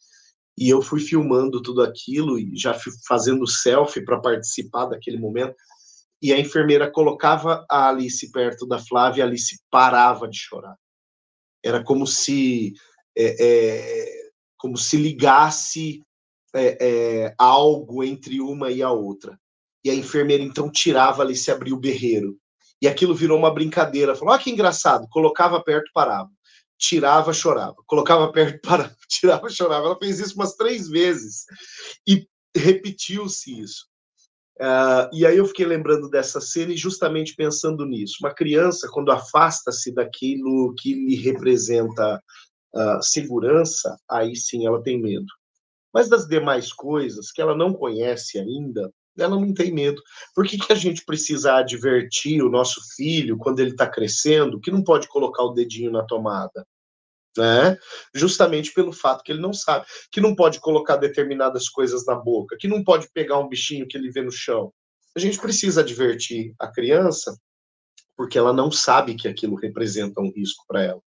e 0.58 0.70
eu 0.70 0.82
fui 0.82 1.00
filmando 1.00 1.62
tudo 1.62 1.84
aquilo 1.84 2.40
e 2.40 2.56
já 2.56 2.76
fazendo 3.08 3.46
selfie 3.46 4.04
para 4.04 4.20
participar 4.20 4.86
daquele 4.88 5.18
momento. 5.18 5.56
E 6.20 6.34
a 6.34 6.40
enfermeira 6.40 6.90
colocava 6.90 7.64
a 7.70 7.90
Alice 7.90 8.32
perto 8.32 8.66
da 8.66 8.80
Flávia 8.80 9.20
e 9.20 9.24
a 9.24 9.26
Alice 9.26 9.60
parava 9.70 10.28
de 10.28 10.38
chorar. 10.38 10.76
Era 11.64 11.84
como 11.84 12.08
se 12.08 12.74
é, 13.16 13.36
é, 13.40 14.30
como 14.58 14.78
se 14.78 14.98
ligasse 14.98 16.02
é, 16.54 16.78
é, 16.80 17.36
algo 17.38 18.04
entre 18.04 18.42
uma 18.42 18.72
e 18.72 18.82
a 18.82 18.92
outra. 18.92 19.40
E 19.84 19.92
a 19.92 19.96
enfermeira 19.96 20.44
então 20.44 20.72
tirava 20.72 21.22
ali, 21.22 21.36
se 21.36 21.52
abria 21.52 21.74
o 21.74 21.80
berreiro. 21.80 22.38
E 22.82 22.88
aquilo 22.88 23.16
virou 23.16 23.38
uma 23.38 23.54
brincadeira. 23.54 24.16
Falou: 24.16 24.34
ah, 24.34 24.40
que 24.40 24.50
engraçado. 24.50 25.08
Colocava 25.10 25.64
perto, 25.64 25.92
parava. 25.94 26.30
Tirava, 26.78 27.34
chorava. 27.34 27.76
Colocava 27.86 28.32
perto, 28.32 28.60
parava. 28.68 28.96
Tirava, 29.08 29.50
chorava. 29.50 29.86
Ela 29.88 29.98
fez 29.98 30.20
isso 30.20 30.36
umas 30.36 30.56
três 30.56 30.88
vezes. 30.88 31.46
E 32.08 32.28
repetiu-se 32.56 33.60
isso. 33.60 33.86
Uh, 34.60 35.06
e 35.14 35.26
aí 35.26 35.38
eu 35.38 35.46
fiquei 35.46 35.66
lembrando 35.66 36.10
dessa 36.10 36.42
cena 36.42 36.74
e 36.74 36.78
justamente 36.78 37.36
pensando 37.36 37.86
nisso. 37.86 38.18
Uma 38.22 38.34
criança, 38.34 38.90
quando 38.92 39.12
afasta-se 39.12 39.94
daquilo 39.94 40.74
que 40.76 40.94
lhe 40.94 41.16
representa 41.16 42.22
uh, 42.76 43.02
segurança, 43.02 43.96
aí 44.10 44.36
sim 44.36 44.66
ela 44.66 44.82
tem 44.82 45.00
medo. 45.00 45.28
Mas 45.94 46.10
das 46.10 46.28
demais 46.28 46.74
coisas 46.74 47.32
que 47.32 47.42
ela 47.42 47.56
não 47.56 47.72
conhece 47.72 48.40
ainda, 48.40 48.92
ela 49.18 49.40
não 49.40 49.54
tem 49.54 49.72
medo. 49.72 50.02
Por 50.34 50.46
que, 50.46 50.58
que 50.58 50.72
a 50.72 50.76
gente 50.76 51.04
precisa 51.06 51.56
advertir 51.56 52.44
o 52.44 52.50
nosso 52.50 52.82
filho 52.96 53.38
quando 53.38 53.60
ele 53.60 53.72
está 53.72 53.88
crescendo 53.88 54.60
que 54.60 54.72
não 54.72 54.84
pode 54.84 55.08
colocar 55.08 55.44
o 55.44 55.54
dedinho 55.54 55.92
na 55.92 56.04
tomada? 56.04 56.66
Né? 57.38 57.78
Justamente 58.14 58.74
pelo 58.74 58.92
fato 58.92 59.24
que 59.24 59.32
ele 59.32 59.42
não 59.42 59.54
sabe, 59.54 59.86
que 60.12 60.20
não 60.20 60.36
pode 60.36 60.60
colocar 60.60 60.98
determinadas 60.98 61.70
coisas 61.70 62.06
na 62.06 62.16
boca, 62.16 62.58
que 62.60 62.68
não 62.68 62.84
pode 62.84 63.08
pegar 63.14 63.38
um 63.38 63.48
bichinho 63.48 63.88
que 63.88 63.98
ele 63.98 64.10
vê 64.10 64.22
no 64.22 64.32
chão. 64.32 64.74
A 65.16 65.20
gente 65.20 65.40
precisa 65.40 65.82
advertir 65.82 66.54
a 66.60 66.68
criança 66.68 67.38
porque 68.16 68.38
ela 68.38 68.52
não 68.52 68.72
sabe 68.72 69.14
que 69.14 69.28
aquilo 69.28 69.56
representa 69.56 70.20
um 70.20 70.32
risco 70.32 70.66
para 70.68 70.84
ela. 70.84 71.02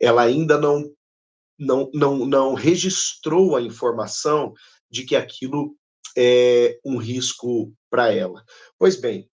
Ela 0.00 0.22
ainda 0.22 0.58
não 0.58 0.92
não, 1.60 1.90
não, 1.92 2.24
não 2.24 2.54
registrou 2.54 3.54
a 3.54 3.60
informação 3.60 4.54
de 4.90 5.04
que 5.04 5.14
aquilo 5.14 5.76
é 6.16 6.78
um 6.84 6.96
risco 6.96 7.72
para 7.88 8.12
ela. 8.12 8.44
Pois 8.78 8.96
bem, 8.96 9.28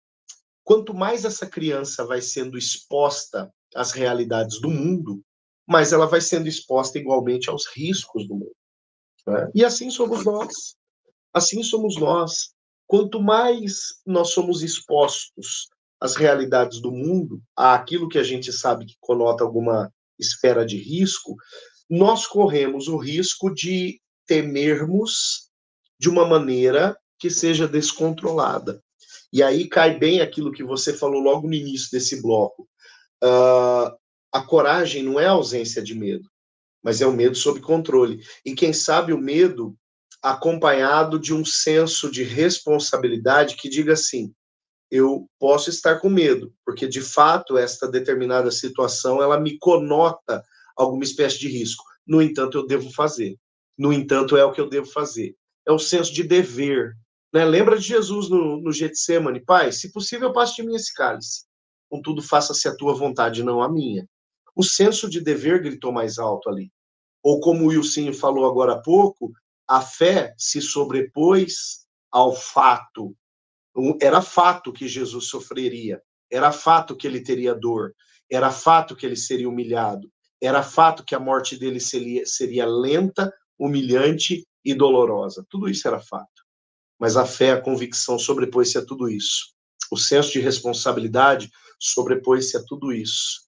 quanto 0.63 0.93
mais 0.93 1.25
essa 1.25 1.45
criança 1.45 2.05
vai 2.05 2.21
sendo 2.21 2.57
exposta 2.57 3.51
às 3.75 3.91
realidades 3.91 4.59
do 4.59 4.69
mundo, 4.69 5.21
mais 5.67 5.91
ela 5.91 6.05
vai 6.05 6.21
sendo 6.21 6.47
exposta 6.47 6.97
igualmente 6.97 7.49
aos 7.49 7.65
riscos 7.67 8.27
do 8.27 8.35
mundo. 8.35 8.55
Né? 9.27 9.51
E 9.55 9.65
assim 9.65 9.89
somos 9.89 10.23
nós. 10.23 10.75
Assim 11.33 11.63
somos 11.63 11.97
nós. 11.97 12.53
Quanto 12.87 13.21
mais 13.21 14.01
nós 14.05 14.29
somos 14.29 14.61
expostos 14.61 15.69
às 15.99 16.15
realidades 16.15 16.79
do 16.79 16.91
mundo, 16.91 17.41
àquilo 17.55 18.07
que 18.07 18.19
a 18.19 18.23
gente 18.23 18.53
sabe 18.53 18.85
que 18.85 18.95
conota 18.99 19.43
alguma 19.43 19.91
esfera 20.19 20.65
de 20.65 20.77
risco, 20.77 21.35
nós 21.89 22.27
corremos 22.27 22.87
o 22.87 22.97
risco 22.97 23.53
de 23.53 23.99
temermos 24.25 25.44
de 25.99 26.09
uma 26.09 26.25
maneira 26.25 26.97
que 27.17 27.29
seja 27.29 27.67
descontrolada. 27.67 28.81
E 29.31 29.41
aí 29.43 29.67
cai 29.67 29.97
bem 29.97 30.21
aquilo 30.21 30.51
que 30.51 30.63
você 30.63 30.93
falou 30.93 31.21
logo 31.21 31.47
no 31.47 31.53
início 31.53 31.89
desse 31.91 32.21
bloco. 32.21 32.67
Uh, 33.23 33.95
a 34.31 34.41
coragem 34.45 35.03
não 35.03 35.19
é 35.19 35.25
a 35.25 35.31
ausência 35.31 35.81
de 35.81 35.95
medo, 35.95 36.29
mas 36.83 37.01
é 37.01 37.07
o 37.07 37.13
medo 37.13 37.35
sob 37.35 37.59
controle. 37.61 38.21
E 38.45 38.53
quem 38.53 38.73
sabe 38.73 39.13
o 39.13 39.17
medo 39.17 39.75
acompanhado 40.21 41.19
de 41.19 41.33
um 41.33 41.45
senso 41.45 42.09
de 42.09 42.23
responsabilidade 42.23 43.55
que 43.55 43.69
diga 43.69 43.93
assim: 43.93 44.33
eu 44.91 45.29
posso 45.39 45.69
estar 45.69 45.99
com 45.99 46.09
medo, 46.09 46.53
porque 46.65 46.87
de 46.87 47.01
fato 47.01 47.57
esta 47.57 47.87
determinada 47.87 48.51
situação 48.51 49.21
ela 49.21 49.39
me 49.39 49.57
conota 49.57 50.43
alguma 50.75 51.03
espécie 51.03 51.39
de 51.39 51.47
risco. 51.47 51.83
No 52.05 52.21
entanto, 52.21 52.57
eu 52.57 52.65
devo 52.65 52.91
fazer. 52.91 53.37
No 53.77 53.91
entanto, 53.91 54.37
é 54.37 54.45
o 54.45 54.51
que 54.51 54.61
eu 54.61 54.69
devo 54.69 54.87
fazer. 54.87 55.35
É 55.67 55.71
o 55.71 55.79
senso 55.79 56.13
de 56.13 56.23
dever. 56.23 56.95
Né? 57.33 57.43
Lembra 57.45 57.77
de 57.77 57.87
Jesus 57.87 58.29
no, 58.29 58.61
no 58.61 58.71
Getsemane? 58.71 59.43
Pai, 59.43 59.71
se 59.71 59.91
possível, 59.91 60.31
passe 60.31 60.55
de 60.55 60.63
mim 60.63 60.75
esse 60.75 60.93
cálice. 60.93 61.45
Contudo, 61.89 62.21
faça-se 62.21 62.67
a 62.67 62.75
tua 62.75 62.93
vontade, 62.93 63.43
não 63.43 63.61
a 63.61 63.71
minha. 63.71 64.07
O 64.55 64.63
senso 64.63 65.09
de 65.09 65.21
dever 65.21 65.61
gritou 65.61 65.91
mais 65.91 66.17
alto 66.17 66.49
ali. 66.49 66.71
Ou 67.21 67.39
como 67.39 67.65
o 67.65 67.67
Wilson 67.67 68.13
falou 68.13 68.45
agora 68.45 68.73
há 68.73 68.81
pouco, 68.81 69.31
a 69.67 69.81
fé 69.81 70.33
se 70.37 70.61
sobrepôs 70.61 71.85
ao 72.11 72.35
fato. 72.35 73.15
Era 74.01 74.21
fato 74.21 74.71
que 74.71 74.87
Jesus 74.87 75.25
sofreria, 75.25 76.01
era 76.31 76.51
fato 76.51 76.95
que 76.95 77.05
ele 77.05 77.21
teria 77.21 77.53
dor, 77.53 77.93
era 78.31 78.51
fato 78.51 78.95
que 78.95 79.05
ele 79.05 79.17
seria 79.17 79.49
humilhado, 79.49 80.09
era 80.41 80.63
fato 80.63 81.03
que 81.03 81.13
a 81.13 81.19
morte 81.19 81.57
dele 81.57 81.79
seria, 81.79 82.25
seria 82.25 82.65
lenta, 82.65 83.33
humilhante 83.59 84.47
e 84.65 84.73
dolorosa. 84.73 85.45
Tudo 85.49 85.69
isso 85.69 85.87
era 85.87 85.99
fato. 85.99 86.43
Mas 86.99 87.15
a 87.15 87.25
fé, 87.25 87.51
a 87.51 87.61
convicção 87.61 88.17
sobrepôs-se 88.17 88.77
a 88.77 88.85
tudo 88.85 89.09
isso. 89.09 89.53
O 89.91 89.97
senso 89.97 90.31
de 90.31 90.39
responsabilidade 90.39 91.51
sobrepôs-se 91.79 92.57
a 92.57 92.63
tudo 92.63 92.91
isso. 92.91 93.45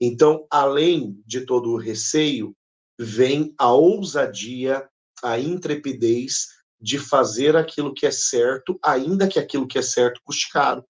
Então, 0.00 0.46
além 0.50 1.20
de 1.26 1.46
todo 1.46 1.70
o 1.70 1.76
receio, 1.76 2.54
vem 2.98 3.54
a 3.56 3.72
ousadia, 3.72 4.88
a 5.22 5.38
intrepidez 5.38 6.48
de 6.80 6.98
fazer 6.98 7.56
aquilo 7.56 7.94
que 7.94 8.06
é 8.06 8.10
certo, 8.10 8.78
ainda 8.84 9.26
que 9.26 9.38
aquilo 9.38 9.66
que 9.66 9.78
é 9.78 9.82
certo 9.82 10.20
custe 10.22 10.50
caro, 10.52 10.84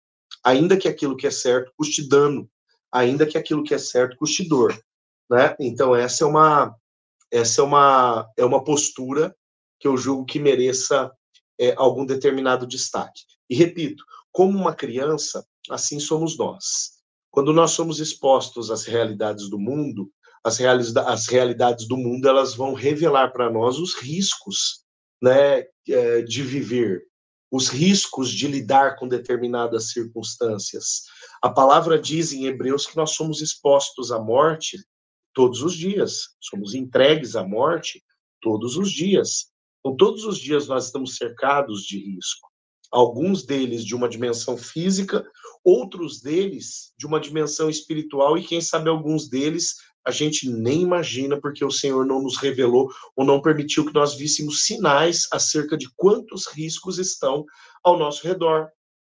ainda 0.45 0.77
que 0.77 0.89
aquilo 0.89 1.17
que 1.17 1.27
é 1.27 1.31
certo 1.31 1.73
custe 1.77 2.07
dano, 2.07 2.51
ainda 2.93 3.27
que 3.27 3.39
aquilo 3.39 3.63
que 3.63 3.75
é 3.75 3.79
certo 3.79 4.17
custe 4.17 4.47
dor 4.47 4.79
né? 5.31 5.55
Então 5.61 5.95
essa 5.95 6.25
é 6.25 6.27
uma 6.27 6.75
essa 7.31 7.61
é 7.61 7.65
uma 7.65 8.31
é 8.37 8.45
uma 8.45 8.65
postura 8.65 9.35
que 9.79 9.87
eu 9.87 9.97
julgo 9.97 10.25
que 10.25 10.39
mereça 10.39 11.11
é, 11.59 11.75
algum 11.77 12.05
determinado 12.05 12.67
destaque. 12.67 13.23
E 13.49 13.55
repito, 13.55 14.05
como 14.31 14.59
uma 14.59 14.75
criança, 14.75 15.47
assim 15.71 15.99
somos 15.99 16.37
nós. 16.37 16.99
Quando 17.31 17.53
nós 17.53 17.73
somos 17.73 18.01
expostos 18.01 18.71
às 18.71 18.85
realidades 18.85 19.49
do 19.49 19.59
mundo, 19.59 20.11
as, 20.45 20.61
as 20.61 21.27
realidades 21.27 21.87
do 21.87 21.97
mundo 21.97 22.29
elas 22.29 22.55
vão 22.55 22.75
revelar 22.75 23.33
para 23.33 23.51
nós 23.51 23.79
os 23.79 23.95
riscos, 23.95 24.85
né, 25.21 25.65
é, 25.89 26.23
de 26.23 26.43
viver, 26.43 27.03
os 27.51 27.69
riscos 27.69 28.31
de 28.31 28.47
lidar 28.47 28.97
com 28.97 29.09
determinadas 29.09 29.91
circunstâncias. 29.91 31.05
A 31.43 31.49
palavra 31.49 31.99
diz 31.99 32.33
em 32.33 32.47
Hebreus 32.47 32.87
que 32.87 32.97
nós 32.97 33.13
somos 33.13 33.41
expostos 33.41 34.13
à 34.13 34.19
morte 34.19 34.79
todos 35.33 35.63
os 35.63 35.75
dias. 35.75 36.37
Somos 36.41 36.75
entregues 36.75 37.37
à 37.37 37.47
morte 37.47 38.05
todos 38.41 38.77
os 38.77 38.91
dias. 38.91 39.51
Então, 39.81 39.97
todos 39.97 40.25
os 40.25 40.39
dias 40.39 40.67
nós 40.67 40.87
estamos 40.87 41.17
cercados 41.17 41.83
de 41.83 41.99
risco. 41.99 42.49
Alguns 42.91 43.45
deles 43.45 43.85
de 43.85 43.95
uma 43.95 44.09
dimensão 44.09 44.57
física, 44.57 45.25
outros 45.65 46.21
deles 46.21 46.93
de 46.99 47.07
uma 47.07 47.21
dimensão 47.21 47.69
espiritual, 47.69 48.39
e 48.39 48.43
quem 48.43 48.61
sabe 48.61 48.89
alguns 48.89 49.29
deles 49.29 49.75
a 50.05 50.11
gente 50.11 50.49
nem 50.49 50.81
imagina, 50.83 51.39
porque 51.39 51.63
o 51.63 51.71
Senhor 51.71 52.07
não 52.07 52.23
nos 52.23 52.39
revelou 52.39 52.89
ou 53.15 53.27
não 53.27 53.43
permitiu 53.43 53.85
que 53.85 53.93
nós 53.93 54.15
víssemos 54.15 54.65
sinais 54.65 55.29
acerca 55.31 55.77
de 55.77 55.87
quantos 55.97 56.47
riscos 56.47 56.99
estão 56.99 57.45
ao 57.85 57.99
nosso 57.99 58.27
redor. 58.27 58.69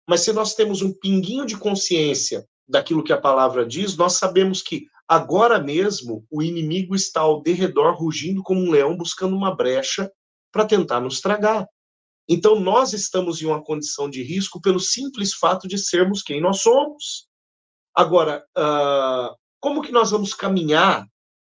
Mas 0.08 0.22
se 0.22 0.32
nós 0.32 0.54
temos 0.54 0.82
um 0.82 0.92
pinguinho 0.92 1.46
de 1.46 1.56
consciência 1.56 2.44
daquilo 2.68 3.04
que 3.04 3.12
a 3.12 3.20
palavra 3.20 3.64
diz, 3.64 3.96
nós 3.96 4.14
sabemos 4.14 4.60
que 4.60 4.88
Agora 5.08 5.58
mesmo, 5.58 6.26
o 6.30 6.42
inimigo 6.42 6.94
está 6.94 7.22
ao 7.22 7.40
derredor, 7.40 7.94
rugindo 7.94 8.42
como 8.42 8.60
um 8.60 8.70
leão, 8.70 8.94
buscando 8.94 9.34
uma 9.34 9.56
brecha 9.56 10.12
para 10.52 10.64
tentar 10.64 11.00
nos 11.00 11.20
tragar. 11.20 11.66
Então, 12.28 12.60
nós 12.60 12.92
estamos 12.92 13.40
em 13.40 13.46
uma 13.46 13.62
condição 13.62 14.08
de 14.08 14.22
risco 14.22 14.60
pelo 14.60 14.78
simples 14.78 15.32
fato 15.32 15.66
de 15.66 15.78
sermos 15.78 16.22
quem 16.22 16.40
nós 16.40 16.60
somos. 16.60 17.26
Agora, 17.94 18.44
uh, 18.56 19.34
como 19.58 19.82
que 19.82 19.90
nós 19.90 20.10
vamos 20.10 20.34
caminhar? 20.34 21.06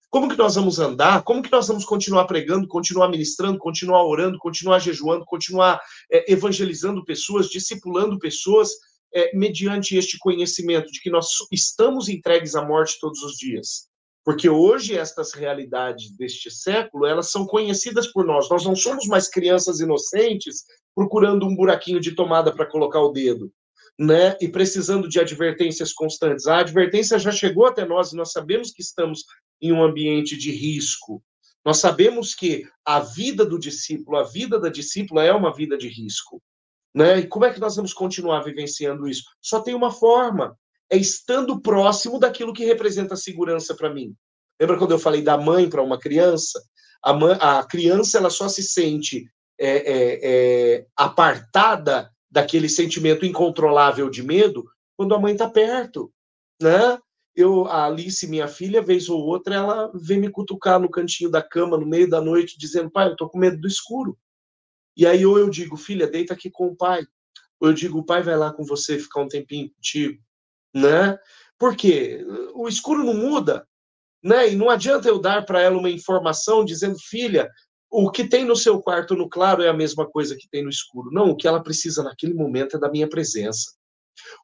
Como 0.10 0.30
que 0.30 0.38
nós 0.38 0.56
vamos 0.56 0.80
andar? 0.80 1.24
Como 1.24 1.42
que 1.42 1.52
nós 1.52 1.68
vamos 1.68 1.86
continuar 1.86 2.26
pregando, 2.26 2.68
continuar 2.68 3.08
ministrando, 3.08 3.58
continuar 3.58 4.04
orando, 4.04 4.38
continuar 4.38 4.80
jejuando, 4.80 5.26
continuar 5.26 5.80
é, 6.12 6.32
evangelizando 6.32 7.04
pessoas, 7.04 7.50
discipulando 7.50 8.20
pessoas, 8.20 8.70
é, 9.14 9.36
mediante 9.36 9.96
este 9.96 10.20
conhecimento 10.20 10.92
de 10.92 11.00
que 11.02 11.10
nós 11.10 11.28
estamos 11.52 12.10
entregues 12.10 12.56
à 12.56 12.64
morte 12.64 13.00
todos 13.00 13.24
os 13.24 13.38
dias. 13.38 13.88
Porque 14.24 14.48
hoje 14.48 14.98
estas 14.98 15.34
realidades 15.34 16.16
deste 16.16 16.50
século, 16.50 17.06
elas 17.06 17.30
são 17.30 17.46
conhecidas 17.46 18.08
por 18.08 18.26
nós. 18.26 18.50
Nós 18.50 18.64
não 18.64 18.76
somos 18.76 19.06
mais 19.06 19.28
crianças 19.28 19.80
inocentes 19.80 20.64
procurando 20.96 21.46
um 21.46 21.56
buraquinho 21.56 22.00
de 22.00 22.16
tomada 22.16 22.54
para 22.54 22.66
colocar 22.66 23.02
o 23.02 23.12
dedo, 23.12 23.52
né? 24.00 24.38
E 24.40 24.48
precisando 24.48 25.10
de 25.10 25.20
advertências 25.20 25.92
constantes. 25.92 26.48
A 26.48 26.60
advertência 26.60 27.20
já 27.20 27.32
chegou 27.32 27.66
até 27.66 27.86
nós 27.86 28.14
e 28.14 28.16
nós 28.16 28.32
sabemos 28.32 28.72
que 28.72 28.82
estamos 28.82 29.26
em 29.62 29.74
um 29.74 29.84
ambiente 29.84 30.38
de 30.38 30.52
risco. 30.52 31.22
Nós 31.66 31.78
sabemos 31.78 32.36
que 32.36 32.68
a 32.86 33.00
vida 33.00 33.46
do 33.46 33.58
discípulo, 33.58 34.18
a 34.18 34.24
vida 34.24 34.60
da 34.60 34.70
discípula 34.70 35.24
é 35.24 35.34
uma 35.34 35.54
vida 35.54 35.78
de 35.78 35.88
risco. 35.88 36.42
Né? 36.94 37.20
E 37.20 37.28
como 37.28 37.46
é 37.46 37.54
que 37.54 37.60
nós 37.60 37.76
vamos 37.76 37.94
continuar 37.94 38.42
vivenciando 38.42 39.08
isso? 39.08 39.24
Só 39.42 39.62
tem 39.62 39.74
uma 39.74 39.90
forma, 39.90 40.58
é 40.94 40.98
estando 40.98 41.60
próximo 41.60 42.20
daquilo 42.20 42.54
que 42.54 42.66
representa 42.66 43.16
segurança 43.16 43.76
para 43.76 43.92
mim. 43.92 44.16
Lembra 44.62 44.78
quando 44.78 44.92
eu 44.92 45.00
falei 45.00 45.24
da 45.24 45.36
mãe 45.36 45.68
para 45.68 45.82
uma 45.82 46.00
criança? 46.00 46.64
A, 47.02 47.12
mãe, 47.12 47.36
a, 47.42 47.64
criança 47.64 48.20
ela 48.20 48.30
só 48.30 48.48
se 48.48 48.62
sente 48.62 49.26
é, 49.60 49.70
é, 49.70 50.20
é, 50.24 50.88
apartada 50.96 52.12
daquele 52.30 52.70
sentimento 52.70 53.26
incontrolável 53.26 54.08
de 54.08 54.22
medo 54.22 54.66
quando 54.96 55.16
a 55.16 55.20
mãe 55.20 55.34
está 55.34 55.50
perto, 55.50 56.14
né? 56.62 57.00
Eu, 57.36 57.66
a 57.66 57.86
Alice, 57.86 58.28
minha 58.28 58.48
filha, 58.48 58.80
vez 58.80 59.10
ou 59.10 59.20
outra, 59.20 59.56
ela 59.56 59.92
vem 59.96 60.20
me 60.20 60.30
cutucar 60.30 60.80
no 60.80 60.92
cantinho 60.92 61.32
da 61.32 61.42
cama 61.42 61.76
no 61.76 61.88
meio 61.88 62.08
da 62.08 62.22
noite, 62.22 62.60
dizendo: 62.60 62.92
pai, 62.92 63.08
eu 63.08 63.16
tô 63.16 63.28
com 63.28 63.40
medo 63.40 63.60
do 63.60 63.68
escuro. 63.68 64.16
E 64.96 65.08
aí, 65.08 65.26
ou 65.26 65.40
eu 65.40 65.50
digo, 65.50 65.76
filha, 65.76 66.06
deita 66.06 66.36
aqui 66.36 66.52
com 66.52 66.68
o 66.68 66.76
pai. 66.76 67.04
Ou 67.60 67.70
eu 67.70 67.74
digo, 67.74 67.98
o 67.98 68.06
pai 68.06 68.22
vai 68.22 68.38
lá 68.38 68.54
com 68.54 68.64
você 68.64 69.00
ficar 69.00 69.22
um 69.22 69.28
tempinho 69.28 69.72
contigo. 69.74 70.22
Né? 70.74 71.18
Porque 71.58 72.26
o 72.54 72.68
escuro 72.68 73.04
não 73.04 73.14
muda. 73.14 73.68
Né? 74.24 74.52
E 74.52 74.56
não 74.56 74.70
adianta 74.70 75.08
eu 75.08 75.20
dar 75.20 75.46
para 75.46 75.62
ela 75.62 75.78
uma 75.78 75.90
informação 75.90 76.64
dizendo, 76.64 76.98
filha, 77.00 77.50
o 77.90 78.10
que 78.10 78.28
tem 78.28 78.44
no 78.44 78.56
seu 78.56 78.82
quarto 78.82 79.16
no 79.16 79.30
claro 79.30 79.62
é 79.62 79.70
a 79.70 79.74
mesma 79.74 80.10
coisa 80.10 80.36
que 80.36 80.48
tem 80.50 80.64
no 80.64 80.70
escuro. 80.70 81.12
Não, 81.12 81.30
o 81.30 81.36
que 81.36 81.48
ela 81.48 81.62
precisa 81.62 82.02
naquele 82.02 82.34
momento 82.34 82.78
é 82.78 82.80
da 82.80 82.90
minha 82.90 83.08
presença. 83.08 83.72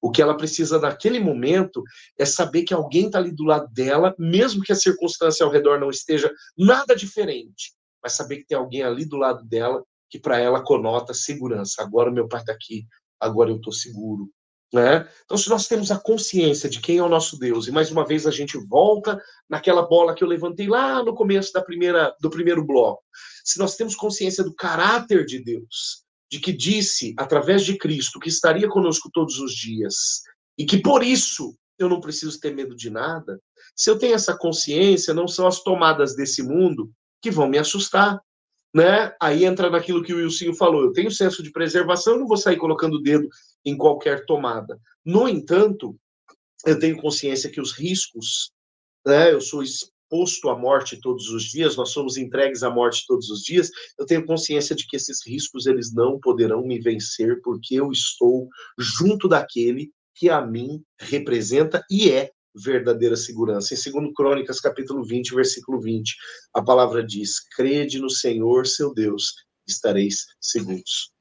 O 0.01 0.11
que 0.11 0.21
ela 0.21 0.35
precisa 0.35 0.79
naquele 0.79 1.19
momento 1.19 1.83
é 2.17 2.25
saber 2.25 2.63
que 2.63 2.73
alguém 2.73 3.07
está 3.07 3.19
ali 3.19 3.31
do 3.31 3.43
lado 3.43 3.67
dela, 3.73 4.15
mesmo 4.17 4.63
que 4.63 4.71
a 4.71 4.75
circunstância 4.75 5.45
ao 5.45 5.51
redor 5.51 5.79
não 5.79 5.89
esteja 5.89 6.31
nada 6.57 6.95
diferente, 6.95 7.73
mas 8.03 8.13
saber 8.13 8.37
que 8.37 8.47
tem 8.47 8.57
alguém 8.57 8.83
ali 8.83 9.05
do 9.05 9.17
lado 9.17 9.43
dela 9.45 9.83
que 10.09 10.19
para 10.19 10.39
ela 10.39 10.63
conota 10.63 11.13
segurança. 11.13 11.81
Agora 11.81 12.11
meu 12.11 12.27
pai 12.27 12.41
está 12.41 12.51
aqui, 12.51 12.85
agora 13.19 13.51
eu 13.51 13.57
estou 13.57 13.73
seguro. 13.73 14.29
Né? 14.71 15.07
Então, 15.25 15.35
se 15.35 15.49
nós 15.49 15.67
temos 15.67 15.89
a 15.89 15.97
consciência 15.97 16.69
de 16.69 16.79
quem 16.79 16.97
é 16.97 17.03
o 17.03 17.09
nosso 17.09 17.39
Deus, 17.39 17.67
e 17.67 17.71
mais 17.71 17.89
uma 17.89 18.05
vez 18.05 18.27
a 18.27 18.31
gente 18.31 18.55
volta 18.67 19.19
naquela 19.49 19.81
bola 19.81 20.13
que 20.13 20.23
eu 20.23 20.27
levantei 20.27 20.67
lá 20.67 21.03
no 21.03 21.15
começo 21.15 21.51
da 21.51 21.61
primeira, 21.61 22.15
do 22.21 22.29
primeiro 22.29 22.63
bloco, 22.63 23.01
se 23.43 23.57
nós 23.57 23.75
temos 23.75 23.95
consciência 23.95 24.43
do 24.43 24.53
caráter 24.53 25.25
de 25.25 25.43
Deus, 25.43 26.03
de 26.31 26.39
que 26.39 26.53
disse, 26.53 27.15
através 27.17 27.65
de 27.65 27.77
Cristo, 27.77 28.19
que 28.19 28.29
estaria 28.29 28.69
conosco 28.69 29.09
todos 29.11 29.39
os 29.39 29.53
dias, 29.53 30.21
e 30.55 30.65
que 30.65 30.77
por 30.77 31.03
isso 31.03 31.55
eu 31.79 31.89
não 31.89 31.99
preciso 31.99 32.39
ter 32.39 32.53
medo 32.53 32.75
de 32.75 32.91
nada, 32.91 33.41
se 33.75 33.89
eu 33.89 33.97
tenho 33.97 34.13
essa 34.13 34.37
consciência, 34.37 35.13
não 35.13 35.27
são 35.27 35.47
as 35.47 35.63
tomadas 35.63 36.15
desse 36.15 36.43
mundo 36.43 36.91
que 37.21 37.31
vão 37.31 37.47
me 37.47 37.57
assustar, 37.57 38.21
né? 38.73 39.13
Aí 39.19 39.45
entra 39.45 39.69
naquilo 39.69 40.03
que 40.03 40.13
o 40.13 40.17
Wilson 40.17 40.53
falou. 40.53 40.83
Eu 40.83 40.93
tenho 40.93 41.09
senso 41.09 41.41
de 41.41 41.51
preservação, 41.51 42.13
eu 42.13 42.19
não 42.19 42.27
vou 42.27 42.37
sair 42.37 42.57
colocando 42.57 42.97
o 42.97 43.01
dedo 43.01 43.27
em 43.65 43.77
qualquer 43.77 44.25
tomada. 44.25 44.79
No 45.05 45.27
entanto, 45.27 45.97
eu 46.65 46.77
tenho 46.79 46.97
consciência 46.97 47.49
que 47.49 47.61
os 47.61 47.71
riscos, 47.71 48.51
né? 49.05 49.31
Eu 49.31 49.41
sou 49.41 49.63
exposto 49.63 50.49
à 50.49 50.57
morte 50.57 50.99
todos 50.99 51.29
os 51.29 51.43
dias, 51.43 51.75
nós 51.75 51.91
somos 51.91 52.17
entregues 52.17 52.63
à 52.63 52.69
morte 52.69 53.05
todos 53.07 53.29
os 53.29 53.41
dias. 53.41 53.69
Eu 53.97 54.05
tenho 54.05 54.25
consciência 54.25 54.75
de 54.75 54.85
que 54.87 54.95
esses 54.95 55.25
riscos 55.25 55.65
eles 55.65 55.93
não 55.93 56.19
poderão 56.19 56.65
me 56.65 56.79
vencer 56.79 57.41
porque 57.41 57.75
eu 57.75 57.91
estou 57.91 58.49
junto 58.77 59.27
daquele 59.27 59.91
que 60.15 60.29
a 60.29 60.45
mim 60.45 60.83
representa 60.99 61.83
e 61.89 62.11
é 62.11 62.31
verdadeira 62.53 63.15
segurança. 63.15 63.73
Em 63.73 63.91
2 63.91 64.13
Crônicas, 64.13 64.59
capítulo 64.59 65.03
20, 65.03 65.33
versículo 65.33 65.79
20, 65.79 66.15
a 66.53 66.61
palavra 66.61 67.03
diz: 67.03 67.39
Crede 67.55 67.99
no 67.99 68.09
Senhor, 68.09 68.67
seu 68.67 68.93
Deus, 68.93 69.33
estareis 69.65 70.25
seguros. 70.41 71.13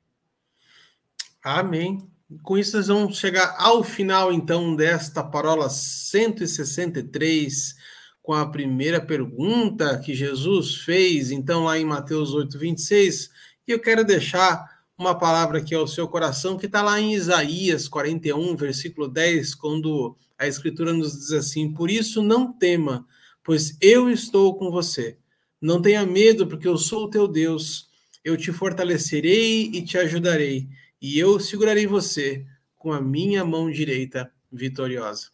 Amém. 1.45 2.18
Com 2.43 2.59
isso, 2.59 2.77
nós 2.77 2.89
vamos 2.89 3.19
chegar 3.19 3.57
ao 3.59 3.83
final, 3.83 4.31
então, 4.31 4.77
desta 4.77 5.25
parola 5.25 5.71
163, 5.71 7.75
com 8.21 8.35
a 8.35 8.47
primeira 8.47 9.01
pergunta 9.01 9.99
que 9.99 10.15
Jesus 10.15 10.77
fez, 10.77 11.31
então, 11.31 11.65
lá 11.65 11.79
em 11.79 11.87
Mateus 11.87 12.35
8, 12.35 12.59
26. 12.59 13.31
E 13.67 13.73
eu 13.73 13.81
quero 13.81 14.05
deixar 14.05 14.63
uma 14.99 15.19
palavra 15.19 15.59
aqui 15.59 15.75
ao 15.75 15.87
seu 15.87 16.07
coração, 16.07 16.59
que 16.59 16.67
está 16.67 16.83
lá 16.83 17.01
em 17.01 17.15
Isaías 17.15 17.89
41, 17.89 18.55
versículo 18.57 19.09
10, 19.09 19.55
quando 19.55 20.15
a 20.39 20.47
Escritura 20.47 20.93
nos 20.93 21.13
diz 21.13 21.33
assim: 21.33 21.73
Por 21.73 21.91
isso 21.91 22.21
não 22.21 22.53
tema, 22.53 23.07
pois 23.43 23.75
eu 23.81 24.11
estou 24.11 24.55
com 24.59 24.71
você. 24.71 25.17
Não 25.63 25.81
tenha 25.81 26.05
medo, 26.05 26.47
porque 26.47 26.69
eu 26.69 26.77
sou 26.77 27.05
o 27.05 27.11
teu 27.11 27.27
Deus. 27.27 27.89
Eu 28.23 28.37
te 28.37 28.53
fortalecerei 28.53 29.71
e 29.73 29.83
te 29.83 29.97
ajudarei, 29.97 30.69
e 31.01 31.19
eu 31.19 31.39
segurarei 31.39 31.87
você 31.87 32.45
com 32.77 32.93
a 32.93 33.01
minha 33.01 33.45
mão 33.45 33.71
direita 33.71 34.31
vitoriosa. 34.51 35.29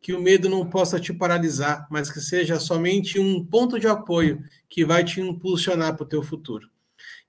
Que 0.00 0.12
o 0.12 0.20
medo 0.20 0.48
não 0.48 0.68
possa 0.68 1.00
te 1.00 1.12
paralisar, 1.12 1.86
mas 1.90 2.10
que 2.10 2.20
seja 2.20 2.60
somente 2.60 3.18
um 3.18 3.44
ponto 3.44 3.78
de 3.78 3.86
apoio 3.86 4.42
que 4.68 4.84
vai 4.84 5.02
te 5.04 5.20
impulsionar 5.20 5.96
para 5.96 6.04
o 6.04 6.08
teu 6.08 6.22
futuro. 6.22 6.68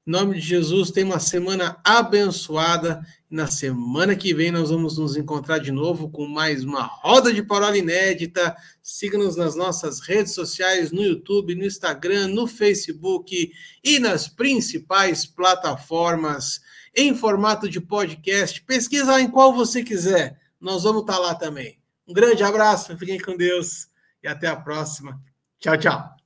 Em 0.06 0.12
nome 0.12 0.36
de 0.36 0.42
Jesus, 0.42 0.90
tenha 0.92 1.06
uma 1.06 1.20
semana 1.20 1.78
abençoada. 1.84 3.06
Na 3.30 3.48
semana 3.48 4.16
que 4.16 4.34
vem 4.34 4.52
nós 4.52 4.70
vamos 4.70 4.98
nos 4.98 5.18
encontrar 5.18 5.58
de 5.58 5.70
novo 5.70 6.10
com 6.10 6.26
mais 6.26 6.64
uma 6.64 6.84
roda 6.84 7.34
de 7.34 7.44
parola 7.44 7.78
inédita. 7.78 8.56
Siga-nos 8.82 9.36
nas 9.36 9.56
nossas 9.56 10.00
redes 10.00 10.34
sociais, 10.34 10.94
no 10.94 11.04
YouTube, 11.04 11.56
no 11.56 11.66
Instagram, 11.66 12.30
no 12.30 12.48
Facebook 12.48 13.52
e 13.84 14.00
nas 14.00 14.30
principais 14.30 15.26
plataformas 15.26 16.62
em 16.98 17.16
formato 17.16 17.70
de 17.70 17.80
podcast. 17.80 18.62
Pesquisa 18.64 19.22
em 19.22 19.30
qual 19.30 19.54
você 19.54 19.84
quiser. 19.84 20.40
Nós 20.60 20.84
vamos 20.84 21.02
estar 21.02 21.20
lá 21.20 21.36
também. 21.36 21.80
Um 22.08 22.14
grande 22.14 22.44
abraço, 22.44 22.98
fiquem 22.98 23.20
com 23.20 23.38
Deus 23.38 23.88
e 24.24 24.28
até 24.28 24.48
a 24.48 24.56
próxima. 24.56 25.22
Tchau, 25.60 25.78
tchau. 25.78 26.17